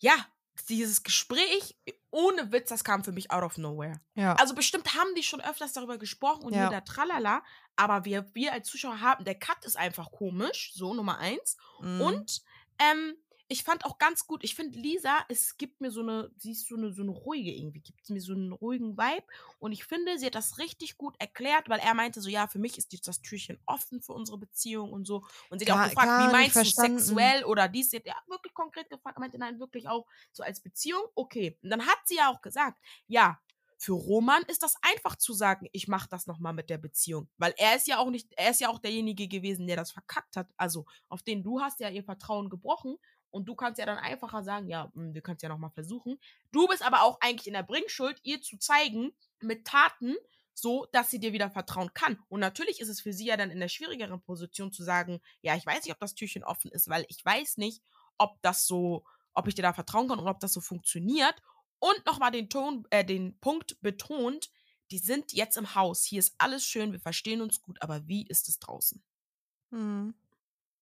ja, 0.00 0.26
dieses 0.62 1.02
Gespräch, 1.02 1.76
ohne 2.10 2.52
Witz, 2.52 2.68
das 2.70 2.84
kam 2.84 3.04
für 3.04 3.12
mich 3.12 3.30
out 3.30 3.42
of 3.42 3.58
nowhere. 3.58 4.00
Ja. 4.14 4.34
Also 4.34 4.54
bestimmt 4.54 4.94
haben 4.94 5.14
die 5.16 5.22
schon 5.22 5.40
öfters 5.40 5.72
darüber 5.72 5.98
gesprochen 5.98 6.44
und 6.44 6.54
Ja. 6.54 6.64
jeder 6.64 6.84
tralala, 6.84 7.42
aber 7.76 8.04
wir, 8.04 8.30
wir 8.34 8.52
als 8.52 8.68
Zuschauer 8.68 9.00
haben, 9.00 9.24
der 9.24 9.34
Cut 9.38 9.64
ist 9.64 9.76
einfach 9.76 10.10
komisch, 10.10 10.72
so 10.74 10.94
Nummer 10.94 11.18
eins. 11.18 11.56
Mhm. 11.80 12.00
Und 12.00 12.42
ähm, 12.78 13.14
ich 13.50 13.64
fand 13.64 13.84
auch 13.86 13.98
ganz 13.98 14.26
gut, 14.26 14.44
ich 14.44 14.54
finde 14.54 14.78
Lisa, 14.78 15.24
es 15.28 15.56
gibt 15.56 15.80
mir 15.80 15.90
so 15.90 16.00
eine, 16.02 16.30
sie 16.36 16.52
ist 16.52 16.68
so 16.68 16.76
eine, 16.76 16.92
so 16.92 17.02
eine 17.02 17.12
ruhige 17.12 17.50
irgendwie, 17.50 17.80
gibt 17.80 18.08
mir 18.10 18.20
so 18.20 18.32
einen 18.34 18.52
ruhigen 18.52 18.98
Vibe. 18.98 19.26
Und 19.58 19.72
ich 19.72 19.84
finde, 19.84 20.18
sie 20.18 20.26
hat 20.26 20.34
das 20.34 20.58
richtig 20.58 20.98
gut 20.98 21.14
erklärt, 21.18 21.68
weil 21.68 21.78
er 21.80 21.94
meinte 21.94 22.20
so, 22.20 22.28
ja, 22.28 22.46
für 22.46 22.58
mich 22.58 22.76
ist 22.76 22.92
jetzt 22.92 23.08
das 23.08 23.22
Türchen 23.22 23.58
offen 23.64 24.02
für 24.02 24.12
unsere 24.12 24.36
Beziehung 24.38 24.92
und 24.92 25.06
so. 25.06 25.24
Und 25.48 25.60
sie 25.60 25.64
hat 25.64 25.70
Gar- 25.70 25.76
auch 25.76 25.82
gefragt, 25.82 26.18
wie 26.18 26.28
meinst 26.28 26.62
du 26.62 26.68
sexuell 26.70 27.44
oder 27.44 27.68
dies? 27.68 27.90
Sie 27.90 27.96
hat 27.96 28.06
ja 28.06 28.16
wirklich 28.26 28.52
konkret 28.54 28.90
gefragt, 28.90 29.16
er 29.16 29.20
meinte 29.20 29.38
nein, 29.38 29.58
wirklich 29.60 29.88
auch 29.88 30.06
so 30.32 30.42
als 30.42 30.60
Beziehung, 30.60 31.02
okay. 31.14 31.58
Und 31.62 31.70
dann 31.70 31.86
hat 31.86 31.98
sie 32.04 32.16
ja 32.16 32.30
auch 32.30 32.42
gesagt, 32.42 32.78
ja, 33.06 33.40
für 33.80 33.92
Roman 33.92 34.42
ist 34.48 34.64
das 34.64 34.74
einfach 34.82 35.14
zu 35.16 35.32
sagen, 35.32 35.68
ich 35.72 35.86
mache 35.86 36.08
das 36.08 36.26
nochmal 36.26 36.52
mit 36.52 36.68
der 36.68 36.78
Beziehung. 36.78 37.28
Weil 37.38 37.54
er 37.58 37.76
ist 37.76 37.86
ja 37.86 37.98
auch 37.98 38.10
nicht, 38.10 38.32
er 38.36 38.50
ist 38.50 38.60
ja 38.60 38.68
auch 38.70 38.80
derjenige 38.80 39.28
gewesen, 39.28 39.68
der 39.68 39.76
das 39.76 39.92
verkackt 39.92 40.36
hat. 40.36 40.50
Also, 40.56 40.84
auf 41.08 41.22
den 41.22 41.44
du 41.44 41.60
hast 41.60 41.78
ja 41.78 41.88
ihr 41.88 42.02
Vertrauen 42.02 42.50
gebrochen. 42.50 42.96
Und 43.30 43.46
du 43.46 43.54
kannst 43.54 43.78
ja 43.78 43.86
dann 43.86 43.98
einfacher 43.98 44.42
sagen, 44.42 44.68
ja, 44.68 44.90
hm, 44.94 45.14
wir 45.14 45.22
können 45.22 45.36
es 45.36 45.42
ja 45.42 45.48
nochmal 45.48 45.70
versuchen. 45.70 46.18
Du 46.52 46.66
bist 46.66 46.82
aber 46.82 47.02
auch 47.02 47.18
eigentlich 47.20 47.46
in 47.46 47.54
der 47.54 47.62
Bringschuld, 47.62 48.20
ihr 48.22 48.40
zu 48.40 48.58
zeigen, 48.58 49.12
mit 49.40 49.66
Taten, 49.66 50.16
so, 50.54 50.86
dass 50.92 51.10
sie 51.10 51.20
dir 51.20 51.32
wieder 51.32 51.50
vertrauen 51.50 51.92
kann. 51.94 52.18
Und 52.28 52.40
natürlich 52.40 52.80
ist 52.80 52.88
es 52.88 53.00
für 53.00 53.12
sie 53.12 53.26
ja 53.26 53.36
dann 53.36 53.50
in 53.50 53.60
der 53.60 53.68
schwierigeren 53.68 54.20
Position 54.20 54.72
zu 54.72 54.82
sagen, 54.82 55.20
ja, 55.40 55.54
ich 55.54 55.64
weiß 55.64 55.84
nicht, 55.84 55.92
ob 55.92 56.00
das 56.00 56.14
Türchen 56.14 56.42
offen 56.42 56.70
ist, 56.72 56.88
weil 56.88 57.04
ich 57.08 57.24
weiß 57.24 57.58
nicht, 57.58 57.82
ob 58.18 58.42
das 58.42 58.66
so, 58.66 59.04
ob 59.34 59.46
ich 59.46 59.54
dir 59.54 59.62
da 59.62 59.72
vertrauen 59.72 60.08
kann 60.08 60.18
und 60.18 60.28
ob 60.28 60.40
das 60.40 60.52
so 60.52 60.60
funktioniert. 60.60 61.34
Und 61.78 62.04
nochmal 62.06 62.32
den 62.32 62.48
Ton, 62.48 62.84
äh, 62.90 63.04
den 63.04 63.38
Punkt 63.38 63.80
betont, 63.82 64.50
die 64.90 64.98
sind 64.98 65.32
jetzt 65.32 65.56
im 65.56 65.74
Haus. 65.74 66.04
Hier 66.04 66.18
ist 66.18 66.34
alles 66.38 66.64
schön, 66.64 66.92
wir 66.92 67.00
verstehen 67.00 67.40
uns 67.40 67.62
gut, 67.62 67.80
aber 67.80 68.08
wie 68.08 68.26
ist 68.26 68.48
es 68.48 68.58
draußen? 68.58 69.02
Mhm. 69.70 70.14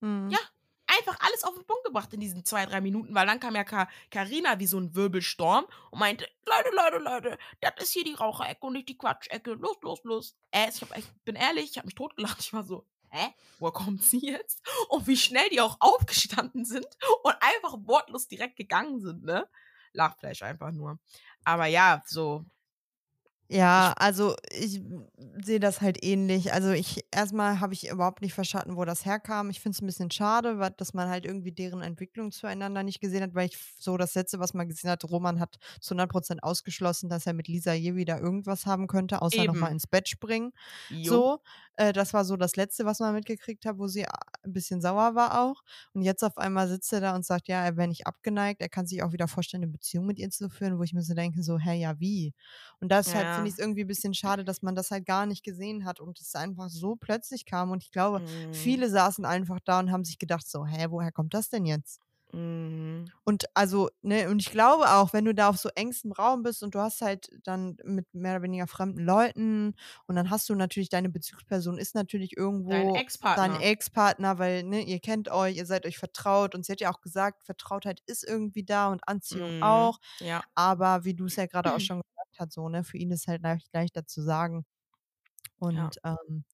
Mhm. 0.00 0.30
Ja. 0.30 0.38
Einfach 0.86 1.18
alles 1.20 1.42
auf 1.44 1.54
den 1.54 1.64
Punkt 1.64 1.84
gebracht 1.84 2.12
in 2.12 2.20
diesen 2.20 2.44
zwei, 2.44 2.64
drei 2.64 2.80
Minuten, 2.80 3.14
weil 3.14 3.26
dann 3.26 3.40
kam 3.40 3.56
ja 3.56 3.64
Karina 4.10 4.58
wie 4.58 4.66
so 4.66 4.78
ein 4.78 4.94
Wirbelstorm 4.94 5.66
und 5.90 5.98
meinte, 5.98 6.28
Leute, 6.46 6.70
Leute, 6.74 6.98
Leute, 6.98 7.38
das 7.60 7.72
ist 7.78 7.92
hier 7.92 8.04
die 8.04 8.14
Raucherecke 8.14 8.64
und 8.66 8.74
nicht 8.74 8.88
die 8.88 8.98
Quatschecke. 8.98 9.52
Los, 9.54 9.76
los, 9.82 10.04
los. 10.04 10.36
Äh, 10.52 10.68
ich, 10.68 10.80
hab, 10.80 10.96
ich 10.96 11.06
bin 11.24 11.34
ehrlich, 11.34 11.70
ich 11.70 11.78
habe 11.78 11.86
mich 11.86 11.96
totgelacht. 11.96 12.38
Ich 12.40 12.52
war 12.52 12.62
so, 12.62 12.86
hä? 13.10 13.34
Woher 13.58 13.72
kommt 13.72 14.04
sie 14.04 14.30
jetzt? 14.30 14.62
Und 14.88 15.06
wie 15.06 15.16
schnell 15.16 15.48
die 15.50 15.60
auch 15.60 15.76
aufgestanden 15.80 16.64
sind 16.64 16.86
und 17.22 17.34
einfach 17.40 17.76
wortlos 17.82 18.28
direkt 18.28 18.56
gegangen 18.56 19.00
sind, 19.00 19.24
ne? 19.24 19.48
Lachfleisch 19.92 20.42
einfach 20.42 20.70
nur. 20.72 20.98
Aber 21.44 21.66
ja, 21.66 22.02
so. 22.06 22.44
Ja, 23.50 23.92
also 23.96 24.34
ich 24.50 24.82
sehe 25.40 25.60
das 25.60 25.80
halt 25.80 26.02
ähnlich. 26.02 26.52
Also 26.52 26.70
ich 26.72 27.04
erstmal 27.12 27.60
habe 27.60 27.74
ich 27.74 27.88
überhaupt 27.88 28.20
nicht 28.20 28.34
verstanden, 28.34 28.76
wo 28.76 28.84
das 28.84 29.04
herkam. 29.04 29.50
Ich 29.50 29.60
finde 29.60 29.76
es 29.76 29.82
ein 29.82 29.86
bisschen 29.86 30.10
schade, 30.10 30.58
dass 30.76 30.94
man 30.94 31.08
halt 31.08 31.24
irgendwie 31.24 31.52
deren 31.52 31.80
Entwicklung 31.80 32.32
zueinander 32.32 32.82
nicht 32.82 33.00
gesehen 33.00 33.22
hat, 33.22 33.34
weil 33.36 33.46
ich 33.46 33.56
so 33.78 33.96
das 33.96 34.14
letzte, 34.16 34.40
was 34.40 34.52
man 34.52 34.68
gesehen 34.68 34.90
hat, 34.90 35.04
Roman 35.04 35.38
hat 35.38 35.58
zu 35.80 35.94
100% 35.94 36.42
ausgeschlossen, 36.42 37.08
dass 37.08 37.24
er 37.26 37.34
mit 37.34 37.46
Lisa 37.46 37.72
je 37.72 37.94
wieder 37.94 38.18
irgendwas 38.20 38.66
haben 38.66 38.88
könnte, 38.88 39.22
außer 39.22 39.44
nochmal 39.44 39.70
ins 39.70 39.86
Bett 39.86 40.08
springen. 40.08 40.50
Jo. 40.88 41.26
So, 41.26 41.38
äh, 41.76 41.92
das 41.92 42.14
war 42.14 42.24
so 42.24 42.36
das 42.36 42.56
Letzte, 42.56 42.84
was 42.84 42.98
man 42.98 43.14
mitgekriegt 43.14 43.64
hat, 43.64 43.78
wo 43.78 43.86
sie 43.86 44.06
ein 44.06 44.52
bisschen 44.52 44.80
sauer 44.80 45.14
war 45.14 45.40
auch. 45.40 45.62
Und 45.92 46.02
jetzt 46.02 46.24
auf 46.24 46.36
einmal 46.38 46.66
sitzt 46.68 46.92
er 46.92 47.00
da 47.00 47.14
und 47.14 47.24
sagt, 47.24 47.46
ja, 47.48 47.64
er 47.64 47.76
wäre 47.76 47.86
nicht 47.88 48.06
abgeneigt, 48.08 48.60
er 48.60 48.68
kann 48.68 48.86
sich 48.86 49.02
auch 49.04 49.12
wieder 49.12 49.28
vorstellen, 49.28 49.62
eine 49.62 49.70
Beziehung 49.72 50.06
mit 50.06 50.18
ihr 50.18 50.30
zu 50.30 50.48
führen, 50.48 50.78
wo 50.78 50.82
ich 50.82 50.92
mir 50.94 51.02
so 51.02 51.14
denke, 51.14 51.42
so, 51.44 51.58
hä, 51.58 51.74
ja, 51.78 52.00
wie? 52.00 52.34
Und 52.80 52.90
deshalb 52.92 53.28
Ja. 53.28 53.35
Finde 53.36 53.48
ich 53.50 53.54
es 53.54 53.58
irgendwie 53.60 53.82
ein 53.84 53.86
bisschen 53.88 54.14
schade, 54.14 54.44
dass 54.44 54.62
man 54.62 54.74
das 54.74 54.90
halt 54.90 55.06
gar 55.06 55.26
nicht 55.26 55.44
gesehen 55.44 55.84
hat 55.84 56.00
und 56.00 56.20
es 56.20 56.34
einfach 56.34 56.68
so 56.70 56.96
plötzlich 56.96 57.44
kam. 57.46 57.70
Und 57.70 57.84
ich 57.84 57.92
glaube, 57.92 58.20
Mm. 58.20 58.50
viele 58.50 58.90
saßen 58.90 59.24
einfach 59.24 59.60
da 59.64 59.78
und 59.80 59.92
haben 59.92 60.04
sich 60.04 60.18
gedacht, 60.18 60.48
so, 60.48 60.66
hä, 60.66 60.86
woher 60.90 61.12
kommt 61.12 61.34
das 61.34 61.48
denn 61.50 61.66
jetzt? 61.66 62.00
Mhm. 62.32 63.12
Und 63.24 63.46
also, 63.54 63.90
ne, 64.02 64.28
und 64.28 64.38
ich 64.40 64.50
glaube 64.52 64.88
auch, 64.88 65.12
wenn 65.12 65.24
du 65.24 65.34
da 65.34 65.48
auf 65.48 65.56
so 65.58 65.68
engstem 65.74 66.12
Raum 66.12 66.44
bist 66.44 66.62
und 66.62 66.76
du 66.76 66.80
hast 66.80 67.00
halt 67.02 67.28
dann 67.42 67.76
mit 67.84 68.06
mehr 68.14 68.34
oder 68.36 68.42
weniger 68.44 68.68
fremden 68.68 69.00
Leuten 69.00 69.74
und 70.06 70.14
dann 70.14 70.30
hast 70.30 70.48
du 70.48 70.54
natürlich 70.54 70.90
deine 70.90 71.08
Bezugsperson 71.08 71.76
ist 71.76 71.96
natürlich 71.96 72.36
irgendwo 72.36 73.02
dein 73.34 73.54
Ex-Partner. 73.54 73.56
Ex-Partner, 73.56 74.38
weil, 74.38 74.62
ne, 74.62 74.82
ihr 74.84 75.00
kennt 75.00 75.28
euch, 75.28 75.56
ihr 75.56 75.66
seid 75.66 75.86
euch 75.86 75.98
vertraut 75.98 76.54
und 76.54 76.64
sie 76.64 76.70
hat 76.72 76.80
ja 76.80 76.92
auch 76.92 77.00
gesagt, 77.00 77.44
Vertrautheit 77.44 78.00
ist 78.06 78.22
irgendwie 78.24 78.62
da 78.64 78.88
und 78.92 79.08
Anziehung 79.08 79.52
Mhm. 79.52 79.58
auch. 79.60 79.98
Ja. 80.20 80.44
Aber 80.54 81.04
wie 81.04 81.14
du 81.14 81.26
es 81.26 81.36
ja 81.36 81.46
gerade 81.46 81.74
auch 81.74 81.80
schon 81.80 82.00
hast, 82.40 82.52
so, 82.54 82.68
ne, 82.68 82.84
für 82.84 82.98
ihn 82.98 83.10
ist 83.10 83.28
halt 83.28 83.42
leicht 83.42 83.68
leichter 83.74 84.06
zu 84.06 84.22
sagen. 84.22 84.64
Und, 85.58 85.98
ähm 86.04 86.44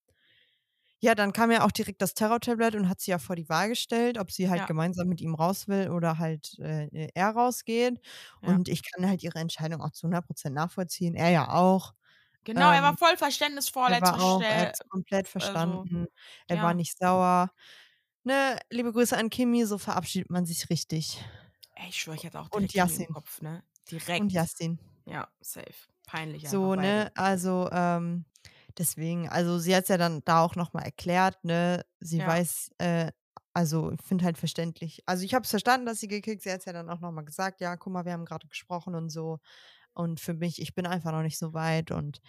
ja, 1.01 1.15
dann 1.15 1.33
kam 1.33 1.51
ja 1.51 1.65
auch 1.65 1.71
direkt 1.71 2.01
das 2.01 2.13
Terror-Tablett 2.13 2.75
und 2.75 2.87
hat 2.89 3.01
sie 3.01 3.11
ja 3.11 3.17
vor 3.19 3.35
die 3.35 3.49
Wahl 3.49 3.67
gestellt, 3.69 4.17
ob 4.17 4.31
sie 4.31 4.49
halt 4.49 4.65
Ja. 4.65 4.67
gemeinsam 4.67 5.07
mit 5.09 5.19
ihm 5.21 5.35
raus 5.35 5.67
will 5.67 5.89
oder 5.89 6.17
halt, 6.17 6.57
äh, 6.59 7.09
er 7.13 7.31
rausgeht. 7.31 7.99
Ja. 8.41 8.59
Und 8.59 8.69
ich 8.69 8.83
kann 8.89 9.07
halt 9.07 9.21
ihre 9.23 9.39
Entscheidung 9.39 9.81
auch 9.81 9.91
zu 9.91 10.07
100% 10.07 10.55
nachvollziehen, 10.55 11.15
er 11.15 11.29
ja 11.29 11.49
auch. 11.53 11.93
Genau, 12.45 12.71
er 12.71 12.83
war 12.83 12.93
Ähm, 12.93 12.97
voll 12.97 13.15
verständnisvoll, 13.17 13.93
er 13.93 14.01
war 14.01 14.21
auch 14.21 14.49
er 14.49 14.61
hat's 14.61 14.81
komplett 14.89 15.27
also, 15.37 15.85
verstanden. 15.87 16.07
Er 16.47 16.61
ja. 16.61 16.61
war 16.61 16.73
nicht 16.75 16.97
sauer. 16.99 17.51
Ne, 18.25 18.59
liebe 18.71 18.93
Grüße 18.93 19.17
an 19.17 19.29
Kimi, 19.31 19.65
so 19.65 19.77
verabschiedet 19.79 20.29
man 20.31 20.45
sich 20.47 20.69
richtig. 20.71 21.23
Ey, 21.75 21.89
ich 21.89 21.99
schwöre, 22.01 22.15
ich 22.15 22.25
hatte 22.25 22.39
auch 22.39 22.49
Und 22.51 22.73
direkt 22.75 22.83
im 22.83 23.03
Yassin. 23.03 23.07
Kopf, 23.07 23.41
ne? 23.41 23.63
Und 24.15 24.31
Direkt. 24.31 24.43
Ja, 25.07 25.27
safe. 25.41 25.87
Peinlich 26.05 26.47
So, 26.49 26.75
beide. 26.75 26.75
ne, 26.75 27.09
also, 27.15 27.69
ähm, 27.71 28.25
deswegen 28.77 29.29
also, 29.29 29.59
sie 29.59 29.75
hat's 29.75 29.87
ja 29.89 29.97
dann 29.97 30.21
da 30.25 30.41
auch 30.43 30.55
noch 30.55 30.73
mal 30.73 30.81
erklärt, 30.81 31.43
ne? 31.45 31.85
Sie 31.99 32.25
Ja. 32.25 32.25
weiß, 32.25 32.71
äh 32.79 33.11
also, 33.55 33.91
ich 33.91 34.01
finde 34.01 34.25
halt 34.25 34.39
verständlich 34.39 35.03
also, 35.05 35.23
ich 35.23 35.33
habe 35.35 35.43
es 35.43 35.49
verstanden, 35.51 35.85
dass 35.85 35.99
sie 35.99 36.07
gekickt 36.07 36.41
sie 36.41 36.51
hat's 36.51 36.65
ja 36.65 36.73
dann 36.73 36.89
auch 36.89 36.99
noch 36.99 37.11
mal 37.11 37.21
gesagt: 37.23 37.61
„Ja, 37.61 37.75
guck 37.77 37.93
mal, 37.93 38.03
wir 38.05 38.11
haben 38.13 38.25
grade 38.25 38.47
gesprochen 38.47 38.95
und 38.95 39.09
so. 39.09 39.39
Und 39.93 40.21
für 40.21 40.35
mich 40.35 40.61
ich 40.61 40.75
bin 40.75 40.85
einfach 40.87 41.11
noch 41.13 41.23
nicht 41.23 41.39
so 41.39 41.53
weit 41.55 41.91
und 41.91 42.21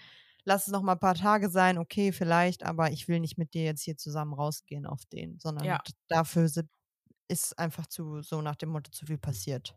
lass 0.45 0.67
es 0.69 0.73
noch 0.73 0.83
mal 0.83 0.95
'n 0.95 1.01
paar 1.01 1.15
Tage 1.17 1.51
sein, 1.51 1.79
okay, 1.79 2.13
vielleicht, 2.13 2.65
aber 2.65 2.91
ich 2.93 3.09
will 3.09 3.21
nicht 3.21 3.39
mit 3.39 3.55
dir 3.55 3.65
jetzt 3.65 3.83
hier 3.85 3.99
zusammen 3.99 4.35
rausgehen 4.35 4.87
auf 4.87 5.07
den, 5.07 5.39
sondern 5.41 5.79
Ja. 5.79 5.85
dafür 6.09 6.49
ist 7.29 7.59
einfach 7.59 7.87
zu 7.89 8.23
so 8.23 8.43
nach 8.43 8.57
dem 8.57 8.71
Motto 8.71 8.91
zu 8.93 9.07
viel 9.07 9.19
passiert.“ 9.19 9.77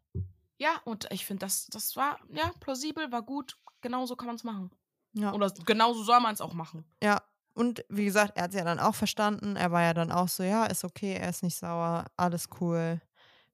Ja, 0.59 0.81
und 0.85 1.07
ich 1.11 1.25
finde, 1.25 1.41
das 1.45 1.67
das 1.67 1.95
war, 1.95 2.19
ja, 2.29 2.51
plausibel, 2.59 3.11
war 3.11 3.21
gut. 3.23 3.57
Genauso 3.81 4.15
kann 4.15 4.27
man's 4.27 4.43
machen. 4.43 4.71
Ja. 5.13 5.37
Oder 5.37 5.51
genauso 5.51 6.03
soll 6.03 6.19
man's 6.19 6.41
auch 6.41 6.53
machen. 6.53 6.85
Ja, 7.03 7.21
und 7.53 7.85
wie 7.89 8.05
gesagt, 8.05 8.37
er 8.37 8.43
hat's 8.43 8.55
ja 8.55 8.63
dann 8.63 8.79
auch 8.79 8.95
verstanden. 8.95 9.55
Er 9.55 9.71
war 9.71 9.81
ja 9.83 9.93
dann 9.93 10.11
auch 10.11 10.27
so: 10.27 10.43
„Ja, 10.43 10.65
ist 10.65 10.83
okay, 10.83 11.13
er 11.15 11.29
ist 11.29 11.43
nicht 11.43 11.55
sauer, 11.57 12.05
alles 12.17 12.47
cool, 12.59 13.01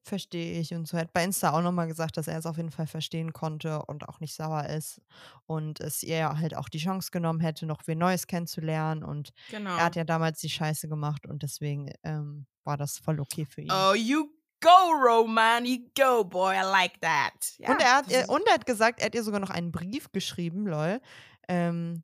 verstehe 0.02 0.60
ich“ 0.60 0.74
und 0.74 0.86
so. 0.88 0.96
Er 0.96 1.02
hat 1.02 1.12
bei 1.12 1.24
Insta 1.24 1.52
auch 1.52 1.62
noch 1.62 1.72
mal 1.72 1.86
gesagt, 1.86 2.16
dass 2.16 2.28
er 2.28 2.38
es 2.38 2.46
auf 2.46 2.56
jeden 2.56 2.70
Fall 2.70 2.86
verstehen 2.86 3.32
konnte 3.32 3.82
und 3.86 4.08
auch 4.08 4.20
nicht 4.20 4.34
sauer 4.34 4.64
ist 4.66 5.00
und 5.46 5.80
es 5.80 6.02
ihr 6.02 6.16
ja 6.18 6.38
halt 6.38 6.56
auch 6.56 6.68
die 6.68 6.78
Chance 6.78 7.10
genommen 7.10 7.40
hätte, 7.40 7.66
noch 7.66 7.86
wen 7.86 7.98
Neues 7.98 8.26
kennenzulernen 8.26 9.02
und 9.04 9.30
Genau. 9.48 9.76
er 9.76 9.84
hat 9.86 9.96
ja 9.96 10.04
damals 10.04 10.40
die 10.40 10.50
Scheiße 10.50 10.88
gemacht 10.88 11.26
und 11.26 11.42
deswegen, 11.42 11.90
ähm, 12.02 12.46
war 12.64 12.76
das 12.78 12.98
voll 12.98 13.20
okay 13.20 13.44
für 13.46 13.60
ihn. 13.62 13.86
Oh, 13.86 13.92
you 13.94 14.33
go, 14.64 14.92
Roman, 14.92 15.64
you 15.66 15.78
go, 15.96 16.24
boy, 16.24 16.54
I 16.54 16.62
like 16.62 17.00
that. 17.00 17.54
Ja, 17.58 17.70
und 17.70 17.80
er 17.80 17.96
hat 17.96 18.06
das 18.06 18.12
ihr 18.12 18.20
ist 18.22 18.28
und 18.28 18.46
er 18.46 18.54
hat 18.54 18.66
gesagt, 18.66 19.00
er 19.00 19.06
hat 19.06 19.14
ihr 19.14 19.22
sogar 19.22 19.40
noch 19.40 19.50
einen 19.50 19.72
Brief 19.72 20.12
geschrieben, 20.12 20.66
lol, 20.66 21.00
ähm, 21.48 22.02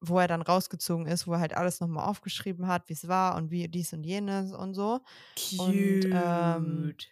wo 0.00 0.18
er 0.18 0.28
dann 0.28 0.42
rausgezogen 0.42 1.06
ist, 1.06 1.26
wo 1.26 1.32
er 1.34 1.40
halt 1.40 1.54
alles 1.54 1.80
noch 1.80 1.88
mal 1.88 2.04
aufgeschrieben 2.04 2.66
hat, 2.66 2.88
wie's 2.88 3.08
war 3.08 3.36
und 3.36 3.50
wie 3.50 3.68
dies 3.68 3.92
und 3.92 4.04
jenes 4.04 4.52
und 4.52 4.74
so. 4.74 5.00
Und, 5.56 6.00
ähm, 6.12 6.94
cute. 6.94 7.06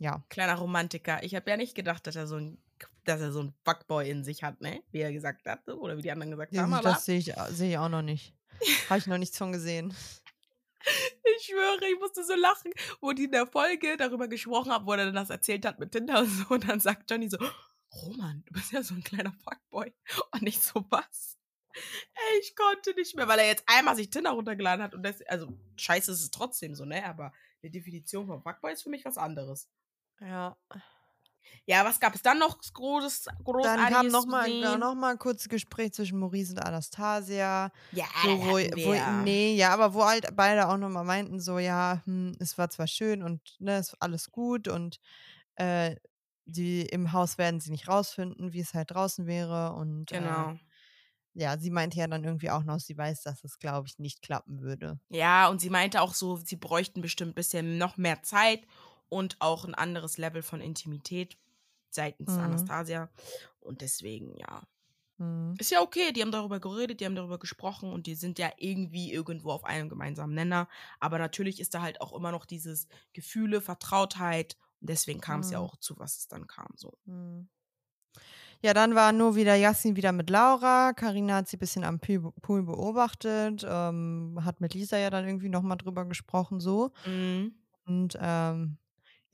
ja. 0.00 0.24
Kleiner 0.28 0.56
Romantiker. 0.56 1.22
Ich 1.22 1.34
habe 1.34 1.50
ja 1.50 1.56
nicht 1.56 1.74
gedacht, 1.74 2.06
dass 2.06 2.16
er 2.16 2.26
so 2.26 2.36
'n 2.36 2.58
dass 3.04 3.20
er 3.20 3.32
so 3.32 3.40
'n 3.40 3.54
Fuckboy 3.64 4.10
in 4.10 4.24
sich 4.24 4.42
hat, 4.42 4.60
ne? 4.60 4.82
Wie 4.90 5.00
er 5.00 5.12
gesagt 5.12 5.46
hat 5.46 5.68
oder 5.68 5.96
wie 5.96 6.02
die 6.02 6.10
anderen 6.12 6.32
gesagt 6.32 6.52
Ja, 6.52 6.58
haben, 6.58 6.80
das 6.80 7.04
sehe 7.04 7.18
ich 7.18 7.36
a 7.38 7.50
sehe 7.52 7.70
ich 7.70 7.78
auch 7.78 7.88
noch 7.88 8.02
nicht. 8.02 8.34
Habe 8.88 8.98
ich 8.98 9.06
noch 9.06 9.18
nichts 9.18 9.36
von 9.38 9.52
gesehen. 9.52 9.94
Schwöre, 11.46 11.86
ich 11.92 11.98
musste 12.00 12.24
so 12.24 12.34
lachen, 12.34 12.72
wo 13.00 13.12
die 13.12 13.24
in 13.24 13.32
der 13.32 13.46
Folge 13.46 13.96
darüber 13.96 14.28
gesprochen 14.28 14.72
haben, 14.72 14.86
wo 14.86 14.92
er 14.92 14.98
dann 15.06 15.14
das 15.14 15.30
erzählt 15.30 15.64
hat 15.66 15.78
mit 15.78 15.92
Tinder 15.92 16.20
und 16.20 16.26
so. 16.28 16.44
Und 16.54 16.68
dann 16.68 16.80
sagt 16.80 17.10
Johnny 17.10 17.28
so: 17.28 17.38
„Roman, 17.94 18.42
du 18.46 18.52
bist 18.54 18.72
ja 18.72 18.82
so 18.82 18.94
'n 18.94 19.02
kleiner 19.04 19.32
Fuckboy.“ 19.44 19.92
Und 20.32 20.46
ich 20.46 20.60
so: 20.60 20.84
„Was?“ 20.90 21.38
Ey, 22.14 22.40
ich 22.42 22.56
konnte 22.56 22.94
nicht 22.94 23.16
mehr, 23.16 23.28
weil 23.28 23.40
er 23.40 23.46
jetzt 23.48 23.64
einmal 23.68 23.96
sich 23.96 24.10
Tinder 24.10 24.30
runtergeladen 24.32 24.82
hat 24.84 24.94
und 24.94 25.02
das 25.04 25.22
also, 25.22 25.48
scheiße 25.76 26.12
ist 26.12 26.22
es 26.22 26.30
trotzdem 26.32 26.74
so, 26.74 26.84
ne? 26.86 27.04
Aber 27.06 27.32
'ne 27.62 27.70
Definition 27.70 28.26
von 28.26 28.42
Fuckboy 28.42 28.72
ist 28.74 28.82
für 28.84 28.90
mich 28.90 29.04
was 29.06 29.18
anderes. 29.18 29.66
Ja. 30.20 30.56
Ja, 31.66 31.84
was 31.84 32.00
gab 32.00 32.14
es 32.14 32.22
dann 32.22 32.38
noch 32.38 32.58
Großes 32.72 33.28
Dann 33.62 33.86
kam 33.86 34.10
Großartiges 34.10 34.10
noch 34.10 34.26
zu 34.26 34.26
mal 34.26 34.50
sehen? 34.58 34.58
da 34.58 34.76
noch 34.76 34.94
mal 34.94 35.12
'n 35.14 35.18
kurzes 35.18 35.48
Gespräch 35.48 35.92
zwischen 35.92 36.18
Maurice 36.18 36.52
und 36.52 36.58
Anastasia. 36.60 37.70
Ja, 37.90 38.06
So, 38.14 38.38
wo 38.42 38.56
wo 38.82 38.94
wir. 38.94 39.04
ne, 39.06 39.54
ja, 39.54 39.72
aber 39.72 39.94
wo 39.94 40.04
halt 40.04 40.28
beide 40.36 40.68
auch 40.68 40.76
noch 40.76 40.90
mal 40.90 41.04
meinten 41.04 41.40
so: 41.40 41.58
„Ja, 41.58 42.02
hm, 42.04 42.32
es 42.38 42.58
war 42.58 42.68
zwar 42.70 42.86
schön 42.86 43.22
und, 43.22 43.40
ne, 43.58 43.78
ist 43.78 43.94
alles 44.00 44.30
gut 44.30 44.68
und, 44.68 44.98
äh, 45.56 45.96
die 46.46 46.82
im 46.86 47.12
Haus 47.12 47.38
werden 47.38 47.60
sie 47.60 47.70
nicht 47.72 47.88
rausfinden, 47.88 48.52
wie 48.52 48.60
es 48.60 48.74
halt 48.74 48.90
draußen 48.92 49.26
wäre.“ 49.26 49.72
Und, 49.74 50.12
äh, 50.12 50.12
Genau. 50.12 50.58
ja, 51.34 51.58
sie 51.58 51.70
meinte 51.70 51.98
ja 51.98 52.08
dann 52.08 52.24
irgendwie 52.24 52.50
auch 52.50 52.64
noch, 52.64 52.80
sie 52.80 52.96
weiß, 52.98 53.22
dass 53.24 53.44
es, 53.44 53.58
glaube 53.60 53.88
ich, 53.88 53.98
nicht 53.98 54.22
klappen 54.22 54.62
würde. 54.62 55.00
Ja, 55.08 55.48
und 55.48 55.60
sie 55.60 55.70
meinte 55.70 56.00
auch 56.02 56.14
so, 56.14 56.36
sie 56.36 56.56
bräuchten 56.56 57.00
bestimmt 57.00 57.34
bisschen 57.36 57.78
noch 57.78 57.96
mehr 57.96 58.22
Zeit 58.22 58.66
und 59.08 59.36
auch 59.40 59.64
'n 59.64 59.74
anderes 59.74 60.18
Level 60.18 60.42
von 60.42 60.60
Intimität 60.60 61.38
seitens 61.90 62.36
Mhm. 62.36 62.36
Anastasia. 62.38 63.10
Und 63.60 63.80
deswegen, 63.82 64.36
ja. 64.36 64.64
Mhm. 65.18 65.58
Ist 65.58 65.70
ja 65.70 65.80
okay, 65.82 66.12
die 66.12 66.22
haben 66.22 66.32
darüber 66.32 66.60
geredet, 66.60 67.00
die 67.00 67.06
haben 67.06 67.14
darüber 67.16 67.38
gesprochen 67.38 67.90
und 67.92 68.06
die 68.06 68.14
sind 68.14 68.38
ja 68.38 68.50
irgendwie 68.58 69.12
irgendwo 69.12 69.50
auf 69.52 69.64
einem 69.64 69.88
gemeinsamen 69.88 70.34
Nenner. 70.34 70.68
Aber 71.00 71.18
natürlich 71.18 71.60
ist 71.60 71.74
da 71.74 71.80
halt 71.82 72.00
auch 72.02 72.12
immer 72.14 72.30
noch 72.32 72.44
dieses 72.46 72.88
Gefühle, 73.14 73.60
Vertrautheit 73.62 74.56
und 74.80 74.90
deswegen 74.90 75.20
kam's 75.20 75.50
ja 75.50 75.58
Mhm. 75.58 75.60
auch 75.60 75.76
zu, 75.76 75.98
was 75.98 76.18
es 76.18 76.28
dann 76.28 76.46
kam, 76.46 76.68
so. 76.76 76.98
Mhm. 77.06 77.48
Ja, 78.62 78.74
dann 78.74 78.94
war 78.94 79.12
nur 79.12 79.36
wieder 79.36 79.54
Yassin 79.54 79.96
wieder 79.96 80.12
mit 80.12 80.30
Laura. 80.30 80.92
Carina 80.94 81.36
hat 81.36 81.48
sie 81.48 81.56
bisschen 81.56 81.84
am 81.84 82.00
Pool 82.00 82.62
beobachtet, 82.62 83.64
ähm, 83.68 84.38
hat 84.44 84.60
mit 84.60 84.74
Lisa 84.74 84.96
ja 84.98 85.10
dann 85.10 85.26
irgendwie 85.26 85.48
noch 85.48 85.62
mal 85.62 85.76
drüber 85.76 86.04
gesprochen 86.06 86.60
so. 86.60 86.92
Mhm. 87.04 87.56
Und, 87.86 88.18
ähm, 88.20 88.78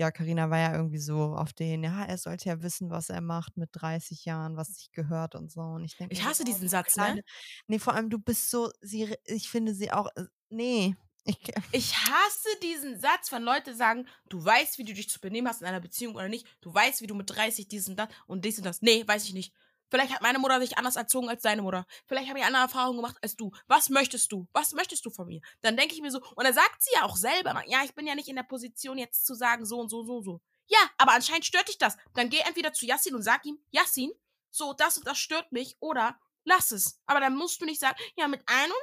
ja, 0.02 0.10
Carina 0.10 0.50
war 0.50 0.58
ja 0.58 0.74
irgendwie 0.74 0.98
so 0.98 1.34
auf 1.36 1.52
den: 1.52 1.84
„Ja, 1.84 2.04
er 2.04 2.18
sollte 2.18 2.48
ja 2.48 2.62
wissen, 2.62 2.90
was 2.90 3.08
er 3.10 3.20
macht 3.20 3.56
mit 3.56 3.70
30 3.72 4.24
Jahren, 4.24 4.56
was 4.56 4.74
sich 4.74 4.92
gehört 4.92 5.34
und 5.34 5.50
so.“ 5.50 5.60
Und 5.62 5.84
ich 5.84 5.96
denke 5.96 6.14
Ich 6.14 6.22
hasse 6.24 6.44
„Oh, 6.44 6.44
diesen 6.44 6.68
Satz, 6.68 6.96
kleine“ 6.96 7.18
ne? 7.18 7.22
Ne, 7.68 7.78
vor 7.78 7.94
allem 7.94 8.10
du 8.10 8.18
bist 8.18 8.50
so 8.50 8.70
sie 8.80 9.14
ich 9.24 9.48
finde 9.50 9.74
sie 9.74 9.92
auch 9.92 10.08
äh, 10.16 10.24
ne. 10.50 10.96
Ich 11.24 11.38
Ich 11.74 11.94
hasse 11.96 12.48
diesen 12.62 12.98
Satz, 13.00 13.32
wenn 13.32 13.42
Leute 13.42 13.74
sagen: 13.74 14.06
„Du 14.28 14.42
weißt, 14.44 14.78
wie 14.78 14.84
du 14.84 14.92
dich 14.94 15.08
zu 15.08 15.20
benehmen 15.20 15.48
hast 15.48 15.60
in 15.62 15.66
einer 15.66 15.80
Beziehung 15.80 16.14
oder 16.14 16.28
nicht. 16.28 16.46
Du 16.60 16.72
weißt, 16.72 17.00
wie 17.02 17.06
du 17.06 17.14
mit 17.14 17.30
30 17.30 17.68
dies 17.68 17.88
und 17.88 17.96
das 17.96 18.08
und 18.26 18.44
dies 18.44 18.58
und 18.58 18.64
das.“ 18.64 18.82
Ne, 18.82 19.06
weiß 19.06 19.24
ich 19.24 19.32
nicht. 19.34 19.54
Vielleicht 19.92 20.14
hat 20.14 20.22
meine 20.22 20.38
Mutter 20.38 20.58
dich 20.58 20.78
anders 20.78 20.96
erzogen 20.96 21.28
als 21.28 21.42
deine 21.42 21.60
Mutter. 21.60 21.84
Vielleicht 22.06 22.30
habe 22.30 22.38
ich 22.38 22.46
andere 22.46 22.62
Erfahrungen 22.62 22.96
gemacht 22.96 23.18
als 23.20 23.36
du. 23.36 23.50
Was 23.66 23.90
möchtest 23.90 24.32
du? 24.32 24.48
Was 24.54 24.72
möchtest 24.72 25.04
du 25.04 25.10
von 25.10 25.26
mir? 25.26 25.42
Dann 25.60 25.76
denke 25.76 25.94
ich 25.94 26.00
mir 26.00 26.10
so 26.10 26.18
und 26.34 26.44
dann 26.44 26.54
sagt 26.54 26.82
sie 26.82 26.92
ja 26.94 27.02
auch 27.04 27.14
selber 27.14 27.62
„Ja, 27.66 27.84
ich 27.84 27.94
bin 27.94 28.06
ja 28.06 28.14
nicht 28.14 28.28
in 28.28 28.36
der 28.36 28.42
Position, 28.42 28.96
jetzt 28.96 29.26
zu 29.26 29.34
sagen, 29.34 29.66
so 29.66 29.78
und 29.80 29.90
so, 29.90 30.02
so 30.02 30.22
so.“ 30.22 30.40
Ja, 30.66 30.78
aber 30.96 31.12
anscheinend 31.12 31.44
stört 31.44 31.68
dich 31.68 31.76
das. 31.76 31.98
Dann 32.14 32.30
geh 32.30 32.38
entweder 32.38 32.72
zu 32.72 32.86
Yassin 32.86 33.14
und 33.14 33.22
sag 33.22 33.44
ihm: 33.44 33.58
„Yassin, 33.70 34.10
so, 34.50 34.72
das 34.72 34.96
und 34.96 35.06
das 35.06 35.18
stört 35.18 35.52
mich“, 35.52 35.76
oder 35.80 36.18
lass 36.44 36.70
es. 36.72 37.00
Aber 37.06 37.20
dann 37.20 37.36
musst 37.36 37.60
du 37.60 37.64
nicht 37.64 37.80
sagen: 37.80 37.96
„Ja, 38.16 38.28
mit 38.28 38.40
31 38.46 38.74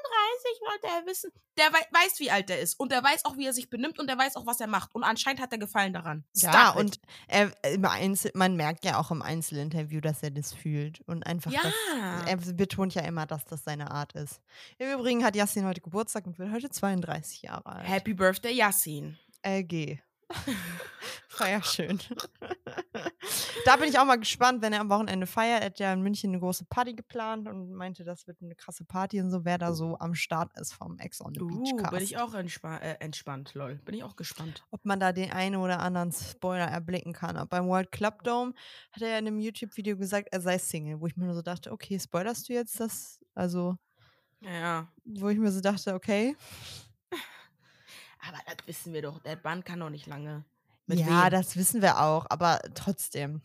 wollte 0.61 0.87
er 0.87 1.05
wissen.“ 1.05 1.31
Der 1.57 1.71
wei 1.73 1.79
weiß, 1.91 2.19
wie 2.19 2.31
alt 2.31 2.49
er 2.49 2.59
ist 2.59 2.79
und 2.79 2.91
der 2.91 3.03
weiß 3.03 3.25
auch, 3.25 3.35
wie 3.37 3.45
er 3.45 3.53
sich 3.53 3.69
benimmt 3.69 3.99
und 3.99 4.07
der 4.07 4.17
weiß 4.17 4.35
auch, 4.37 4.45
was 4.45 4.59
er 4.61 4.67
macht 4.67 4.95
und 4.95 5.03
anscheinend 5.03 5.41
hat 5.41 5.51
er 5.51 5.57
Gefallen 5.57 5.91
daran. 5.93 6.23
Ja, 6.35 6.51
Stop 6.71 6.75
it. 6.75 6.79
und 6.85 6.99
er 7.27 7.51
Einzel 7.89 8.31
man 8.33 8.55
merkt 8.55 8.85
ja 8.85 8.97
auch 8.99 9.11
im 9.11 9.21
Einzelinterview, 9.21 9.99
dass 9.99 10.23
er 10.23 10.31
das 10.31 10.53
fühlt 10.53 11.01
und 11.01 11.25
einfach 11.25 11.51
das 11.51 11.73
Ja. 11.95 12.23
er 12.25 12.37
betont 12.37 12.95
ja 12.95 13.01
immer, 13.01 13.25
dass 13.25 13.45
das 13.45 13.63
seine 13.63 13.91
Art 13.91 14.13
ist. 14.13 14.39
Im 14.77 14.91
Übrigen 14.91 15.23
hat 15.25 15.35
Yassin 15.35 15.65
heute 15.65 15.81
Geburtstag 15.81 16.25
und 16.27 16.39
wird 16.39 16.51
heute 16.51 16.69
32 16.69 17.41
Jahre 17.41 17.65
alt. 17.65 17.87
Happy 17.87 18.13
Birthday, 18.13 18.53
Yassin. 18.53 19.17
LG. 19.43 19.99
Feier 21.39 21.63
schön. 21.63 21.99
Da 23.65 23.75
bin 23.77 23.89
ich 23.89 23.99
auch 23.99 24.05
mal 24.05 24.17
gespannt, 24.19 24.61
wenn 24.61 24.73
er 24.73 24.81
am 24.81 24.89
Wochenende 24.89 25.27
feiert. 25.27 25.61
Er 25.61 25.65
hat 25.67 25.79
ja 25.79 25.93
in 25.93 26.01
München 26.01 26.31
'ne 26.31 26.39
große 26.39 26.65
Party 26.65 26.93
geplant 26.95 27.47
und 27.47 27.71
meinte, 27.73 28.03
das 28.03 28.27
wird 28.27 28.41
'ne 28.41 28.55
krasse 28.55 28.85
Party 28.85 29.19
und 29.21 29.31
so, 29.31 29.45
wer 29.45 29.57
da 29.57 29.73
so 29.73 29.97
am 29.99 30.15
Start 30.15 30.53
ist 30.59 30.73
vom 30.73 30.97
Ex 30.99 31.21
on 31.21 31.35
the 31.35 31.41
Beach 31.41 31.75
Uh, 31.75 31.85
bin 31.87 32.01
Cast. 32.01 32.03
ich 32.03 32.17
auch 32.17 32.33
entspa 32.33 32.77
äh, 32.77 32.95
entspannt, 32.99 33.53
lol. 33.53 33.75
Bin 33.75 33.95
ich 33.95 34.03
auch 34.03 34.15
gespannt. 34.15 34.65
Ob 34.71 34.85
man 34.85 34.99
da 34.99 35.11
den 35.11 35.31
einen 35.31 35.55
oder 35.55 35.79
anderen 35.79 36.11
Spoiler 36.11 36.65
erblicken 36.67 37.13
kann. 37.13 37.37
Auch 37.37 37.47
beim 37.47 37.67
World 37.67 37.91
Club 37.91 38.23
Dome 38.23 38.53
hat 38.91 39.01
er 39.01 39.09
ja 39.09 39.17
in 39.19 39.25
'nem 39.25 39.39
YouTube-Video 39.39 39.97
gesagt, 39.97 40.29
er 40.31 40.41
sei 40.41 40.57
Single, 40.59 40.99
wo 41.01 41.07
ich 41.07 41.15
mir 41.17 41.25
nur 41.25 41.33
so 41.35 41.41
dachte: 41.41 41.71
„Okay, 41.71 41.99
spoilerst 41.99 42.49
du 42.49 42.53
jetzt 42.53 42.79
das?“ 42.79 43.19
Also 43.35 43.77
Ja, 44.41 44.51
ja. 44.51 44.93
wo 45.05 45.29
ich 45.29 45.37
mir 45.37 45.51
so 45.51 45.61
dachte: 45.61 45.93
„Okay.“ 45.93 46.35
Aber 48.19 48.39
das 48.45 48.67
wissen 48.67 48.93
wir 48.93 49.01
doch. 49.01 49.19
Der 49.19 49.39
Mann 49.43 49.63
kann 49.63 49.79
doch 49.79 49.89
nicht 49.89 50.07
lange. 50.07 50.45
Mit 50.89 50.99
ja, 50.99 51.25
wem? 51.25 51.29
das 51.29 51.55
wissen 51.55 51.83
wir 51.83 52.01
auch, 52.01 52.25
aber 52.29 52.59
trotzdem. 52.73 53.41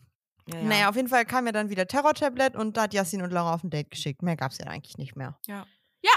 Ja, 0.47 0.57
ja. 0.57 0.63
Naja, 0.63 0.89
auf 0.89 0.95
jeden 0.95 1.07
Fall 1.07 1.25
kam 1.25 1.45
ja 1.45 1.51
dann 1.51 1.69
wieder 1.69 1.87
Terror-Tablet 1.87 2.55
und 2.55 2.75
da 2.75 2.83
hat 2.83 2.93
Yassin 2.93 3.21
und 3.21 3.31
Laura 3.31 3.53
auf 3.53 3.63
ein 3.63 3.69
Date 3.69 3.91
geschickt. 3.91 4.23
Mehr 4.23 4.35
gab 4.35 4.51
es 4.51 4.57
ja 4.57 4.65
eigentlich 4.65 4.97
nicht 4.97 5.15
mehr. 5.15 5.39
Ja, 5.47 5.65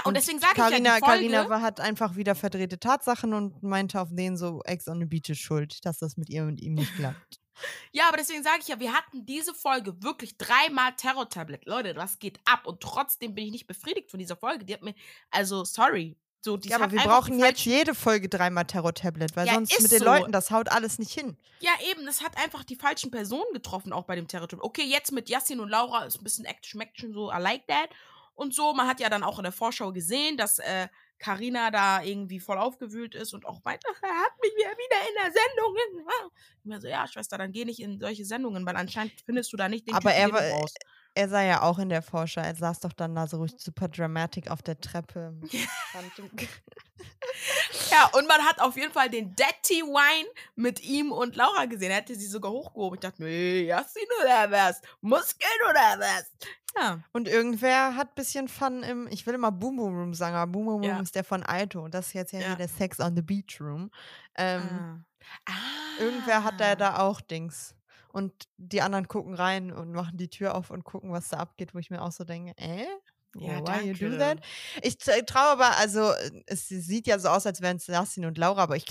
und, 0.05 0.17
deswegen 0.17 0.39
sage 0.39 0.53
ich 0.53 0.59
ja, 0.59 0.69
die 0.69 0.85
Folge, 0.85 1.05
Carina 1.05 1.61
hat 1.61 1.79
einfach 1.79 2.15
wieder 2.15 2.35
verdrehte 2.35 2.79
Tatsachen 2.79 3.33
und 3.33 3.63
meinte 3.63 4.01
auf 4.01 4.09
denen 4.11 4.37
so, 4.37 4.61
Ex 4.65 4.87
on 4.87 4.99
the 4.99 5.05
Beach 5.05 5.29
ist 5.29 5.39
schuld, 5.39 5.83
dass 5.85 5.99
das 5.99 6.17
mit 6.17 6.29
ihr 6.29 6.43
und 6.43 6.61
ihm 6.61 6.73
nicht 6.73 6.95
klappt. 6.95 7.39
Ja, 7.91 8.07
aber 8.07 8.15
deswegen 8.15 8.41
sage 8.41 8.59
ich 8.61 8.69
ja, 8.69 8.79
wir 8.79 8.93
hatten 8.93 9.25
diese 9.25 9.53
Folge 9.53 10.01
wirklich 10.01 10.37
dreimal 10.37 10.93
Terror-Tablet. 10.95 11.65
Leute, 11.65 11.93
das 11.93 12.17
geht 12.17 12.39
ab. 12.45 12.65
Und 12.65 12.79
trotzdem 12.79 13.35
bin 13.35 13.47
ich 13.47 13.51
nicht 13.51 13.67
befriedigt 13.67 14.09
von 14.09 14.17
dieser 14.17 14.37
Folge. 14.37 14.63
Die 14.63 14.73
hat 14.73 14.81
mir, 14.81 14.95
also, 15.29 15.65
sorry. 15.65 16.17
So, 16.41 16.57
ja, 16.63 16.77
aber 16.77 16.91
wir 16.91 17.01
brauchen 17.01 17.37
jetzt 17.39 17.65
jede 17.65 17.93
Folge 17.93 18.29
dreimal 18.29 18.63
Terror-Tablet, 18.65 19.35
weil 19.35 19.45
Ja, 19.47 19.55
sonst 19.55 19.81
mit 19.81 19.91
den 19.91 19.99
so. 19.99 20.05
Leuten, 20.05 20.31
das 20.31 20.51
haut 20.51 20.69
alles 20.69 20.97
nicht 20.97 21.11
hin. 21.11 21.37
Ja, 21.59 21.71
eben, 21.91 22.05
das 22.05 22.23
hat 22.23 22.37
einfach 22.37 22.63
die 22.63 22.77
falschen 22.77 23.11
Personen 23.11 23.51
getroffen, 23.53 23.91
auch 23.91 24.05
bei 24.05 24.15
dem 24.15 24.27
Terror-Tablet. 24.27 24.63
Okay, 24.65 24.83
jetzt 24.83 25.11
mit 25.11 25.27
Yassin 25.29 25.59
und 25.59 25.67
Laura 25.69 26.05
ist 26.05 26.17
ein 26.17 26.23
bisschen 26.23 26.45
Action-Action, 26.45 27.13
so, 27.13 27.29
I 27.31 27.39
like 27.39 27.67
that. 27.67 27.89
Und 28.35 28.55
so, 28.55 28.73
man 28.73 28.87
hat 28.87 29.01
ja 29.01 29.09
dann 29.09 29.23
auch 29.23 29.37
in 29.37 29.43
der 29.43 29.51
Vorschau 29.51 29.91
gesehen, 29.91 30.37
dass 30.37 30.59
äh, 30.59 30.87
Carina 31.17 31.71
da 31.71 32.01
irgendwie 32.01 32.39
voll 32.39 32.57
aufgewühlt 32.57 33.13
ist 33.15 33.33
und 33.33 33.45
auch 33.45 33.61
meinte, 33.65 33.85
er 34.01 34.07
hat 34.09 34.31
mich 34.41 34.53
wieder 34.55 34.69
wieder 34.69 35.09
in 35.09 35.15
der 35.15 35.25
Sendung. 35.25 35.75
Ich 36.59 36.65
mir 36.65 36.79
so, 36.79 36.87
ja, 36.87 37.05
Schwester, 37.05 37.37
dann 37.37 37.51
geh 37.51 37.65
nicht 37.65 37.81
in 37.81 37.99
solche 37.99 38.23
Sendungen, 38.23 38.65
weil 38.65 38.77
anscheinend 38.77 39.11
findest 39.25 39.51
du 39.51 39.57
da 39.57 39.67
nicht 39.67 39.85
den 39.87 39.93
Aber 39.93 40.09
Typen, 40.11 40.21
er 40.21 40.31
war- 40.31 40.41
du 40.41 40.49
brauchst. 40.51 40.77
Er 41.15 41.27
sah 41.27 41.41
ja 41.41 41.61
auch 41.63 41.79
in 41.79 41.89
der 41.89 42.01
Vorschau, 42.01 42.41
er 42.41 42.55
saß 42.55 42.79
doch 42.81 42.93
dann 42.93 43.15
da 43.15 43.27
so 43.27 43.45
super 43.47 43.87
dramatic 43.89 44.49
auf 44.49 44.61
der 44.61 44.79
Treppe. 44.79 45.33
Du- 46.15 46.29
Ja, 47.91 48.09
und 48.13 48.27
man 48.27 48.41
hat 48.41 48.59
auf 48.59 48.75
jeden 48.75 48.91
Fall 48.91 49.09
den 49.09 49.33
Daddy 49.35 49.81
Wine 49.83 50.27
mit 50.55 50.81
ihm 50.83 51.11
und 51.11 51.35
Laura 51.35 51.65
gesehen. 51.65 51.91
Er 51.91 51.97
hätte 51.97 52.15
sie 52.15 52.27
sogar 52.27 52.51
hochgehoben. 52.51 52.95
Ich 52.97 52.99
dachte 53.01 53.21
mir, 53.23 53.29
"Hey, 53.29 53.65
Yassin 53.65 54.03
oder 54.21 54.51
was? 54.51 54.81
Muskeln 55.01 55.49
oder 55.69 55.99
was? 55.99 56.31
Ja. 56.75 56.99
Und 57.13 57.27
irgendwer 57.27 57.95
hat 57.95 58.09
ein 58.09 58.15
bisschen 58.15 58.47
Fun 58.47 58.83
im, 58.83 59.07
ich 59.07 59.25
will 59.25 59.33
immer 59.33 59.51
Boom 59.51 59.77
Boom 59.77 59.95
Room 59.97 60.13
sagen, 60.13 60.35
aber 60.35 60.51
Boom 60.51 60.65
Boom 60.65 60.73
Room 60.81 60.83
Ja. 60.83 60.99
ist 60.99 61.15
der 61.15 61.23
von 61.23 61.41
Alto. 61.43 61.81
Und 61.83 61.93
das 61.93 62.07
ist 62.07 62.13
jetzt 62.13 62.33
ja, 62.33 62.39
Ja. 62.41 62.47
hier 62.47 62.55
der 62.57 62.67
Sex 62.67 62.99
on 62.99 63.15
the 63.15 63.21
Beach 63.21 63.59
Room. 63.61 63.89
Ähm, 64.35 65.05
ah. 65.45 65.51
Irgendwer 65.99 66.43
hat 66.43 66.59
da 66.59 66.71
Ah. 66.71 66.75
da 66.75 66.97
auch 66.99 67.21
Dings. 67.21 67.73
Und 68.19 68.33
die 68.57 68.81
anderen 68.81 69.07
gucken 69.07 69.33
rein 69.33 69.71
und 69.71 69.91
machen 69.93 70.17
die 70.17 70.29
Tür 70.29 70.55
auf 70.55 70.69
und 70.71 70.83
gucken, 70.83 71.11
was 71.11 71.29
da 71.29 71.37
abgeht, 71.37 71.73
wo 71.73 71.79
ich 71.79 71.89
mir 71.89 72.01
auch 72.01 72.11
so 72.11 72.23
denke, 72.23 72.53
äh? 72.57 72.85
Ja, 73.35 73.59
Why 73.61 73.87
you 73.91 73.93
do 73.93 74.17
danke. 74.17 74.17
that? 74.17 74.39
Ich 74.81 74.97
t- 74.97 75.21
traue 75.23 75.49
aber, 75.51 75.77
also 75.77 76.11
äh, 76.13 76.43
es 76.47 76.67
sieht 76.67 77.05
ja 77.07 77.19
so 77.19 77.29
aus, 77.29 77.45
als 77.45 77.61
wären 77.61 77.77
es 77.77 77.87
Justin 77.87 78.25
und 78.25 78.37
Laura, 78.39 78.63
aber 78.63 78.75
ich 78.75 78.85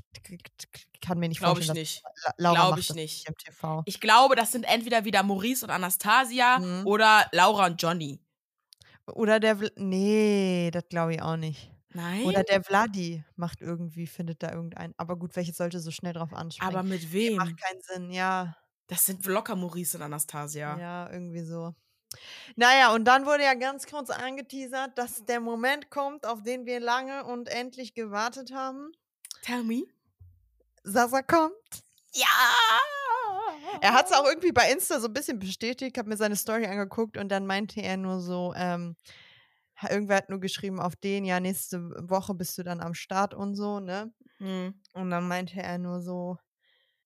kann 1.00 1.18
mir 1.18 1.28
nicht 1.28 1.38
Glaube 1.38 1.60
ich 1.60 1.66
vorstellen, 1.66 1.82
nicht. 1.82 2.02
dass 2.04 2.24
La- 2.24 2.34
Laura 2.38 2.54
Glaub 2.54 2.70
macht 2.70 2.80
ich 2.80 2.86
das 2.88 2.96
nicht. 2.96 3.28
im 3.28 3.34
TV. 3.36 3.82
Ich 3.86 4.00
glaube, 4.00 4.36
das 4.36 4.52
sind 4.52 4.64
entweder 4.64 5.04
wieder 5.04 5.22
Maurice 5.24 5.64
und 5.64 5.70
Anastasia 5.70 6.58
Mhm. 6.60 6.86
oder 6.86 7.28
Laura 7.32 7.66
und 7.66 7.82
Johnny. 7.82 8.20
Oder 9.06 9.40
der, 9.40 9.56
Vl 9.56 9.70
nee, 9.76 10.70
das 10.72 10.84
glaube 10.88 11.14
ich 11.14 11.22
auch 11.22 11.36
nicht. 11.36 11.72
Nein? 11.94 12.22
Oder 12.26 12.42
der 12.44 12.62
Vladi 12.62 13.24
macht 13.36 13.60
irgendwie, 13.60 14.06
findet 14.06 14.42
da 14.42 14.52
irgendeinen. 14.52 14.94
Aber 14.98 15.16
gut, 15.16 15.34
welches 15.36 15.56
sollte 15.56 15.80
so 15.80 15.90
schnell 15.90 16.12
drauf 16.12 16.32
anspringen? 16.34 16.76
Aber 16.76 16.82
mit 16.86 17.12
wem? 17.12 17.36
macht 17.36 17.56
keinen 17.60 17.80
Sinn, 17.80 18.10
ja. 18.10 18.54
Das 18.88 19.06
sind 19.06 19.24
locker 19.26 19.54
Maurice 19.54 19.96
und 19.96 20.02
Anastasia. 20.02 20.78
Ja, 20.78 21.10
irgendwie 21.12 21.42
so. 21.42 21.74
Naja, 22.56 22.92
und 22.94 23.04
dann 23.04 23.26
wurde 23.26 23.44
ja 23.44 23.54
ganz 23.54 23.86
kurz 23.86 24.10
angeteasert, 24.10 24.96
dass 24.96 25.24
der 25.26 25.40
Moment 25.40 25.90
kommt, 25.90 26.26
auf 26.26 26.42
den 26.42 26.64
wir 26.66 26.80
lange 26.80 27.24
und 27.24 27.48
endlich 27.48 27.94
gewartet 27.94 28.52
haben. 28.52 28.92
Tell 29.42 29.62
me. 29.62 29.84
Sasa 30.82 31.22
kommt. 31.22 31.52
Ja! 32.14 32.26
Er 33.82 33.92
hat 33.92 34.06
es 34.06 34.12
auch 34.12 34.24
irgendwie 34.24 34.52
bei 34.52 34.72
Insta 34.72 34.98
so 34.98 35.08
ein 35.08 35.12
bisschen 35.12 35.38
bestätigt, 35.38 35.98
habe 35.98 36.08
mir 36.08 36.16
seine 36.16 36.36
Story 36.36 36.66
angeguckt 36.66 37.16
und 37.18 37.28
dann 37.28 37.46
meinte 37.46 37.80
er 37.82 37.98
nur 37.98 38.20
so, 38.20 38.54
ähm, 38.56 38.96
irgendwer 39.88 40.16
hat 40.16 40.30
nur 40.30 40.40
geschrieben 40.40 40.80
auf 40.80 40.96
den, 40.96 41.24
ja, 41.24 41.38
nächste 41.38 41.90
Woche 42.08 42.34
bist 42.34 42.56
du 42.58 42.62
dann 42.62 42.80
am 42.80 42.94
Start 42.94 43.34
und 43.34 43.54
so, 43.54 43.80
ne? 43.80 44.12
Hm. 44.38 44.80
Und 44.94 45.10
dann 45.10 45.28
meinte 45.28 45.60
er 45.60 45.78
nur 45.78 46.00
so, 46.00 46.38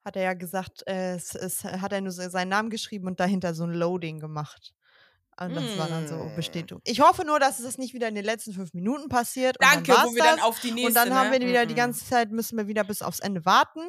hat 0.05 0.17
er 0.17 0.23
ja 0.23 0.35
gesagt, 0.35 0.87
äh, 0.87 1.15
es, 1.15 1.35
es 1.35 1.65
hat 1.65 1.93
er 1.93 2.01
nur 2.01 2.13
seinen 2.13 2.49
Namen 2.49 2.71
geschrieben 2.71 3.07
und 3.07 3.21
dahinter 3.21 3.55
so 3.55 3.65
ein 3.65 3.73
Loading 3.73 4.21
gemacht. 4.21 4.75
Und 5.41 5.55
das 5.57 5.79
war 5.79 5.89
dann 5.89 6.07
so 6.07 6.17
Mm. 6.17 6.37
Bestätigung. 6.37 6.83
Ich 6.85 7.01
hoffe 7.01 7.25
nur, 7.25 7.41
dass 7.41 7.59
es 7.59 7.79
nicht 7.79 7.95
wieder 7.95 8.07
in 8.07 8.15
den 8.15 8.25
letzten 8.25 8.53
fünf 8.53 8.75
Minuten 8.75 9.09
passiert. 9.09 9.57
Danke, 9.61 9.91
und 9.93 9.99
dann 9.99 10.07
wo 10.09 10.15
wir 10.15 10.23
dann 10.23 10.37
das. 10.37 10.45
auf 10.45 10.61
die 10.61 10.71
nächste. 10.73 10.89
Und 10.89 10.95
dann 10.95 11.15
haben 11.19 11.31
ne? 11.31 11.41
wir 11.41 11.49
wieder 11.49 11.65
die 11.67 11.73
Mhm. 11.73 11.79
ganze 11.79 12.05
Zeit, 12.07 12.31
müssen 12.31 12.59
wir 12.59 12.69
wieder 12.69 12.85
bis 12.85 13.01
aufs 13.03 13.19
Ende 13.19 13.45
warten. 13.47 13.81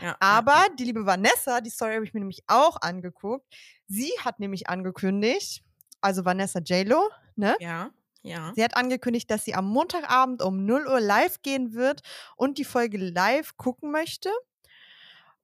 Ja, 0.00 0.14
Aber 0.20 0.66
die 0.78 0.84
liebe 0.84 1.06
Vanessa, 1.06 1.60
die 1.62 1.70
Story 1.70 1.94
habe 1.94 2.04
ich 2.04 2.12
mir 2.12 2.20
nämlich 2.20 2.42
auch 2.48 2.76
angeguckt. 2.82 3.46
Sie 3.88 4.12
hat 4.22 4.40
nämlich 4.40 4.68
angekündigt, 4.68 5.62
also 6.02 6.24
Vanessa 6.26 6.60
JLo, 6.60 7.08
ne? 7.34 7.56
Ja, 7.60 7.90
ja. 8.22 8.52
Sie 8.54 8.62
hat 8.62 8.76
angekündigt, 8.76 9.30
dass 9.30 9.44
sie 9.44 9.54
am 9.54 9.66
Montagabend 9.66 10.42
um 10.42 10.64
0 10.64 10.86
Uhr 10.86 11.00
live 11.00 11.40
gehen 11.42 11.72
wird 11.74 12.02
und 12.36 12.58
die 12.58 12.64
Folge 12.64 12.98
live 12.98 13.56
gucken 13.56 13.90
möchte. 13.90 14.30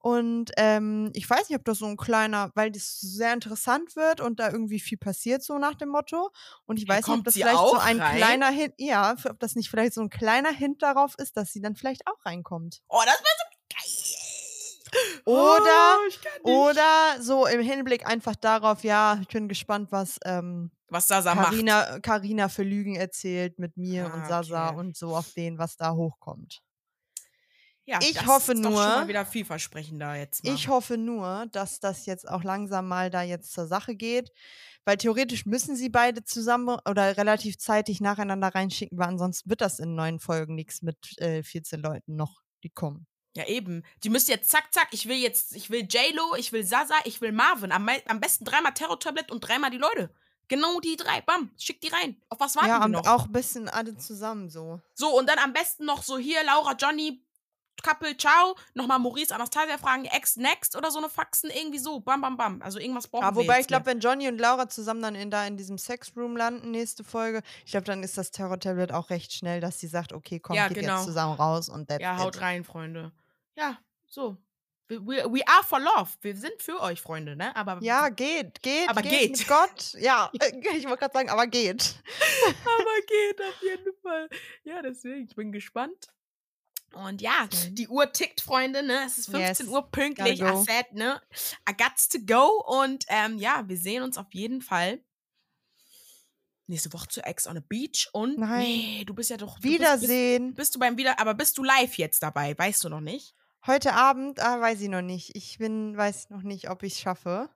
Und 0.03 0.51
ähm, 0.57 1.11
ich 1.13 1.29
weiß 1.29 1.51
nicht, 1.51 1.59
ob 1.59 1.65
das 1.67 1.79
so 1.79 1.85
ein 1.87 1.99
kleiner, 1.99 2.51
weil 2.55 2.71
das 2.71 3.01
sehr 3.01 3.35
interessant 3.35 3.97
wird 3.97 4.21
und 4.23 4.41
da 4.41 4.51
irgendwie 4.51 4.81
viel 4.81 4.97
passiert, 4.97 5.43
so 5.43 5.59
nach 5.59 5.75
dem 5.75 5.91
Motto. 5.91 6.31
Und 6.65 6.79
ich 6.79 6.89
weiß 6.89 7.07
nicht, 7.07 7.19
ob 7.19 7.25
das 7.25 7.35
vielleicht 7.35 7.59
so 7.59 7.77
ein 7.77 8.01
rein? 8.01 8.17
kleiner 8.17 8.49
Hint, 8.51 8.75
ja, 8.79 9.15
ob 9.29 9.39
das 9.41 9.57
nicht 9.57 9.69
vielleicht 9.69 9.93
so 9.93 10.01
ein 10.01 10.09
kleiner 10.09 10.53
Hint 10.53 10.83
darauf 10.83 11.15
ist, 11.19 11.37
dass 11.37 11.53
sie 11.53 11.61
dann 11.61 11.77
vielleicht 11.77 12.07
auch 12.07 12.25
reinkommt. 12.25 12.81
Oh, 12.89 13.03
das 13.05 13.15
wäre 13.15 13.37
so 13.39 13.45
geil. 13.77 15.21
Oder- 15.27 15.99
oh. 16.45 16.71
Oder 16.71 17.23
so 17.23 17.47
im 17.47 17.61
Hinblick 17.61 18.07
einfach 18.07 18.35
darauf, 18.37 18.83
ja, 18.83 19.19
ich 19.21 19.29
bin 19.29 19.49
gespannt, 19.49 19.93
was 19.93 20.19
ähm, 20.25 20.71
was 20.89 21.07
Sasa 21.07 21.35
macht. 21.35 21.51
Carina, 21.51 22.01
Carina 22.01 22.49
für 22.49 22.65
Lügen 22.65 22.97
erzählt 22.97 23.59
mit 23.59 23.77
mir 23.77 24.07
und 24.07 24.23
Ah, 24.23 24.29
Sasa 24.29 24.69
okay. 24.71 24.79
und 24.79 24.97
so 24.97 25.15
auf 25.15 25.31
den, 25.35 25.59
was 25.59 25.77
da 25.77 25.93
hochkommt. 25.93 26.63
Ja, 27.91 27.99
ich 28.01 28.15
das 28.15 28.27
hoffe 28.27 28.55
nur- 28.55 28.71
schon 28.71 28.75
mal 28.75 29.09
wieder 29.09 29.27
vielversprechender 29.27 30.15
jetzt 30.15 30.45
mal. 30.45 30.55
Ich 30.55 30.69
hoffe 30.69 30.97
nur, 30.97 31.47
dass 31.51 31.81
das 31.81 32.07
jetzt 32.07 32.29
auch 32.29 32.45
langsam 32.45 32.87
mal 32.87 33.11
da 33.11 33.23
jetzt 33.23 33.53
zur 33.53 33.67
Sache 33.67 33.97
geht, 33.97 34.31
weil 34.85 34.97
theoretisch 34.97 35.45
müssen 35.45 35.75
sie 35.75 35.89
beide 35.89 36.23
zusammen 36.23 36.79
oder 36.89 37.17
relativ 37.17 37.59
zeitig 37.59 38.01
nacheinander 38.01 38.55
reinschicken, 38.55 38.97
weil 38.97 39.09
ansonsten 39.09 39.51
wird 39.51 39.61
das 39.61 39.81
in 39.81 39.97
neuen 39.97 40.21
Folgen 40.21 40.55
nichts 40.55 40.83
mit 40.83 40.97
äh, 41.19 41.43
14 41.43 41.81
Leuten 41.81 42.15
noch, 42.15 42.43
die 42.63 42.71
kommen. 42.71 43.09
Ja, 43.37 43.47
eben. 43.49 43.83
Die 44.05 44.09
müsst 44.09 44.29
jetzt 44.29 44.51
zack, 44.51 44.73
zack. 44.73 44.89
Ich 44.93 45.07
will 45.09 45.17
jetzt, 45.17 45.57
ich 45.57 45.69
will 45.71 45.83
J-Lo, 45.83 46.37
ich 46.37 46.53
will 46.53 46.65
Sasa, 46.65 46.95
ich 47.05 47.21
will 47.21 47.33
Marvin. 47.33 47.73
Am, 47.73 47.89
am 48.07 48.21
besten 48.21 48.45
dreimal 48.45 48.73
Terror-Tablet 48.75 49.33
und 49.33 49.41
dreimal 49.41 49.71
die 49.71 49.79
Leute. 49.79 50.15
Genau 50.49 50.81
die 50.81 50.97
drei. 50.97 51.21
Bam. 51.23 51.51
Schick 51.57 51.81
die 51.81 51.89
rein. 51.89 52.17
Auf 52.29 52.41
was 52.41 52.57
warten 52.57 52.69
ja, 52.69 52.81
wir 52.81 52.89
noch? 52.89 53.07
auch 53.07 53.27
ein 53.27 53.33
bisschen 53.33 53.69
alle 53.69 53.97
zusammen 53.97 54.49
so. 54.51 54.81
So, 54.95 55.17
und 55.17 55.29
dann 55.29 55.39
am 55.39 55.53
besten 55.53 55.85
noch 55.85 56.03
so 56.03 56.19
hier, 56.19 56.43
Laura, 56.45 56.75
Johnny, 56.75 57.23
Couple, 57.83 58.17
ciao. 58.17 58.57
Nochmal 58.75 58.99
Maurice, 58.99 59.35
Anastasia 59.35 59.79
fragen, 59.79 60.05
Ex, 60.07 60.37
Next 60.37 60.77
oder 60.77 60.91
so 60.91 60.99
eine 60.99 61.09
Faxen. 61.09 61.51
Irgendwie 61.51 61.79
so. 61.79 62.01
Bam, 62.01 62.21
bam, 62.21 62.37
bam. 62.37 62.63
Also 62.63 62.79
irgendwas 62.79 63.09
brauchen 63.09 63.25
Ja, 63.25 63.31
wir 63.35 63.43
wobei 63.43 63.61
ich 63.61 63.67
glaube, 63.67 63.87
wenn 63.87 64.01
Johnny 64.01 64.29
und 64.29 64.39
Laura 64.39 64.69
zusammen 64.69 65.03
dann 65.03 65.15
in, 65.15 65.31
da 65.31 65.47
in 65.47 65.57
diesem 65.57 65.79
Sexroom 65.79 66.37
landen, 66.37 66.71
nächste 66.71 67.05
Folge, 67.05 67.43
ich 67.65 67.73
glaube, 67.73 67.85
dann 67.85 68.03
ist 68.03 68.17
das 68.19 68.31
Terror-Tablet 68.31 68.93
auch 68.93 69.11
recht 69.11 69.33
schnell, 69.33 69.61
dass 69.61 69.79
sie 69.81 69.87
sagt, 69.87 70.13
okay, 70.13 70.41
komm, 70.41 70.57
Ja, 70.57 70.69
geht 70.69 70.79
genau. 70.79 70.97
jetzt 70.97 71.05
zusammen 71.05 71.35
raus 71.35 71.69
und 71.69 71.89
that's 71.89 72.03
Ja, 72.03 72.17
haut 72.19 72.37
it. 72.37 72.43
rein, 72.43 72.65
Freunde. 72.65 73.13
Ja, 73.57 73.79
so. 74.07 74.37
We, 74.89 74.99
we, 75.07 75.47
are 75.47 75.63
for 75.63 75.79
love. 75.79 76.11
Wir 76.21 76.35
sind 76.35 76.61
für 76.61 76.81
euch, 76.81 77.01
Freunde, 77.01 77.37
ne? 77.37 77.55
Aber 77.55 77.79
Ja, 77.81 78.09
geht, 78.09 78.61
geht, 78.61 78.89
Aber 78.89 79.03
geht, 79.03 79.35
geht. 79.39 79.47
Gott. 79.47 79.95
Ja, 80.01 80.29
äh, 80.41 80.49
ich 80.77 80.85
wollte 80.85 80.99
gerade 80.99 81.13
sagen, 81.13 81.31
aber 81.31 81.47
geht. 81.47 81.95
Aber 82.65 83.01
geht 83.07 83.41
auf 83.41 83.63
jeden 83.63 83.97
Fall. 84.03 84.29
Ja, 84.65 84.83
deswegen, 84.83 85.27
ich 85.29 85.37
bin 85.37 85.53
gespannt. 85.53 86.09
Und 86.95 87.21
ja, 87.21 87.49
Same. 87.53 87.73
die 87.73 87.89
Uhr 87.89 88.13
tickt, 88.13 88.41
Freunde, 88.41 88.83
ne? 88.83 89.05
Es 89.07 89.19
ist 89.19 89.31
15 89.31 89.67
Yes, 89.67 89.73
Uhr 89.73 89.91
pünktlich. 89.91 90.41
I 90.41 90.65
said, 90.65 90.93
ne? 90.93 91.21
I 91.69 91.73
got 91.77 91.93
to 92.11 92.19
go. 92.21 92.63
Und 92.67 93.05
ähm, 93.09 93.39
ja, 93.39 93.65
wir 93.69 93.77
sehen 93.77 94.03
uns 94.03 94.19
auf 94.19 94.33
jeden 94.33 94.61
Fall 94.61 95.01
nächste 96.67 96.93
Woche 96.93 97.09
zu 97.09 97.21
Ex 97.23 97.47
on 97.47 97.57
a 97.57 97.63
Beach. 97.69 98.09
Und 98.13 98.39
Nein. 98.39 98.61
nee, 98.63 99.05
du 99.05 99.15
bist 99.15 99.31
ja 99.31 99.37
doch. 99.37 99.63
Wiedersehen. 99.63 100.47
Bist, 100.49 100.57
bist, 100.57 100.57
bist 100.57 100.75
du 100.77 100.79
beim 100.81 100.97
Wieder, 100.97 101.19
aber 101.19 101.35
bist 101.35 101.59
du 101.59 101.65
live 101.65 101.97
jetzt 101.99 102.23
dabei? 102.23 102.57
Weißt 102.59 102.83
du 102.85 102.89
noch 102.89 103.01
nicht? 103.01 103.35
Heute 103.67 103.93
Abend, 103.93 104.41
ah, 104.41 104.61
weiß 104.61 104.81
ich 104.81 104.89
noch 104.89 105.03
nicht. 105.03 105.37
Ich 105.37 105.59
bin, 105.59 105.97
weiß 105.97 106.31
noch 106.31 106.43
nicht, 106.43 106.71
ob 106.71 106.83
ich 106.83 106.95
es 106.95 107.01
schaffe. 107.01 107.51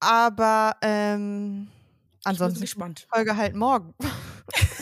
Aber 0.00 0.76
ähm, 0.82 1.68
Ich 2.18 2.24
bin 2.24 2.30
ansonsten 2.32 2.60
gespannt. 2.60 3.08
Folge 3.12 3.36
halt 3.36 3.56
morgen. 3.56 3.94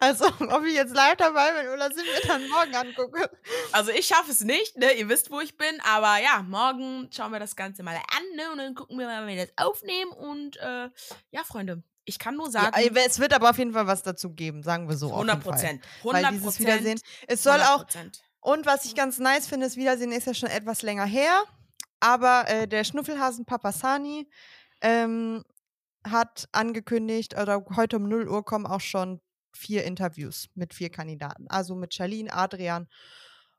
also, 0.00 0.24
ob 0.50 0.64
ich 0.64 0.74
jetzt 0.74 0.94
live 0.94 1.16
dabei 1.16 1.52
bin 1.62 1.72
oder 1.72 1.92
sind 1.92 2.06
wir 2.06 2.26
dann 2.28 2.48
morgen 2.48 2.74
angucke. 2.74 3.30
Also 3.72 3.90
ich 3.92 4.06
schaffe 4.06 4.30
es 4.32 4.40
nicht, 4.40 4.76
ne? 4.76 4.92
Ihr 4.94 5.08
wisst, 5.08 5.30
wo 5.30 5.40
ich 5.40 5.56
bin. 5.56 5.80
Aber 5.82 6.18
ja, 6.20 6.42
morgen 6.42 7.08
schauen 7.14 7.30
wir 7.32 7.38
das 7.38 7.54
Ganze 7.54 7.82
mal 7.82 7.94
an, 7.94 8.36
ne? 8.36 8.50
Und 8.50 8.58
dann 8.58 8.74
gucken 8.74 8.98
wir 8.98 9.06
mal, 9.06 9.26
wie 9.26 9.36
wir 9.36 9.46
das 9.46 9.52
aufnehmen. 9.56 10.10
Und 10.12 10.56
äh, 10.56 10.88
ja, 11.30 11.44
Freunde, 11.44 11.82
ich 12.04 12.18
kann 12.18 12.36
nur 12.36 12.46
Ja, 12.46 12.52
sagen, 12.52 12.96
es 12.96 13.18
wird 13.18 13.32
aber 13.34 13.50
auf 13.50 13.58
jeden 13.58 13.72
Fall 13.72 13.86
was 13.86 14.02
dazu 14.02 14.30
geben, 14.34 14.62
sagen 14.62 14.88
wir 14.88 14.96
so. 14.96 15.08
auf 15.08 15.12
100 15.12 15.36
jeden 15.36 15.42
Fall. 15.44 15.52
Prozent. 15.52 15.84
Weil 16.02 16.24
100 16.24 16.32
dieses 16.32 16.58
Wiedersehen. 16.60 17.00
Es 17.28 17.42
soll 17.42 17.60
auch, 17.60 17.84
Und 18.40 18.66
was 18.66 18.84
ich 18.86 18.94
ganz 18.94 19.18
nice 19.18 19.46
finde, 19.46 19.66
das 19.66 19.76
Wiedersehen 19.76 20.12
ist 20.12 20.26
ja 20.26 20.34
schon 20.34 20.48
etwas 20.48 20.82
länger 20.82 21.04
her. 21.04 21.44
Aber 22.00 22.48
äh, 22.48 22.66
der 22.66 22.84
Schnuffelhasen 22.84 23.44
Papasani 23.44 24.28
ähm, 24.80 25.44
hat 26.08 26.48
angekündigt, 26.52 27.38
oder 27.38 27.62
heute 27.76 27.96
um 27.98 28.08
0 28.08 28.26
Uhr 28.28 28.44
kommen 28.44 28.66
auch 28.66 28.80
schon 28.80 29.20
vier 29.52 29.84
Interviews 29.84 30.48
mit 30.54 30.74
vier 30.74 30.90
Kandidaten. 30.90 31.46
Also 31.48 31.74
mit 31.74 31.94
Charlene, 31.94 32.32
Adrian 32.32 32.88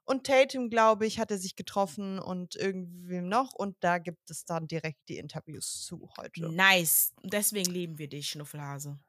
und 0.03 0.25
Tatum, 0.25 0.69
glaube 0.69 1.05
ich, 1.05 1.19
hat 1.19 1.31
er 1.31 1.37
sich 1.37 1.55
getroffen 1.55 2.19
und 2.19 2.55
irgendwem 2.55 3.29
noch. 3.29 3.53
Und 3.53 3.77
da 3.81 3.97
gibt 3.97 4.29
es 4.29 4.45
dann 4.45 4.67
direkt 4.67 5.07
die 5.07 5.17
Interviews 5.17 5.85
zu 5.85 6.09
heute. 6.17 6.49
Nice. 6.51 7.13
Deswegen 7.23 7.71
lieben 7.71 7.97
wir 7.97 8.09
dich, 8.09 8.29
Schnuffelhase. 8.29 8.99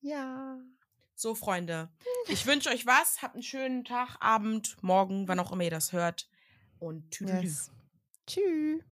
Ja. 0.00 0.58
So, 1.14 1.34
Freunde, 1.34 1.90
ich 2.28 2.46
wünsche 2.46 2.68
euch 2.68 2.86
was. 2.86 3.22
Habt 3.22 3.34
einen 3.34 3.42
schönen 3.42 3.84
Tag, 3.84 4.16
Abend, 4.20 4.76
Morgen, 4.82 5.26
wann 5.26 5.40
auch 5.40 5.52
immer 5.52 5.64
ihr 5.64 5.70
das 5.70 5.92
hört. 5.92 6.28
Und 6.78 7.10
tschüss. 7.10 7.30
Yes. 7.30 7.70
Tschüss. 8.26 8.82